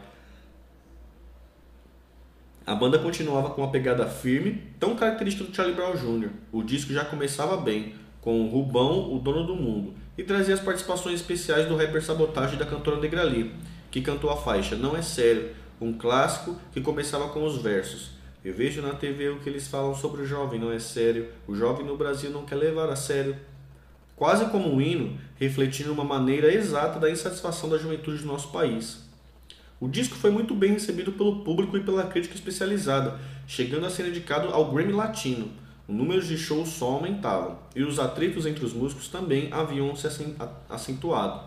A 2.67 2.75
banda 2.75 2.99
continuava 2.99 3.51
com 3.51 3.63
uma 3.63 3.71
pegada 3.71 4.05
firme, 4.05 4.61
tão 4.81 4.97
característica 4.97 5.49
do 5.49 5.55
Charlie 5.55 5.77
Brown 5.77 5.95
Jr. 5.95 6.31
O 6.51 6.65
disco 6.65 6.93
já 6.93 7.05
começava 7.05 7.57
bem, 7.59 7.95
com 8.21 8.41
o 8.41 8.49
Rubão, 8.49 9.15
o 9.15 9.21
dono 9.21 9.47
do 9.47 9.55
mundo, 9.55 9.95
e 10.19 10.25
trazia 10.25 10.55
as 10.55 10.61
participações 10.61 11.21
especiais 11.21 11.69
do 11.69 11.77
rapper 11.77 12.03
Sabotage 12.03 12.57
e 12.57 12.59
da 12.59 12.67
cantora 12.67 13.01
Negrali, 13.01 13.55
que 13.93 14.01
cantou 14.01 14.29
a 14.29 14.37
faixa 14.37 14.75
Não 14.75 14.97
é 14.97 15.03
Sério, 15.03 15.51
um 15.81 15.93
clássico 15.93 16.57
que 16.73 16.81
começava 16.81 17.29
com 17.29 17.45
os 17.45 17.63
versos. 17.63 18.21
Eu 18.45 18.53
vejo 18.53 18.83
na 18.83 18.95
TV 18.95 19.29
o 19.29 19.39
que 19.39 19.49
eles 19.49 19.69
falam 19.69 19.95
sobre 19.95 20.23
o 20.23 20.27
jovem, 20.27 20.59
não 20.59 20.73
é 20.73 20.81
sério. 20.81 21.29
O 21.47 21.55
jovem 21.55 21.87
no 21.87 21.97
Brasil 21.97 22.29
não 22.31 22.45
quer 22.45 22.57
levar 22.57 22.89
a 22.89 22.97
sério. 22.97 23.37
Quase 24.17 24.47
como 24.47 24.73
um 24.73 24.81
hino, 24.81 25.17
refletindo 25.37 25.93
uma 25.93 26.05
maneira 26.05 26.53
exata 26.53 26.99
da 26.99 27.11
insatisfação 27.11 27.69
da 27.69 27.79
juventude 27.79 28.19
do 28.19 28.27
nosso 28.27 28.51
país. 28.51 29.09
O 29.81 29.89
disco 29.89 30.17
foi 30.17 30.31
muito 30.31 30.55
bem 30.55 30.73
recebido 30.73 31.13
pelo 31.13 31.45
público 31.45 31.77
e 31.77 31.83
pela 31.83 32.07
crítica 32.07 32.35
especializada, 32.35 33.19
chegando 33.47 33.87
a 33.87 33.91
ser 33.91 34.07
indicado 34.07 34.49
ao 34.49 34.73
Grammy 34.73 34.93
Latino. 34.93 35.51
O 35.89 35.93
número 35.93 36.23
de 36.23 36.37
shows 36.37 36.69
só 36.69 36.93
aumentava, 36.93 37.59
e 37.75 37.83
os 37.83 37.99
atritos 37.99 38.47
entre 38.47 38.65
os 38.65 38.73
músicos 38.73 39.09
também 39.09 39.53
haviam 39.53 39.95
se 39.97 40.07
acentuado. 40.69 41.45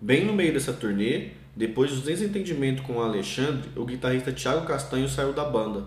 Bem 0.00 0.24
no 0.24 0.32
meio 0.32 0.52
dessa 0.52 0.72
turnê, 0.72 1.30
depois 1.56 1.90
do 1.90 2.00
desentendimento 2.00 2.82
com 2.82 2.94
o 2.94 3.02
Alexandre, 3.02 3.70
o 3.76 3.84
guitarrista 3.84 4.32
Thiago 4.32 4.66
Castanho 4.66 5.08
saiu 5.08 5.32
da 5.32 5.44
banda. 5.44 5.84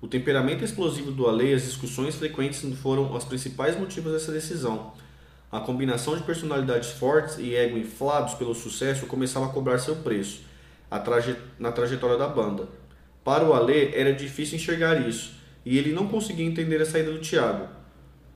O 0.00 0.08
temperamento 0.08 0.64
explosivo 0.64 1.10
do 1.10 1.28
Ale 1.28 1.50
e 1.50 1.54
as 1.54 1.64
discussões 1.64 2.14
frequentes 2.14 2.62
foram 2.80 3.12
os 3.12 3.24
principais 3.24 3.78
motivos 3.78 4.12
dessa 4.12 4.32
decisão. 4.32 4.92
A 5.50 5.60
combinação 5.60 6.16
de 6.16 6.22
personalidades 6.22 6.90
fortes 6.90 7.38
e 7.38 7.54
ego 7.54 7.78
inflados 7.78 8.34
pelo 8.34 8.54
sucesso 8.54 9.06
começava 9.06 9.46
a 9.46 9.50
cobrar 9.50 9.78
seu 9.78 9.96
preço 9.96 10.46
traje 10.98 11.36
na 11.58 11.72
trajetória 11.72 12.16
da 12.16 12.28
banda. 12.28 12.68
Para 13.24 13.44
o 13.44 13.52
Ale 13.52 13.94
era 13.94 14.12
difícil 14.12 14.56
enxergar 14.56 15.06
isso, 15.06 15.34
e 15.64 15.76
ele 15.76 15.92
não 15.92 16.06
conseguia 16.06 16.46
entender 16.46 16.80
a 16.80 16.86
saída 16.86 17.10
do 17.10 17.18
Thiago. 17.18 17.68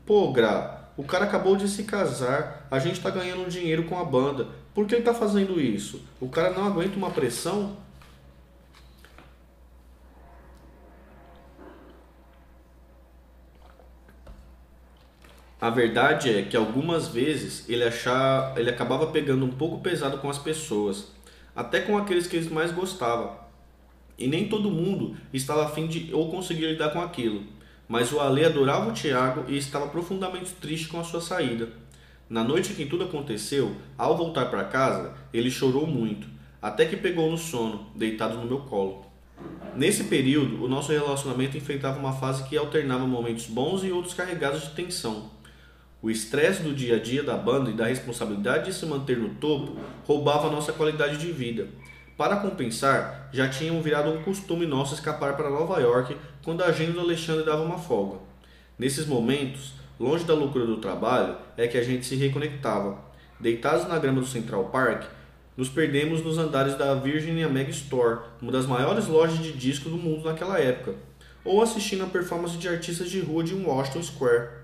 Pô, 0.04 0.32
Gra, 0.32 0.90
o 0.96 1.04
cara 1.04 1.24
acabou 1.24 1.56
de 1.56 1.68
se 1.68 1.84
casar, 1.84 2.66
a 2.70 2.78
gente 2.78 3.00
tá 3.00 3.10
ganhando 3.10 3.48
dinheiro 3.48 3.84
com 3.84 3.98
a 3.98 4.04
banda. 4.04 4.48
Por 4.74 4.86
que 4.86 4.94
ele 4.94 5.04
tá 5.04 5.12
fazendo 5.12 5.60
isso? 5.60 6.00
O 6.20 6.28
cara 6.28 6.50
não 6.50 6.64
aguenta 6.64 6.96
uma 6.96 7.10
pressão? 7.10 7.76
A 15.60 15.68
verdade 15.68 16.34
é 16.34 16.42
que 16.42 16.56
algumas 16.56 17.08
vezes 17.08 17.68
ele, 17.68 17.84
achava, 17.84 18.58
ele 18.58 18.70
acabava 18.70 19.08
pegando 19.08 19.44
um 19.44 19.50
pouco 19.50 19.80
pesado 19.80 20.16
com 20.16 20.30
as 20.30 20.38
pessoas, 20.38 21.08
até 21.54 21.82
com 21.82 21.98
aqueles 21.98 22.26
que 22.26 22.36
ele 22.36 22.48
mais 22.48 22.72
gostava. 22.72 23.38
E 24.16 24.26
nem 24.26 24.48
todo 24.48 24.70
mundo 24.70 25.16
estava 25.34 25.66
afim 25.66 25.86
de 25.86 26.14
ou 26.14 26.30
conseguia 26.30 26.70
lidar 26.70 26.90
com 26.90 27.02
aquilo. 27.02 27.44
Mas 27.86 28.10
o 28.10 28.20
Ale 28.20 28.44
adorava 28.44 28.88
o 28.88 28.94
Tiago 28.94 29.44
e 29.48 29.58
estava 29.58 29.88
profundamente 29.88 30.54
triste 30.54 30.88
com 30.88 30.98
a 30.98 31.04
sua 31.04 31.20
saída. 31.20 31.68
Na 32.30 32.44
noite 32.44 32.70
em 32.70 32.76
que 32.76 32.86
tudo 32.86 33.02
aconteceu, 33.02 33.74
ao 33.98 34.16
voltar 34.16 34.46
para 34.46 34.62
casa, 34.62 35.14
ele 35.34 35.50
chorou 35.50 35.84
muito, 35.84 36.28
até 36.62 36.86
que 36.86 36.96
pegou 36.96 37.28
no 37.28 37.36
sono, 37.36 37.88
deitado 37.92 38.38
no 38.38 38.46
meu 38.46 38.60
colo. 38.60 39.04
Nesse 39.74 40.04
período, 40.04 40.62
o 40.62 40.68
nosso 40.68 40.92
relacionamento 40.92 41.56
enfrentava 41.56 41.98
uma 41.98 42.12
fase 42.12 42.44
que 42.44 42.56
alternava 42.56 43.04
momentos 43.04 43.46
bons 43.46 43.82
e 43.82 43.90
outros 43.90 44.14
carregados 44.14 44.62
de 44.62 44.70
tensão. 44.70 45.28
O 46.00 46.08
estresse 46.08 46.62
do 46.62 46.72
dia 46.72 46.96
a 46.96 46.98
dia 47.00 47.24
da 47.24 47.36
banda 47.36 47.68
e 47.68 47.74
da 47.74 47.86
responsabilidade 47.86 48.66
de 48.66 48.74
se 48.74 48.86
manter 48.86 49.18
no 49.18 49.30
topo 49.30 49.76
roubava 50.06 50.52
nossa 50.52 50.72
qualidade 50.72 51.16
de 51.16 51.32
vida. 51.32 51.66
Para 52.16 52.36
compensar, 52.36 53.28
já 53.32 53.48
tinham 53.48 53.82
virado 53.82 54.08
um 54.08 54.22
costume 54.22 54.66
nosso 54.66 54.94
escapar 54.94 55.36
para 55.36 55.50
Nova 55.50 55.80
York 55.80 56.16
quando 56.44 56.62
a 56.62 56.66
agenda 56.66 56.92
do 56.92 57.00
Alexandre 57.00 57.44
dava 57.44 57.64
uma 57.64 57.78
folga. 57.78 58.18
Nesses 58.78 59.04
momentos, 59.04 59.79
longe 60.00 60.24
da 60.24 60.34
loucura 60.34 60.66
do 60.66 60.78
trabalho, 60.78 61.36
é 61.56 61.68
que 61.68 61.76
a 61.78 61.84
gente 61.84 62.06
se 62.06 62.16
reconectava. 62.16 62.98
Deitados 63.38 63.86
na 63.86 63.98
grama 63.98 64.20
do 64.20 64.26
Central 64.26 64.64
Park, 64.70 65.04
nos 65.56 65.68
perdemos 65.68 66.24
nos 66.24 66.38
andares 66.38 66.76
da 66.76 66.94
Virginia 66.94 67.48
Meg 67.48 67.70
Store, 67.70 68.20
uma 68.40 68.50
das 68.50 68.66
maiores 68.66 69.06
lojas 69.06 69.38
de 69.38 69.52
disco 69.52 69.90
do 69.90 69.98
mundo 69.98 70.24
naquela 70.24 70.58
época, 70.58 70.94
ou 71.44 71.62
assistindo 71.62 72.02
a 72.02 72.06
performance 72.06 72.56
de 72.56 72.66
artistas 72.66 73.10
de 73.10 73.20
rua 73.20 73.44
de 73.44 73.54
Washington 73.54 74.02
Square 74.02 74.60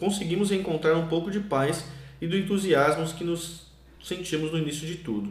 conseguimos 0.00 0.50
encontrar 0.50 0.96
um 0.96 1.06
pouco 1.06 1.30
de 1.30 1.40
paz 1.40 1.84
e 2.20 2.26
do 2.26 2.36
entusiasmo 2.36 3.06
que 3.14 3.22
nos 3.22 3.66
sentimos 4.02 4.50
no 4.50 4.58
início 4.58 4.86
de 4.86 4.96
tudo. 4.96 5.30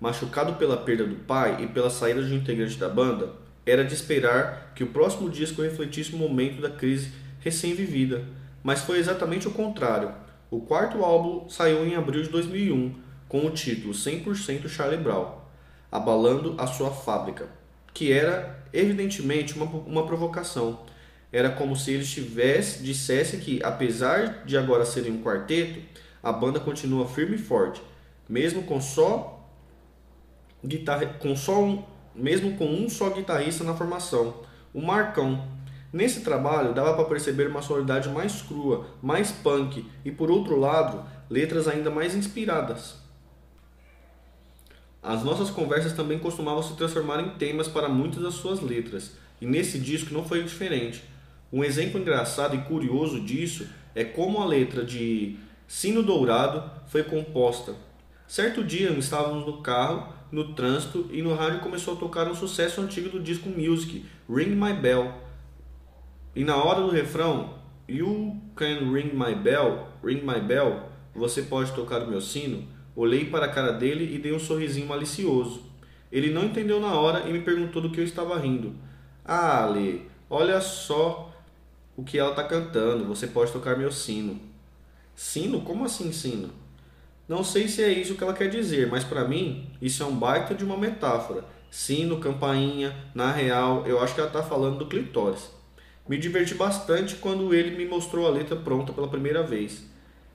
Machucado 0.00 0.54
pela 0.54 0.78
perda 0.78 1.04
do 1.04 1.16
pai 1.16 1.62
e 1.62 1.66
pela 1.68 1.90
saída 1.90 2.22
de 2.22 2.32
um 2.32 2.38
integrante 2.38 2.78
da 2.78 2.88
banda, 2.88 3.34
era 3.64 3.84
de 3.84 3.94
esperar 3.94 4.72
que 4.74 4.82
o 4.82 4.88
próximo 4.88 5.28
disco 5.28 5.62
refletisse 5.62 6.14
o 6.14 6.18
momento 6.18 6.60
da 6.60 6.70
crise 6.70 7.12
recém-vivida, 7.40 8.24
mas 8.62 8.82
foi 8.82 8.98
exatamente 8.98 9.48
o 9.48 9.52
contrário. 9.52 10.12
O 10.50 10.60
quarto 10.60 11.04
álbum 11.04 11.48
saiu 11.48 11.86
em 11.86 11.94
abril 11.94 12.22
de 12.22 12.28
2001, 12.28 12.94
com 13.28 13.46
o 13.46 13.50
título 13.50 13.92
100% 13.92 14.68
Charlie 14.68 15.02
Brown, 15.02 15.38
abalando 15.90 16.54
a 16.58 16.66
sua 16.66 16.90
fábrica, 16.90 17.48
que 17.94 18.12
era 18.12 18.62
evidentemente 18.72 19.54
uma, 19.54 19.66
uma 19.66 20.06
provocação 20.06 20.80
era 21.32 21.50
como 21.50 21.74
se 21.74 21.92
eles 21.92 22.10
tivesse, 22.10 22.82
dissessem 22.82 23.40
que, 23.40 23.60
apesar 23.64 24.44
de 24.44 24.56
agora 24.56 24.84
serem 24.84 25.12
um 25.12 25.22
quarteto, 25.22 25.80
a 26.22 26.30
banda 26.30 26.60
continua 26.60 27.08
firme 27.08 27.36
e 27.36 27.38
forte, 27.38 27.82
mesmo 28.28 28.64
com 28.64 28.80
só 28.80 29.48
guitarra, 30.64 31.06
com 31.06 31.34
só 31.34 31.64
um, 31.64 31.82
mesmo 32.14 32.56
com 32.56 32.66
um 32.66 32.88
só 32.88 33.08
guitarrista 33.08 33.64
na 33.64 33.74
formação, 33.74 34.42
o 34.74 34.82
Marcão. 34.82 35.61
Nesse 35.92 36.20
trabalho 36.20 36.72
dava 36.72 36.94
para 36.94 37.04
perceber 37.04 37.48
uma 37.48 37.60
sonoridade 37.60 38.08
mais 38.08 38.40
crua, 38.40 38.86
mais 39.02 39.30
punk 39.30 39.84
e 40.04 40.10
por 40.10 40.30
outro 40.30 40.58
lado, 40.58 41.04
letras 41.28 41.68
ainda 41.68 41.90
mais 41.90 42.14
inspiradas. 42.14 42.96
As 45.02 45.22
nossas 45.22 45.50
conversas 45.50 45.92
também 45.92 46.18
costumavam 46.18 46.62
se 46.62 46.76
transformar 46.76 47.20
em 47.20 47.30
temas 47.30 47.68
para 47.68 47.88
muitas 47.88 48.22
das 48.22 48.34
suas 48.34 48.60
letras, 48.60 49.12
e 49.40 49.46
nesse 49.46 49.78
disco 49.78 50.14
não 50.14 50.24
foi 50.24 50.42
diferente. 50.44 51.02
Um 51.52 51.62
exemplo 51.62 52.00
engraçado 52.00 52.56
e 52.56 52.62
curioso 52.62 53.20
disso 53.20 53.68
é 53.94 54.04
como 54.04 54.40
a 54.40 54.46
letra 54.46 54.84
de 54.84 55.36
Sino 55.66 56.02
Dourado 56.02 56.70
foi 56.86 57.02
composta. 57.02 57.74
Certo 58.26 58.64
dia 58.64 58.90
estávamos 58.92 59.44
no 59.44 59.60
carro, 59.60 60.10
no 60.30 60.54
trânsito, 60.54 61.06
e 61.12 61.20
no 61.20 61.34
rádio 61.34 61.60
começou 61.60 61.94
a 61.94 61.96
tocar 61.98 62.26
um 62.28 62.34
sucesso 62.34 62.80
antigo 62.80 63.10
do 63.10 63.20
disco 63.20 63.50
Music, 63.50 64.06
Ring 64.30 64.54
My 64.54 64.72
Bell. 64.72 65.12
E 66.34 66.44
na 66.44 66.56
hora 66.56 66.80
do 66.80 66.90
refrão, 66.90 67.62
You 67.88 68.40
can 68.54 68.90
ring 68.92 69.10
my 69.12 69.34
bell, 69.34 69.88
ring 70.02 70.22
my 70.22 70.40
bell, 70.40 70.88
você 71.14 71.42
pode 71.42 71.72
tocar 71.72 72.02
o 72.02 72.06
meu 72.06 72.20
sino, 72.20 72.66
olhei 72.96 73.26
para 73.26 73.46
a 73.46 73.48
cara 73.50 73.72
dele 73.72 74.14
e 74.14 74.18
dei 74.18 74.32
um 74.32 74.38
sorrisinho 74.38 74.86
malicioso. 74.86 75.64
Ele 76.10 76.30
não 76.30 76.44
entendeu 76.44 76.80
na 76.80 76.94
hora 76.94 77.28
e 77.28 77.32
me 77.32 77.40
perguntou 77.40 77.82
do 77.82 77.90
que 77.90 78.00
eu 78.00 78.04
estava 78.04 78.38
rindo. 78.38 78.74
Ah, 79.24 79.64
Ale, 79.64 80.08
olha 80.30 80.60
só 80.60 81.34
o 81.96 82.04
que 82.04 82.18
ela 82.18 82.30
está 82.30 82.44
cantando. 82.44 83.04
Você 83.06 83.26
pode 83.26 83.52
tocar 83.52 83.76
meu 83.76 83.90
sino. 83.90 84.40
Sino? 85.14 85.60
Como 85.62 85.84
assim 85.84 86.12
sino? 86.12 86.50
Não 87.28 87.42
sei 87.42 87.68
se 87.68 87.82
é 87.82 87.90
isso 87.90 88.14
que 88.14 88.22
ela 88.22 88.34
quer 88.34 88.48
dizer, 88.48 88.88
mas 88.90 89.04
para 89.04 89.26
mim 89.26 89.70
isso 89.80 90.02
é 90.02 90.06
um 90.06 90.16
baita 90.16 90.54
de 90.54 90.64
uma 90.64 90.76
metáfora. 90.76 91.44
Sino, 91.70 92.20
campainha, 92.20 92.94
na 93.14 93.32
real, 93.32 93.86
eu 93.86 94.00
acho 94.00 94.14
que 94.14 94.20
ela 94.20 94.28
está 94.28 94.42
falando 94.42 94.78
do 94.78 94.86
clitóris. 94.86 95.50
Me 96.08 96.18
diverti 96.18 96.54
bastante 96.54 97.14
quando 97.16 97.54
ele 97.54 97.76
me 97.76 97.86
mostrou 97.86 98.26
a 98.26 98.30
letra 98.30 98.56
pronta 98.56 98.92
pela 98.92 99.06
primeira 99.06 99.42
vez. 99.42 99.84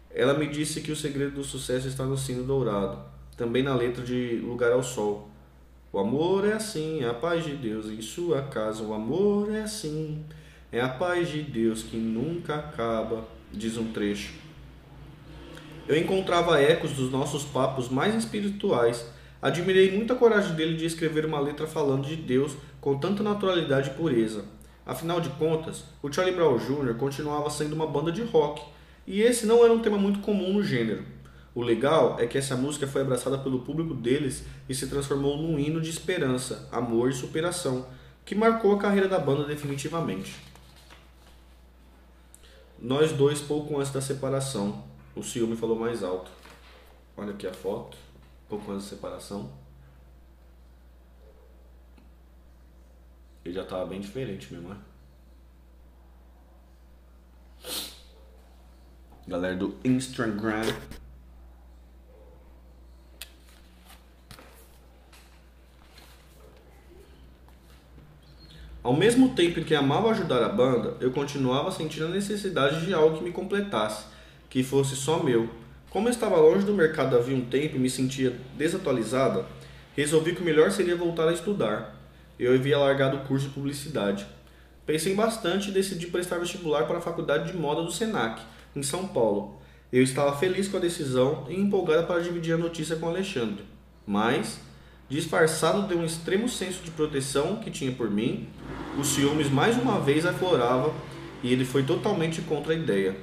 Ela 0.10 0.34
me 0.34 0.48
disse 0.48 0.80
que 0.80 0.92
o 0.92 0.96
segredo 0.96 1.36
do 1.36 1.44
sucesso 1.44 1.88
está 1.88 2.06
no 2.06 2.18
sino 2.18 2.44
dourado, 2.44 3.00
também 3.36 3.62
na 3.62 3.76
letra 3.76 4.04
de 4.04 4.38
Lugar 4.38 4.72
ao 4.72 4.82
Sol. 4.82 5.30
O 5.92 6.00
amor 6.00 6.48
é 6.48 6.54
assim, 6.54 7.04
a 7.04 7.14
paz 7.14 7.44
de 7.44 7.52
Deus 7.52 7.88
em 7.88 8.02
sua 8.02 8.44
casa, 8.44 8.82
o 8.82 8.94
amor 8.94 9.54
é 9.54 9.64
assim. 9.64 10.24
É 10.72 10.80
a 10.80 10.88
paz 10.88 11.30
de 11.30 11.42
Deus 11.42 11.84
que 11.84 11.98
nunca 11.98 12.56
acaba, 12.56 13.28
diz 13.52 13.78
um 13.78 13.92
trecho. 13.92 14.34
Eu 15.88 15.98
encontrava 15.98 16.62
ecos 16.62 16.94
dos 16.94 17.12
nossos 17.12 17.44
papos 17.44 17.90
mais 17.90 18.16
espirituais. 18.16 19.06
Admirei 19.42 19.92
muito 19.96 20.14
a 20.14 20.16
coragem 20.16 20.56
dele 20.56 20.76
de 20.78 20.86
escrever 20.86 21.26
uma 21.26 21.40
letra 21.40 21.68
falando 21.68 22.08
de 22.08 22.16
Deus 22.16 22.56
com 22.82 22.98
tanta 22.98 23.22
naturalidade 23.22 23.90
e 23.90 23.94
pureza. 23.94 24.46
Afinal 24.88 25.20
de 25.20 25.28
contas, 25.32 25.84
o 26.02 26.10
Charlie 26.10 26.34
Brown 26.34 26.58
Jr. 26.58 26.96
continuava 26.96 27.50
sendo 27.50 27.74
uma 27.74 27.86
banda 27.86 28.10
de 28.10 28.24
rock, 28.24 28.64
e 29.06 29.22
esse 29.22 29.46
não 29.46 29.62
era 29.62 29.74
um 29.74 29.82
tema 29.82 29.98
muito 29.98 30.22
comum 30.22 30.54
no 30.54 30.64
gênero. 30.64 31.04
O 31.54 31.62
legal 31.62 32.16
é 32.18 32.26
que 32.26 32.38
essa 32.38 32.56
música 32.56 32.88
foi 32.88 33.02
abraçada 33.02 33.38
pelo 33.38 33.60
público 33.60 33.94
deles 33.94 34.46
e 34.70 34.74
se 34.74 34.88
transformou 34.88 35.36
num 35.36 35.60
hino 35.60 35.82
de 35.82 35.90
esperança, 35.90 36.70
amor 36.72 37.10
e 37.10 37.14
superação, 37.14 37.86
que 38.24 38.34
marcou 38.34 38.74
a 38.74 38.78
carreira 38.80 39.10
da 39.10 39.20
banda 39.20 39.44
definitivamente. 39.44 40.38
Nós 42.80 43.12
dois, 43.12 43.42
pouco 43.42 43.78
antes 43.78 43.92
da 43.92 44.00
separação, 44.00 44.86
o 45.14 45.22
ciúme 45.22 45.58
falou 45.58 45.78
mais 45.78 46.02
alto. 46.02 46.32
Olha 47.18 47.32
aqui 47.32 47.46
a 47.46 47.54
foto, 47.54 47.98
pouco 48.48 48.72
antes 48.72 48.86
da 48.86 48.96
separação. 48.96 49.50
Ele 53.48 53.54
já 53.54 53.62
estava 53.62 53.86
bem 53.86 54.02
diferente 54.02 54.54
mesmo, 54.54 54.68
né? 54.68 54.78
Galera 59.26 59.56
do 59.56 59.74
Instagram. 59.86 60.64
Ao 68.84 68.94
mesmo 68.94 69.34
tempo 69.34 69.62
em 69.62 69.64
que 69.64 69.74
amava 69.74 70.12
ajudar 70.12 70.44
a 70.44 70.50
banda, 70.50 70.98
eu 71.00 71.12
continuava 71.12 71.72
sentindo 71.72 72.08
a 72.08 72.10
necessidade 72.10 72.86
de 72.86 72.94
algo 72.94 73.18
que 73.18 73.24
me 73.24 73.32
completasse, 73.32 74.08
que 74.50 74.62
fosse 74.62 74.98
só 74.98 75.24
meu. 75.24 75.50
Como 75.90 76.10
eu 76.10 76.12
estava 76.12 76.36
longe 76.36 76.66
do 76.66 76.74
mercado 76.74 77.16
havia 77.16 77.38
um 77.38 77.46
tempo 77.46 77.78
e 77.78 77.80
me 77.80 77.90
sentia 77.90 78.38
desatualizada, 78.58 79.46
resolvi 79.96 80.36
que 80.36 80.42
o 80.42 80.46
melhor 80.46 80.70
seria 80.70 80.98
voltar 80.98 81.30
a 81.30 81.34
estudar. 81.34 81.97
Eu 82.40 82.54
havia 82.54 82.78
largado 82.78 83.18
o 83.18 83.22
curso 83.22 83.48
de 83.48 83.54
publicidade. 83.54 84.26
Pensei 84.86 85.14
bastante 85.14 85.70
e 85.70 85.74
decidi 85.74 86.08
prestar 86.08 86.38
vestibular 86.38 86.86
para 86.86 87.00
a 87.00 87.02
faculdade 87.02 87.52
de 87.52 87.58
moda 87.58 87.82
do 87.82 87.92
Senac, 87.92 88.42
em 88.76 88.84
São 88.84 89.08
Paulo. 89.08 89.60
Eu 89.92 90.04
estava 90.04 90.38
feliz 90.38 90.68
com 90.68 90.78
a 90.78 90.82
decisão 90.82 91.46
e 91.50 91.56
empolgada 91.56 92.04
para 92.04 92.22
dividir 92.22 92.54
a 92.54 92.58
notícia 92.58 92.96
com 92.96 93.08
Alexandre. 93.08 93.66
Mas, 94.06 94.60
disfarçado 95.10 95.88
de 95.88 95.94
um 95.94 96.06
extremo 96.06 96.48
senso 96.48 96.84
de 96.84 96.92
proteção 96.92 97.58
que 97.58 97.72
tinha 97.72 97.92
por 97.92 98.10
mim, 98.10 98.48
os 98.98 99.08
ciúmes 99.08 99.50
mais 99.50 99.78
uma 99.78 100.00
vez 100.00 100.26
aflorava 100.26 100.94
e 101.44 101.52
ele 101.52 101.66
foi 101.66 101.84
totalmente 101.84 102.42
contra 102.42 102.74
a 102.74 102.76
ideia. 102.76 103.16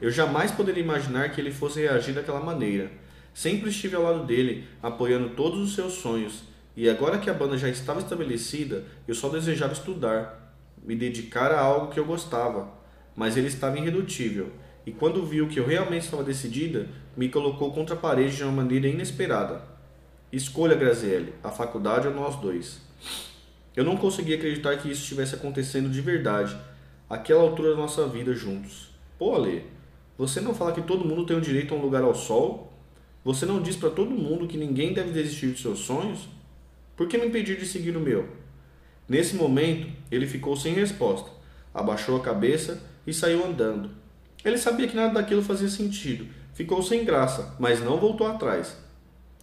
Eu 0.00 0.10
jamais 0.10 0.50
poderia 0.50 0.82
imaginar 0.82 1.30
que 1.30 1.40
ele 1.40 1.52
fosse 1.52 1.80
reagir 1.80 2.14
daquela 2.14 2.40
maneira. 2.40 2.90
Sempre 3.32 3.70
estive 3.70 3.96
ao 3.96 4.02
lado 4.02 4.24
dele, 4.24 4.66
apoiando 4.82 5.30
todos 5.30 5.60
os 5.60 5.74
seus 5.74 5.94
sonhos, 5.94 6.42
e 6.76 6.88
agora 6.88 7.18
que 7.18 7.28
a 7.28 7.34
banda 7.34 7.58
já 7.58 7.68
estava 7.68 8.00
estabelecida, 8.00 8.84
eu 9.06 9.14
só 9.14 9.28
desejava 9.28 9.72
estudar, 9.72 10.56
me 10.82 10.96
dedicar 10.96 11.52
a 11.52 11.60
algo 11.60 11.92
que 11.92 12.00
eu 12.00 12.04
gostava. 12.04 12.68
Mas 13.14 13.36
ele 13.36 13.48
estava 13.48 13.78
irredutível, 13.78 14.50
e 14.86 14.90
quando 14.90 15.24
viu 15.24 15.48
que 15.48 15.60
eu 15.60 15.66
realmente 15.66 16.04
estava 16.04 16.24
decidida, 16.24 16.88
me 17.16 17.28
colocou 17.28 17.72
contra 17.72 17.94
a 17.94 17.98
parede 17.98 18.36
de 18.36 18.42
uma 18.42 18.52
maneira 18.52 18.88
inesperada. 18.88 19.62
Escolha, 20.32 20.74
Graziele, 20.74 21.34
a 21.44 21.50
faculdade 21.50 22.08
ou 22.08 22.14
nós 22.14 22.36
dois. 22.36 22.80
Eu 23.76 23.84
não 23.84 23.96
conseguia 23.96 24.36
acreditar 24.36 24.76
que 24.78 24.90
isso 24.90 25.02
estivesse 25.02 25.34
acontecendo 25.34 25.90
de 25.90 26.00
verdade, 26.00 26.56
àquela 27.08 27.42
altura 27.42 27.70
da 27.70 27.76
nossa 27.76 28.06
vida 28.08 28.32
juntos. 28.32 28.90
Pô, 29.18 29.34
Ale, 29.34 29.66
você 30.16 30.40
não 30.40 30.54
fala 30.54 30.72
que 30.72 30.82
todo 30.82 31.04
mundo 31.04 31.26
tem 31.26 31.36
o 31.36 31.40
direito 31.40 31.74
a 31.74 31.76
um 31.76 31.82
lugar 31.82 32.02
ao 32.02 32.14
sol? 32.14 32.72
Você 33.24 33.46
não 33.46 33.62
diz 33.62 33.76
para 33.76 33.90
todo 33.90 34.10
mundo 34.10 34.48
que 34.48 34.56
ninguém 34.56 34.94
deve 34.94 35.10
desistir 35.10 35.52
de 35.52 35.60
seus 35.60 35.80
sonhos? 35.80 36.28
Por 36.96 37.08
que 37.08 37.18
me 37.18 37.26
impedir 37.26 37.58
de 37.58 37.66
seguir 37.66 37.96
o 37.96 38.00
meu? 38.00 38.28
Nesse 39.08 39.34
momento, 39.34 39.90
ele 40.10 40.26
ficou 40.26 40.56
sem 40.56 40.74
resposta, 40.74 41.30
abaixou 41.74 42.16
a 42.16 42.22
cabeça 42.22 42.82
e 43.06 43.12
saiu 43.12 43.44
andando. 43.44 43.90
Ele 44.44 44.58
sabia 44.58 44.88
que 44.88 44.96
nada 44.96 45.14
daquilo 45.14 45.42
fazia 45.42 45.68
sentido, 45.68 46.26
ficou 46.54 46.82
sem 46.82 47.04
graça, 47.04 47.54
mas 47.58 47.80
não 47.80 47.98
voltou 47.98 48.26
atrás. 48.26 48.76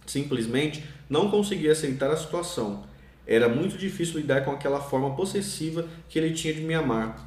Simplesmente 0.06 0.84
não 1.08 1.30
conseguia 1.30 1.72
aceitar 1.72 2.10
a 2.10 2.16
situação. 2.16 2.84
Era 3.26 3.48
muito 3.48 3.78
difícil 3.78 4.20
lidar 4.20 4.44
com 4.44 4.50
aquela 4.50 4.80
forma 4.80 5.14
possessiva 5.14 5.88
que 6.08 6.18
ele 6.18 6.34
tinha 6.34 6.54
de 6.54 6.62
me 6.62 6.74
amar. 6.74 7.26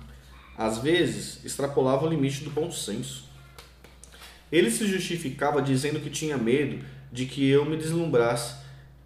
Às 0.57 0.77
vezes, 0.77 1.43
extrapolava 1.43 2.05
o 2.05 2.09
limite 2.09 2.43
do 2.43 2.49
bom 2.49 2.71
senso. 2.71 3.29
Ele 4.51 4.69
se 4.69 4.85
justificava 4.85 5.61
dizendo 5.61 5.99
que 5.99 6.09
tinha 6.09 6.37
medo 6.37 6.83
de 7.11 7.25
que 7.25 7.47
eu 7.49 7.65
me 7.65 7.75
deslumbrasse, 7.75 8.62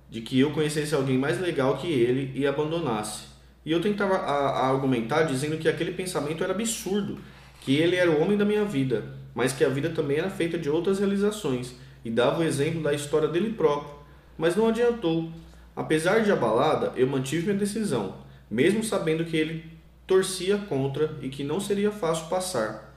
de 0.09 0.21
que 0.21 0.39
eu 0.39 0.51
conhecesse 0.51 0.95
alguém 0.95 1.17
mais 1.17 1.39
legal 1.39 1.77
que 1.77 1.87
ele 1.87 2.31
e 2.33 2.47
abandonasse. 2.47 3.25
E 3.65 3.71
eu 3.71 3.81
tentava 3.81 4.15
a, 4.15 4.49
a 4.49 4.69
argumentar 4.69 5.23
dizendo 5.23 5.57
que 5.57 5.67
aquele 5.67 5.91
pensamento 5.91 6.43
era 6.43 6.53
absurdo, 6.53 7.17
que 7.61 7.75
ele 7.75 7.95
era 7.95 8.09
o 8.09 8.21
homem 8.21 8.37
da 8.37 8.45
minha 8.45 8.63
vida, 8.63 9.03
mas 9.35 9.53
que 9.53 9.63
a 9.63 9.69
vida 9.69 9.89
também 9.89 10.17
era 10.17 10.29
feita 10.29 10.57
de 10.57 10.69
outras 10.69 10.99
realizações, 10.99 11.75
e 12.05 12.09
dava 12.09 12.39
o 12.39 12.43
exemplo 12.43 12.81
da 12.81 12.93
história 12.93 13.27
dele 13.27 13.53
próprio. 13.53 13.95
Mas 14.37 14.55
não 14.55 14.67
adiantou. 14.67 15.31
Apesar 15.75 16.23
de 16.23 16.31
abalada, 16.31 16.93
eu 16.95 17.07
mantive 17.07 17.47
minha 17.47 17.57
decisão, 17.57 18.15
mesmo 18.49 18.83
sabendo 18.83 19.25
que 19.25 19.35
ele 19.35 19.65
torcia 20.05 20.57
contra 20.57 21.17
e 21.21 21.29
que 21.29 21.43
não 21.43 21.59
seria 21.59 21.91
fácil 21.91 22.27
passar 22.27 22.87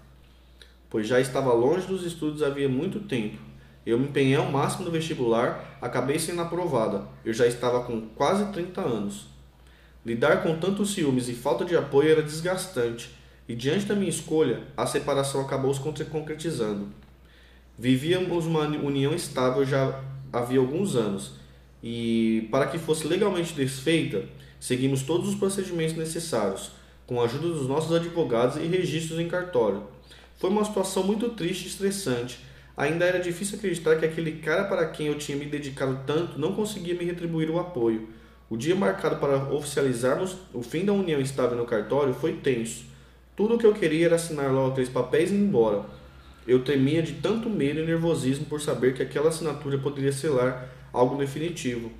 pois 0.91 1.07
já 1.07 1.21
estava 1.21 1.53
longe 1.53 1.87
dos 1.87 2.05
estudos 2.05 2.43
havia 2.43 2.69
muito 2.69 2.99
tempo. 2.99 3.39
Eu 3.85 3.99
me 3.99 4.09
empenhei 4.09 4.37
ao 4.37 4.51
máximo 4.51 4.85
no 4.85 4.91
vestibular, 4.91 5.79
acabei 5.81 6.19
sendo 6.19 6.43
aprovada. 6.43 7.07
Eu 7.25 7.33
já 7.33 7.47
estava 7.47 7.83
com 7.85 8.09
quase 8.15 8.53
30 8.53 8.81
anos. 8.81 9.27
Lidar 10.05 10.43
com 10.43 10.59
tantos 10.59 10.95
ciúmes 10.95 11.29
e 11.29 11.35
falta 11.35 11.65
de 11.65 11.77
apoio 11.77 12.11
era 12.11 12.23
desgastante, 12.23 13.11
e 13.49 13.55
diante 13.55 13.87
da 13.87 13.95
minha 13.95 14.11
escolha, 14.11 14.63
a 14.77 14.87
separação 14.87 15.41
acabou 15.41 15.75
se 15.75 15.81
concretizando. 16.05 16.89
Vivíamos 17.79 18.47
uma 18.47 18.61
união 18.61 19.15
estável 19.15 19.65
já 19.65 20.01
havia 20.33 20.59
alguns 20.59 20.97
anos, 20.97 21.33
e 21.83 22.49
para 22.51 22.67
que 22.67 22.79
fosse 22.79 23.07
legalmente 23.07 23.55
desfeita, 23.55 24.25
seguimos 24.61 25.03
todos 25.03 25.29
os 25.29 25.35
procedimentos 25.35 25.97
necessários, 25.97 26.73
com 27.07 27.21
a 27.21 27.25
ajuda 27.25 27.49
dos 27.49 27.67
nossos 27.67 27.93
advogados 27.93 28.57
e 28.57 28.67
registros 28.67 29.19
em 29.19 29.29
cartório. 29.29 29.83
Foi 30.37 30.49
uma 30.49 30.65
situação 30.65 31.03
muito 31.03 31.31
triste 31.31 31.65
e 31.65 31.69
estressante. 31.69 32.39
Ainda 32.81 33.05
era 33.05 33.19
difícil 33.19 33.59
acreditar 33.59 33.97
que 33.97 34.07
aquele 34.07 34.33
cara 34.41 34.65
para 34.65 34.87
quem 34.87 35.09
eu 35.09 35.19
tinha 35.19 35.37
me 35.37 35.45
dedicado 35.45 36.01
tanto 36.07 36.41
não 36.41 36.55
conseguia 36.55 36.95
me 36.95 37.05
retribuir 37.05 37.51
o 37.51 37.59
apoio. 37.59 38.09
O 38.49 38.57
dia 38.57 38.75
marcado 38.75 39.17
para 39.17 39.53
oficializarmos 39.53 40.39
o 40.55 40.63
fim 40.63 40.87
da 40.87 40.95
união 40.95 41.21
estável 41.21 41.59
no 41.59 41.67
cartório 41.67 42.15
foi 42.15 42.37
tenso. 42.37 42.87
Tudo 43.37 43.57
o 43.57 43.59
que 43.59 43.67
eu 43.67 43.75
queria 43.75 44.07
era 44.07 44.15
assinar 44.15 44.51
logo 44.51 44.71
aqueles 44.71 44.89
papéis 44.89 45.31
e 45.31 45.35
ir 45.35 45.41
embora. 45.41 45.85
Eu 46.49 46.65
temia 46.65 47.03
de 47.03 47.13
tanto 47.17 47.51
medo 47.51 47.81
e 47.81 47.85
nervosismo 47.85 48.47
por 48.47 48.63
saber 48.63 48.95
que 48.95 49.03
aquela 49.03 49.29
assinatura 49.29 49.77
poderia 49.77 50.11
selar 50.11 50.67
algo 50.91 51.19
definitivo. 51.19 51.93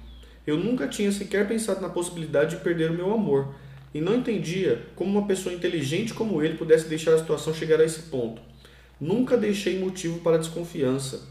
Eu 0.47 0.57
nunca 0.57 0.89
tinha 0.89 1.13
sequer 1.13 1.47
pensado 1.47 1.83
na 1.83 1.91
possibilidade 1.91 2.57
de 2.57 2.63
perder 2.63 2.91
o 2.91 2.95
meu 2.95 3.13
amor, 3.13 3.55
e 3.93 4.01
não 4.01 4.17
entendia 4.17 4.87
como 4.97 5.11
uma 5.11 5.27
pessoa 5.27 5.55
inteligente 5.55 6.15
como 6.15 6.43
ele 6.43 6.57
pudesse 6.57 6.89
deixar 6.89 7.13
a 7.13 7.19
situação 7.19 7.53
chegar 7.53 7.79
a 7.81 7.85
esse 7.85 8.05
ponto. 8.05 8.50
Nunca 9.01 9.37
deixei 9.37 9.79
motivo 9.79 10.21
para 10.21 10.39
desconfiança. 10.39 11.29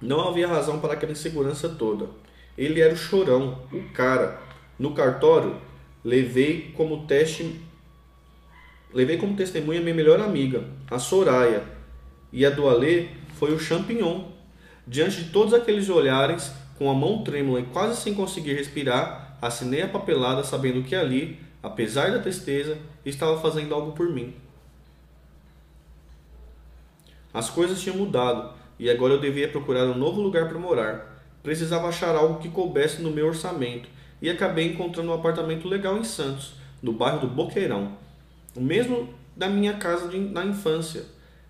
Não 0.00 0.28
havia 0.28 0.48
razão 0.48 0.80
para 0.80 0.94
aquela 0.94 1.12
insegurança 1.12 1.68
toda. 1.68 2.08
Ele 2.56 2.80
era 2.80 2.94
o 2.94 2.96
chorão, 2.96 3.62
o 3.72 3.82
cara. 3.92 4.40
No 4.78 4.92
cartório, 4.94 5.56
levei 6.04 6.72
como 6.76 7.06
teste 7.06 7.60
levei 8.94 9.18
como 9.18 9.36
testemunha 9.36 9.80
minha 9.80 9.94
melhor 9.94 10.20
amiga, 10.20 10.64
a 10.90 10.98
Soraya, 10.98 11.62
e 12.32 12.46
a 12.46 12.50
do 12.50 12.66
Alê 12.66 13.08
foi 13.34 13.52
o 13.52 13.58
champignon. 13.58 14.24
Diante 14.86 15.24
de 15.24 15.30
todos 15.30 15.52
aqueles 15.52 15.90
olhares, 15.90 16.50
com 16.78 16.90
a 16.90 16.94
mão 16.94 17.22
trêmula 17.22 17.60
e 17.60 17.64
quase 17.64 18.00
sem 18.00 18.14
conseguir 18.14 18.54
respirar, 18.54 19.36
assinei 19.42 19.82
a 19.82 19.88
papelada 19.88 20.42
sabendo 20.42 20.82
que 20.82 20.94
ali 20.94 21.38
apesar 21.66 22.12
da 22.12 22.20
tristeza, 22.20 22.78
estava 23.04 23.40
fazendo 23.40 23.74
algo 23.74 23.92
por 23.92 24.08
mim. 24.08 24.32
As 27.36 27.50
coisas 27.50 27.82
tinham 27.82 27.98
mudado 27.98 28.54
e 28.78 28.88
agora 28.88 29.12
eu 29.12 29.20
devia 29.20 29.46
procurar 29.46 29.84
um 29.84 29.98
novo 29.98 30.22
lugar 30.22 30.48
para 30.48 30.58
morar. 30.58 31.20
Precisava 31.42 31.86
achar 31.86 32.16
algo 32.16 32.40
que 32.40 32.48
coubesse 32.48 33.02
no 33.02 33.10
meu 33.10 33.26
orçamento 33.26 33.90
e 34.22 34.30
acabei 34.30 34.68
encontrando 34.72 35.10
um 35.10 35.14
apartamento 35.14 35.68
legal 35.68 35.98
em 35.98 36.02
Santos, 36.02 36.54
no 36.82 36.94
bairro 36.94 37.20
do 37.20 37.26
Boqueirão, 37.26 37.92
o 38.54 38.60
mesmo 38.62 39.10
da 39.36 39.50
minha 39.50 39.74
casa 39.74 40.08
de, 40.08 40.18
na 40.18 40.46
infância. 40.46 41.04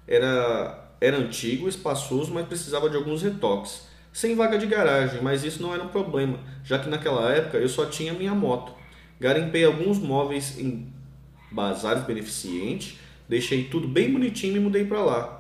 Era, 0.09 0.91
era 1.01 1.19
antigo, 1.19 1.69
espaçoso, 1.69 2.35
mas 2.35 2.49
precisava 2.49 2.91
de 2.91 2.97
alguns 2.97 3.23
retoques. 3.23 3.87
Sem 4.13 4.35
vaga 4.35 4.59
de 4.59 4.67
garagem, 4.67 5.23
mas 5.23 5.45
isso 5.45 5.63
não 5.63 5.73
era 5.73 5.85
um 5.85 5.89
problema, 5.89 6.41
já 6.65 6.81
que 6.81 6.89
naquela 6.89 7.31
época 7.31 7.59
eu 7.59 7.69
só 7.69 7.87
tinha 7.87 8.13
minha 8.13 8.35
moto. 8.35 8.73
Garimpei 9.21 9.65
alguns 9.65 10.01
móveis 10.01 10.59
em 10.59 10.93
bazares 11.53 12.03
beneficentes, 12.03 12.99
deixei 13.29 13.63
tudo 13.63 13.87
bem 13.87 14.13
bonitinho 14.13 14.57
e 14.57 14.59
me 14.59 14.65
mudei 14.65 14.85
para 14.85 15.01
lá. 15.01 15.36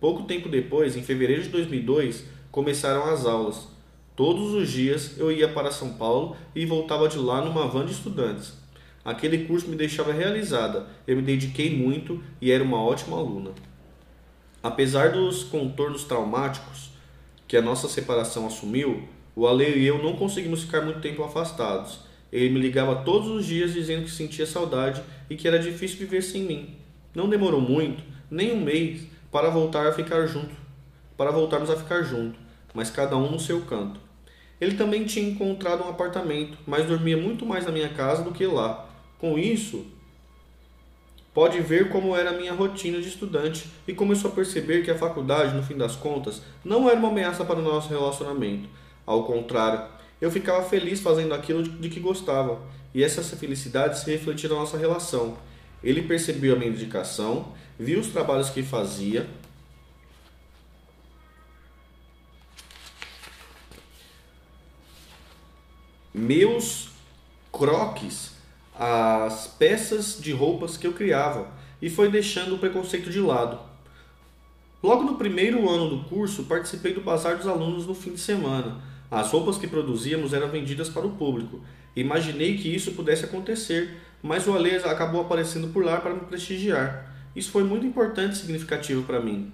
Pouco 0.00 0.22
tempo 0.22 0.48
depois, 0.48 0.96
em 0.96 1.02
fevereiro 1.02 1.42
de 1.42 1.50
2002, 1.50 2.24
começaram 2.50 3.04
as 3.04 3.26
aulas. 3.26 3.68
Todos 4.16 4.54
os 4.54 4.70
dias 4.70 5.18
eu 5.18 5.30
ia 5.30 5.48
para 5.48 5.70
São 5.70 5.94
Paulo 5.94 6.36
e 6.54 6.64
voltava 6.64 7.06
de 7.06 7.18
lá 7.18 7.44
numa 7.44 7.68
van 7.68 7.84
de 7.84 7.92
estudantes. 7.92 8.54
Aquele 9.04 9.44
curso 9.46 9.68
me 9.68 9.76
deixava 9.76 10.12
realizada, 10.12 10.86
eu 11.06 11.16
me 11.16 11.22
dediquei 11.22 11.74
muito 11.76 12.22
e 12.40 12.50
era 12.50 12.64
uma 12.64 12.82
ótima 12.82 13.18
aluna. 13.18 13.50
Apesar 14.62 15.12
dos 15.12 15.44
contornos 15.44 16.04
traumáticos 16.04 16.90
que 17.46 17.56
a 17.56 17.62
nossa 17.62 17.88
separação 17.88 18.46
assumiu, 18.46 19.08
o 19.34 19.46
Ale 19.46 19.78
e 19.78 19.86
eu 19.86 20.02
não 20.02 20.16
conseguimos 20.16 20.62
ficar 20.62 20.82
muito 20.82 21.00
tempo 21.00 21.22
afastados. 21.22 22.00
Ele 22.32 22.50
me 22.50 22.60
ligava 22.60 22.96
todos 22.96 23.28
os 23.28 23.46
dias 23.46 23.72
dizendo 23.72 24.04
que 24.04 24.10
sentia 24.10 24.46
saudade 24.46 25.02
e 25.28 25.36
que 25.36 25.48
era 25.48 25.58
difícil 25.58 25.98
viver 25.98 26.22
sem 26.22 26.42
mim. 26.42 26.76
Não 27.14 27.28
demorou 27.28 27.60
muito, 27.60 28.02
nem 28.30 28.52
um 28.52 28.62
mês, 28.62 29.06
para 29.30 29.48
voltar 29.48 29.86
a 29.86 29.92
ficar 29.92 30.26
junto, 30.26 30.54
para 31.16 31.30
voltarmos 31.30 31.70
a 31.70 31.76
ficar 31.76 32.02
junto, 32.02 32.38
mas 32.74 32.90
cada 32.90 33.16
um 33.16 33.30
no 33.30 33.38
seu 33.38 33.62
canto. 33.62 34.00
Ele 34.60 34.76
também 34.76 35.04
tinha 35.04 35.28
encontrado 35.28 35.82
um 35.82 35.88
apartamento, 35.88 36.58
mas 36.66 36.86
dormia 36.86 37.16
muito 37.16 37.46
mais 37.46 37.64
na 37.64 37.72
minha 37.72 37.88
casa 37.88 38.22
do 38.22 38.32
que 38.32 38.46
lá. 38.46 38.86
Com 39.18 39.38
isso, 39.38 39.86
pode 41.32 41.60
ver 41.60 41.88
como 41.88 42.14
era 42.14 42.30
a 42.30 42.34
minha 42.34 42.52
rotina 42.52 43.00
de 43.00 43.08
estudante 43.08 43.66
e 43.86 43.94
começou 43.94 44.30
a 44.30 44.34
perceber 44.34 44.82
que 44.82 44.90
a 44.90 44.98
faculdade, 44.98 45.54
no 45.54 45.62
fim 45.62 45.76
das 45.76 45.96
contas, 45.96 46.42
não 46.64 46.88
era 46.88 46.98
uma 46.98 47.08
ameaça 47.08 47.44
para 47.44 47.58
o 47.58 47.62
nosso 47.62 47.88
relacionamento. 47.88 48.68
Ao 49.06 49.24
contrário, 49.24 49.88
eu 50.20 50.30
ficava 50.30 50.62
feliz 50.62 51.00
fazendo 51.00 51.32
aquilo 51.32 51.62
de 51.62 51.88
que 51.88 52.00
gostava, 52.00 52.60
e 52.92 53.02
essa 53.02 53.22
felicidade 53.22 53.98
se 53.98 54.10
refletia 54.10 54.48
na 54.48 54.56
nossa 54.56 54.76
relação. 54.76 55.38
Ele 55.82 56.02
percebeu 56.02 56.54
a 56.54 56.58
minha 56.58 56.70
dedicação, 56.70 57.52
viu 57.80 57.98
os 57.98 58.08
trabalhos 58.08 58.50
que 58.50 58.62
fazia, 58.62 59.26
meus 66.12 66.90
croques 67.50 68.32
as 68.78 69.46
peças 69.46 70.18
de 70.20 70.30
roupas 70.30 70.76
que 70.76 70.86
eu 70.86 70.92
criava 70.92 71.48
e 71.80 71.88
foi 71.88 72.10
deixando 72.10 72.54
o 72.54 72.58
preconceito 72.58 73.10
de 73.10 73.18
lado. 73.18 73.58
Logo 74.82 75.02
no 75.02 75.16
primeiro 75.16 75.68
ano 75.68 75.88
do 75.88 76.04
curso, 76.04 76.44
participei 76.44 76.92
do 76.92 77.00
bazar 77.00 77.38
dos 77.38 77.46
alunos 77.46 77.86
no 77.86 77.94
fim 77.94 78.12
de 78.12 78.20
semana. 78.20 78.82
As 79.10 79.30
roupas 79.30 79.56
que 79.56 79.66
produzíamos 79.66 80.34
eram 80.34 80.48
vendidas 80.48 80.90
para 80.90 81.06
o 81.06 81.16
público. 81.16 81.60
Imaginei 81.96 82.58
que 82.58 82.74
isso 82.74 82.92
pudesse 82.92 83.24
acontecer, 83.24 84.00
mas 84.22 84.46
o 84.46 84.52
Alê 84.52 84.76
acabou 84.76 85.22
aparecendo 85.22 85.68
por 85.68 85.84
lá 85.84 85.98
para 85.98 86.14
me 86.14 86.20
prestigiar. 86.20 87.09
Isso 87.34 87.50
foi 87.50 87.62
muito 87.62 87.86
importante 87.86 88.32
e 88.32 88.36
significativo 88.36 89.02
para 89.04 89.20
mim. 89.20 89.52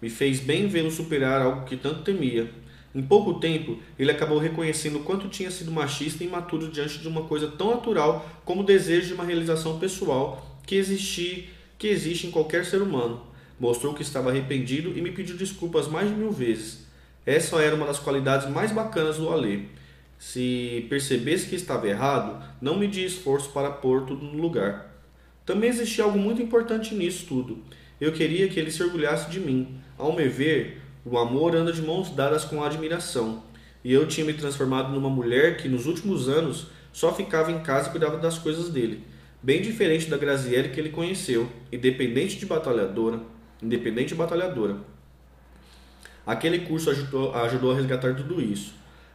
Me 0.00 0.08
fez 0.08 0.40
bem 0.40 0.66
vê-lo 0.66 0.90
superar 0.90 1.42
algo 1.42 1.64
que 1.64 1.76
tanto 1.76 2.02
temia. 2.02 2.50
Em 2.94 3.02
pouco 3.02 3.34
tempo, 3.34 3.78
ele 3.98 4.10
acabou 4.10 4.38
reconhecendo 4.38 4.96
o 4.96 5.04
quanto 5.04 5.28
tinha 5.28 5.50
sido 5.50 5.70
machista 5.70 6.24
e 6.24 6.26
imaturo 6.26 6.68
diante 6.68 6.98
de 6.98 7.06
uma 7.06 7.22
coisa 7.22 7.46
tão 7.46 7.70
natural 7.70 8.28
como 8.44 8.62
o 8.62 8.66
desejo 8.66 9.08
de 9.08 9.14
uma 9.14 9.24
realização 9.24 9.78
pessoal 9.78 10.58
que, 10.66 10.74
existi, 10.74 11.50
que 11.78 11.86
existe 11.86 12.26
em 12.26 12.30
qualquer 12.30 12.64
ser 12.64 12.82
humano. 12.82 13.22
Mostrou 13.60 13.94
que 13.94 14.02
estava 14.02 14.30
arrependido 14.30 14.96
e 14.96 15.02
me 15.02 15.12
pediu 15.12 15.36
desculpas 15.36 15.86
mais 15.86 16.08
de 16.08 16.14
mil 16.14 16.32
vezes. 16.32 16.86
Essa 17.24 17.60
era 17.60 17.76
uma 17.76 17.86
das 17.86 17.98
qualidades 17.98 18.48
mais 18.48 18.72
bacanas 18.72 19.18
do 19.18 19.28
Alê. 19.28 19.66
Se 20.18 20.86
percebesse 20.88 21.48
que 21.48 21.54
estava 21.54 21.88
errado, 21.88 22.42
não 22.60 22.78
media 22.78 23.06
esforço 23.06 23.50
para 23.50 23.70
pôr 23.70 24.04
tudo 24.04 24.24
no 24.24 24.40
lugar. 24.40 24.89
Também 25.50 25.68
existia 25.68 26.04
algo 26.04 26.16
muito 26.16 26.40
importante 26.40 26.94
nisso 26.94 27.26
tudo. 27.26 27.58
Eu 28.00 28.12
queria 28.12 28.48
que 28.48 28.60
ele 28.60 28.70
se 28.70 28.84
orgulhasse 28.84 29.28
de 29.28 29.40
mim. 29.40 29.80
Ao 29.98 30.14
me 30.14 30.28
ver, 30.28 30.80
o 31.04 31.18
amor 31.18 31.56
anda 31.56 31.72
de 31.72 31.82
mãos 31.82 32.08
dadas 32.14 32.44
com 32.44 32.62
a 32.62 32.66
admiração. 32.66 33.42
E 33.82 33.92
eu 33.92 34.06
tinha 34.06 34.24
me 34.24 34.32
transformado 34.32 34.92
numa 34.92 35.10
mulher 35.10 35.56
que 35.56 35.68
nos 35.68 35.86
últimos 35.86 36.28
anos 36.28 36.68
só 36.92 37.12
ficava 37.12 37.50
em 37.50 37.64
casa 37.64 37.88
e 37.88 37.90
cuidava 37.90 38.16
das 38.18 38.38
coisas 38.38 38.68
dele. 38.68 39.02
Bem 39.42 39.60
diferente 39.60 40.08
da 40.08 40.16
Graziele 40.16 40.68
que 40.68 40.78
ele 40.78 40.90
conheceu, 40.90 41.50
independente 41.72 42.38
de 42.38 42.46
batalhadora, 42.46 43.20
independente 43.60 44.14
e 44.14 44.16
batalhadora. 44.16 44.76
Aquele 46.24 46.60
curso 46.60 46.90
ajudou, 46.90 47.34
ajudou 47.34 47.72
a 47.72 47.74
resgatar 47.74 48.14
tudo 48.14 48.40
isso. 48.40 48.72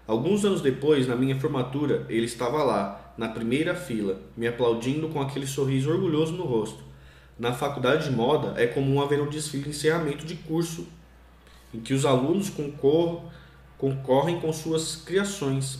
Alguns 0.07 0.45
anos 0.45 0.61
depois, 0.61 1.07
na 1.07 1.15
minha 1.15 1.39
formatura, 1.39 2.05
ele 2.09 2.25
estava 2.25 2.63
lá, 2.63 3.13
na 3.17 3.27
primeira 3.27 3.73
fila, 3.73 4.21
me 4.37 4.47
aplaudindo 4.47 5.09
com 5.09 5.19
aquele 5.19 5.47
sorriso 5.47 5.89
orgulhoso 5.89 6.33
no 6.33 6.43
rosto. 6.43 6.83
Na 7.39 7.53
faculdade 7.53 8.09
de 8.09 8.15
moda 8.15 8.53
é 8.55 8.67
comum 8.67 9.01
haver 9.01 9.19
um 9.19 9.29
desfile 9.29 9.63
de 9.63 9.69
encerramento 9.69 10.25
de 10.25 10.35
curso 10.35 10.87
em 11.73 11.79
que 11.79 11.93
os 11.93 12.05
alunos 12.05 12.51
concorrem 13.77 14.39
com 14.39 14.53
suas 14.53 14.95
criações. 14.95 15.79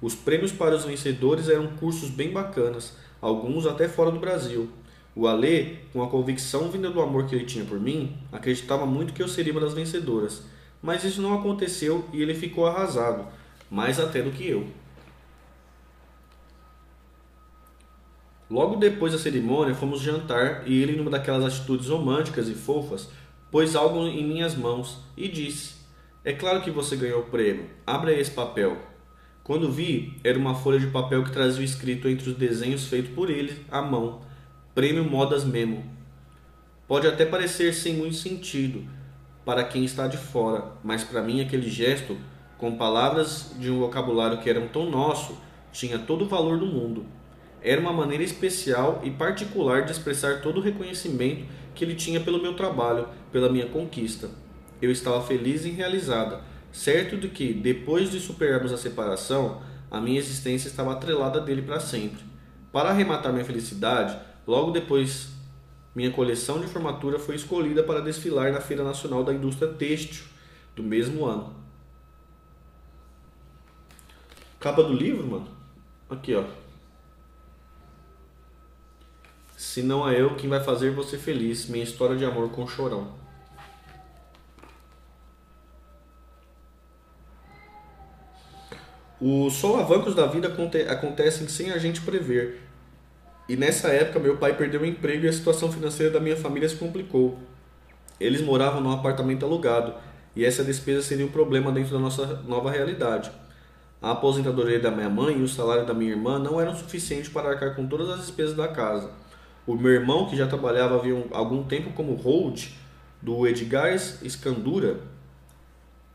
Os 0.00 0.14
prêmios 0.14 0.52
para 0.52 0.74
os 0.74 0.84
vencedores 0.84 1.48
eram 1.48 1.68
cursos 1.76 2.10
bem 2.10 2.32
bacanas, 2.32 2.94
alguns 3.20 3.66
até 3.66 3.86
fora 3.88 4.10
do 4.10 4.18
Brasil. 4.18 4.68
O 5.14 5.26
Alê, 5.26 5.76
com 5.92 6.02
a 6.02 6.08
convicção 6.08 6.70
vinda 6.70 6.90
do 6.90 7.00
amor 7.00 7.26
que 7.26 7.34
ele 7.34 7.44
tinha 7.44 7.64
por 7.64 7.78
mim, 7.78 8.16
acreditava 8.32 8.84
muito 8.84 9.12
que 9.12 9.22
eu 9.22 9.28
seria 9.28 9.52
uma 9.52 9.60
das 9.60 9.74
vencedoras. 9.74 10.42
Mas 10.82 11.04
isso 11.04 11.22
não 11.22 11.38
aconteceu 11.38 12.04
e 12.12 12.20
ele 12.20 12.34
ficou 12.34 12.66
arrasado, 12.66 13.26
mais 13.70 13.98
até 13.98 14.22
do 14.22 14.30
que 14.30 14.48
eu. 14.48 14.66
Logo 18.48 18.76
depois 18.76 19.12
da 19.12 19.18
cerimônia, 19.18 19.74
fomos 19.74 20.00
jantar 20.00 20.68
e 20.68 20.80
ele, 20.80 20.96
numa 20.96 21.10
daquelas 21.10 21.44
atitudes 21.44 21.88
românticas 21.88 22.48
e 22.48 22.54
fofas, 22.54 23.08
pôs 23.50 23.74
algo 23.74 24.06
em 24.06 24.24
minhas 24.24 24.54
mãos 24.54 24.98
e 25.16 25.28
disse: 25.28 25.74
É 26.24 26.32
claro 26.32 26.62
que 26.62 26.70
você 26.70 26.94
ganhou 26.96 27.22
o 27.22 27.30
prêmio. 27.30 27.66
Abra 27.84 28.12
esse 28.12 28.30
papel. 28.30 28.76
Quando 29.42 29.70
vi, 29.70 30.16
era 30.22 30.38
uma 30.38 30.54
folha 30.54 30.78
de 30.78 30.86
papel 30.88 31.24
que 31.24 31.32
trazia 31.32 31.64
escrito 31.64 32.08
entre 32.08 32.30
os 32.30 32.36
desenhos 32.36 32.86
feitos 32.86 33.12
por 33.14 33.30
ele 33.30 33.64
à 33.70 33.82
mão: 33.82 34.20
Prêmio 34.74 35.04
Modas 35.04 35.44
Memo. 35.44 35.84
Pode 36.86 37.08
até 37.08 37.26
parecer 37.26 37.74
sem 37.74 37.94
muito 37.94 38.14
sentido 38.14 38.86
para 39.44 39.64
quem 39.64 39.84
está 39.84 40.06
de 40.06 40.16
fora, 40.16 40.72
mas 40.84 41.02
para 41.02 41.22
mim 41.22 41.40
aquele 41.40 41.68
gesto, 41.68 42.16
com 42.58 42.76
palavras 42.76 43.52
de 43.58 43.70
um 43.70 43.80
vocabulário 43.80 44.38
que 44.38 44.48
eram 44.48 44.68
tão 44.68 44.90
nosso, 44.90 45.36
tinha 45.72 45.98
todo 45.98 46.24
o 46.24 46.28
valor 46.28 46.58
do 46.58 46.66
mundo. 46.66 47.04
Era 47.62 47.80
uma 47.80 47.92
maneira 47.92 48.24
especial 48.24 49.00
e 49.04 49.10
particular 49.10 49.84
de 49.84 49.92
expressar 49.92 50.40
todo 50.40 50.58
o 50.58 50.62
reconhecimento 50.62 51.44
que 51.74 51.84
ele 51.84 51.94
tinha 51.94 52.20
pelo 52.20 52.40
meu 52.40 52.54
trabalho, 52.54 53.08
pela 53.30 53.50
minha 53.50 53.66
conquista. 53.66 54.30
Eu 54.80 54.90
estava 54.90 55.22
feliz 55.22 55.64
e 55.64 55.70
realizada, 55.70 56.40
certo 56.72 57.16
de 57.16 57.28
que, 57.28 57.52
depois 57.52 58.10
de 58.10 58.20
superarmos 58.20 58.72
a 58.72 58.76
separação, 58.76 59.60
a 59.90 60.00
minha 60.00 60.18
existência 60.18 60.68
estava 60.68 60.92
atrelada 60.92 61.40
dele 61.40 61.62
para 61.62 61.80
sempre. 61.80 62.24
Para 62.72 62.90
arrematar 62.90 63.32
minha 63.32 63.44
felicidade, 63.44 64.16
logo 64.46 64.70
depois 64.70 65.28
minha 65.94 66.10
coleção 66.10 66.60
de 66.60 66.66
formatura 66.66 67.18
foi 67.18 67.36
escolhida 67.36 67.82
para 67.82 68.02
desfilar 68.02 68.52
na 68.52 68.60
Feira 68.60 68.84
Nacional 68.84 69.24
da 69.24 69.32
Indústria 69.32 69.72
Têxtil 69.72 70.24
do 70.74 70.82
mesmo 70.82 71.24
ano. 71.24 71.65
Capa 74.66 74.82
do 74.82 74.92
livro, 74.92 75.24
mano? 75.24 75.46
Aqui, 76.10 76.34
ó. 76.34 76.42
Se 79.56 79.80
não 79.80 80.10
é 80.10 80.20
eu 80.20 80.34
quem 80.34 80.50
vai 80.50 80.58
fazer 80.58 80.90
você 80.90 81.16
feliz, 81.16 81.68
minha 81.68 81.84
história 81.84 82.16
de 82.16 82.24
amor 82.24 82.50
com 82.50 82.66
chorão. 82.66 83.12
Os 89.20 89.52
solavancos 89.52 90.16
da 90.16 90.26
vida 90.26 90.52
acontecem 90.88 91.46
sem 91.46 91.70
a 91.70 91.78
gente 91.78 92.00
prever. 92.00 92.60
E 93.48 93.54
nessa 93.54 93.90
época 93.90 94.18
meu 94.18 94.36
pai 94.36 94.56
perdeu 94.56 94.80
o 94.80 94.84
emprego 94.84 95.26
e 95.26 95.28
a 95.28 95.32
situação 95.32 95.70
financeira 95.70 96.12
da 96.12 96.18
minha 96.18 96.36
família 96.36 96.68
se 96.68 96.74
complicou. 96.74 97.38
Eles 98.18 98.40
moravam 98.40 98.80
num 98.80 98.90
apartamento 98.90 99.46
alugado 99.46 99.94
e 100.34 100.44
essa 100.44 100.64
despesa 100.64 101.02
seria 101.02 101.24
um 101.24 101.30
problema 101.30 101.70
dentro 101.70 101.92
da 101.92 102.00
nossa 102.00 102.42
nova 102.42 102.68
realidade. 102.68 103.30
A 104.00 104.10
aposentadoria 104.10 104.78
da 104.78 104.90
minha 104.90 105.08
mãe 105.08 105.38
e 105.38 105.42
o 105.42 105.48
salário 105.48 105.86
da 105.86 105.94
minha 105.94 106.10
irmã 106.10 106.38
não 106.38 106.60
eram 106.60 106.76
suficientes 106.76 107.30
para 107.30 107.50
arcar 107.50 107.74
com 107.74 107.86
todas 107.86 108.10
as 108.10 108.20
despesas 108.20 108.54
da 108.54 108.68
casa. 108.68 109.10
O 109.66 109.74
meu 109.74 109.90
irmão, 109.90 110.26
que 110.26 110.36
já 110.36 110.46
trabalhava 110.46 110.96
havia 110.96 111.26
algum 111.32 111.64
tempo 111.64 111.92
como 111.92 112.14
hold 112.14 112.68
do 113.20 113.46
Edgar 113.46 113.92
Escandura, 113.94 115.00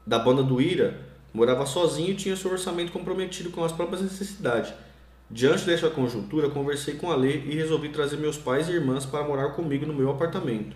da 0.05 0.19
banda 0.19 0.43
do 0.43 0.61
Ira, 0.61 0.99
morava 1.33 1.65
sozinho 1.65 2.11
e 2.11 2.15
tinha 2.15 2.35
seu 2.35 2.51
orçamento 2.51 2.91
comprometido 2.91 3.49
com 3.49 3.63
as 3.63 3.71
próprias 3.71 4.01
necessidades. 4.01 4.73
Diante 5.29 5.65
dessa 5.65 5.89
conjuntura, 5.89 6.49
conversei 6.49 6.95
com 6.95 7.09
a 7.09 7.15
Lê 7.15 7.37
e 7.37 7.55
resolvi 7.55 7.89
trazer 7.89 8.17
meus 8.17 8.37
pais 8.37 8.67
e 8.67 8.73
irmãs 8.73 9.05
para 9.05 9.23
morar 9.23 9.49
comigo 9.51 9.85
no 9.85 9.93
meu 9.93 10.11
apartamento. 10.11 10.75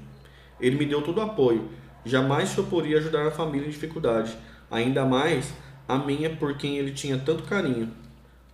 Ele 0.60 0.78
me 0.78 0.86
deu 0.86 1.02
todo 1.02 1.18
o 1.18 1.22
apoio, 1.22 1.70
jamais 2.06 2.50
se 2.50 2.60
oporia 2.60 2.98
a 2.98 3.00
ajudar 3.00 3.28
a 3.28 3.32
família 3.32 3.68
em 3.68 3.72
dificuldade, 3.72 4.36
ainda 4.72 5.06
mais 5.06 5.54
a 5.88 5.98
minha 5.98 6.36
por 6.36 6.58
quem 6.58 6.78
ele 6.78 6.92
tinha 6.92 7.18
tanto 7.18 7.44
carinho. 7.44 7.92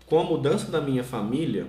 Com 0.06 0.20
a 0.20 0.24
mudança 0.24 0.70
da 0.70 0.82
minha 0.82 1.04
família, 1.04 1.68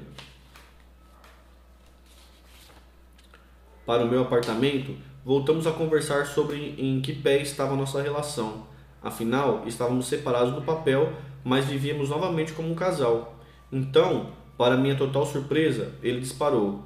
para 3.86 4.04
o 4.04 4.08
meu 4.08 4.22
apartamento, 4.22 4.96
voltamos 5.24 5.66
a 5.66 5.72
conversar 5.72 6.26
sobre 6.26 6.74
em 6.78 7.00
que 7.00 7.12
pé 7.12 7.40
estava 7.40 7.76
nossa 7.76 8.02
relação. 8.02 8.66
Afinal, 9.02 9.64
estávamos 9.66 10.06
separados 10.06 10.54
no 10.54 10.62
papel, 10.62 11.12
mas 11.44 11.64
vivíamos 11.64 12.08
novamente 12.08 12.52
como 12.52 12.70
um 12.70 12.74
casal. 12.74 13.36
Então, 13.70 14.30
para 14.56 14.76
minha 14.76 14.96
total 14.96 15.26
surpresa, 15.26 15.92
ele 16.02 16.20
disparou: 16.20 16.84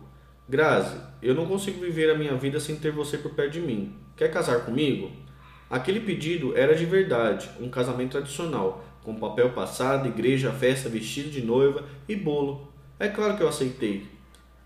Grazi, 0.48 0.98
eu 1.22 1.34
não 1.34 1.46
consigo 1.46 1.80
viver 1.80 2.10
a 2.10 2.16
minha 2.16 2.34
vida 2.36 2.60
sem 2.60 2.76
ter 2.76 2.92
você 2.92 3.18
por 3.18 3.32
perto 3.32 3.52
de 3.52 3.60
mim. 3.60 3.94
Quer 4.16 4.30
casar 4.30 4.64
comigo? 4.64 5.10
Aquele 5.68 6.00
pedido 6.00 6.56
era 6.56 6.76
de 6.76 6.84
verdade, 6.84 7.50
um 7.60 7.68
casamento 7.68 8.12
tradicional, 8.12 8.84
com 9.02 9.16
papel 9.16 9.50
passado, 9.50 10.06
igreja, 10.06 10.52
festa, 10.52 10.88
vestido 10.88 11.28
de 11.28 11.42
noiva 11.42 11.84
e 12.08 12.14
bolo. 12.14 12.68
É 13.00 13.08
claro 13.08 13.36
que 13.36 13.42
eu 13.42 13.48
aceitei. 13.48 14.06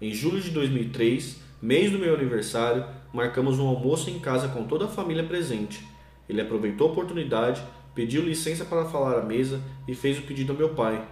Em 0.00 0.12
julho 0.12 0.40
de 0.40 0.50
2003, 0.50 1.40
mês 1.60 1.90
do 1.90 1.98
meu 1.98 2.14
aniversário, 2.14 2.84
marcamos 3.12 3.58
um 3.58 3.66
almoço 3.66 4.10
em 4.10 4.18
casa 4.18 4.48
com 4.48 4.64
toda 4.64 4.84
a 4.84 4.88
família 4.88 5.24
presente. 5.24 5.86
Ele 6.28 6.40
aproveitou 6.40 6.88
a 6.88 6.92
oportunidade, 6.92 7.62
pediu 7.94 8.22
licença 8.22 8.64
para 8.64 8.84
falar 8.84 9.18
à 9.18 9.22
mesa 9.22 9.60
e 9.88 9.94
fez 9.94 10.18
o 10.18 10.22
pedido 10.22 10.52
ao 10.52 10.58
meu 10.58 10.70
pai. 10.70 11.06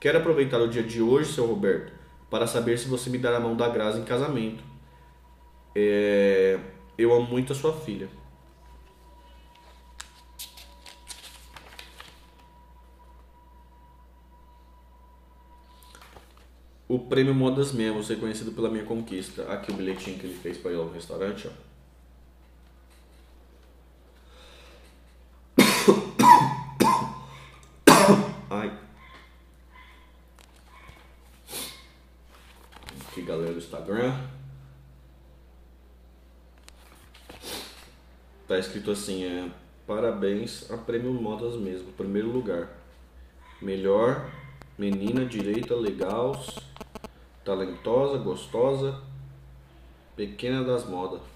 Quero 0.00 0.18
aproveitar 0.18 0.58
o 0.60 0.68
dia 0.68 0.82
de 0.82 1.02
hoje, 1.02 1.32
seu 1.32 1.46
Roberto, 1.46 1.92
para 2.30 2.46
saber 2.46 2.78
se 2.78 2.88
você 2.88 3.10
me 3.10 3.18
dará 3.18 3.38
a 3.38 3.40
mão 3.40 3.56
da 3.56 3.68
Graça 3.68 3.98
em 3.98 4.04
casamento. 4.04 4.62
É... 5.74 6.58
Eu 6.96 7.12
amo 7.12 7.26
muito 7.26 7.52
a 7.52 7.56
sua 7.56 7.72
filha. 7.72 8.08
O 16.88 16.98
prêmio 16.98 17.34
Modas 17.34 17.72
Memos, 17.72 18.08
reconhecido 18.08 18.52
pela 18.52 18.68
minha 18.68 18.84
conquista. 18.84 19.50
Aqui 19.52 19.70
o 19.70 19.74
bilhetinho 19.74 20.18
que 20.18 20.26
ele 20.26 20.34
fez 20.34 20.58
para 20.58 20.72
ir 20.72 20.76
ao 20.76 20.90
restaurante, 20.90 21.48
ó. 21.48 21.50
Ai. 28.50 28.78
galera 33.24 33.52
do 33.52 33.58
Instagram. 33.58 34.14
Tá 38.46 38.58
escrito 38.58 38.90
assim, 38.90 39.24
é 39.24 39.50
parabéns 39.86 40.70
a 40.70 40.76
Prêmio 40.76 41.12
Modas 41.12 41.56
mesmo, 41.56 41.92
primeiro 41.92 42.30
lugar. 42.30 42.68
Melhor 43.62 44.30
menina 44.76 45.24
direita, 45.24 45.74
legal, 45.74 46.36
talentosa, 47.44 48.18
gostosa, 48.18 49.00
pequena 50.16 50.64
das 50.64 50.84
modas. 50.86 51.33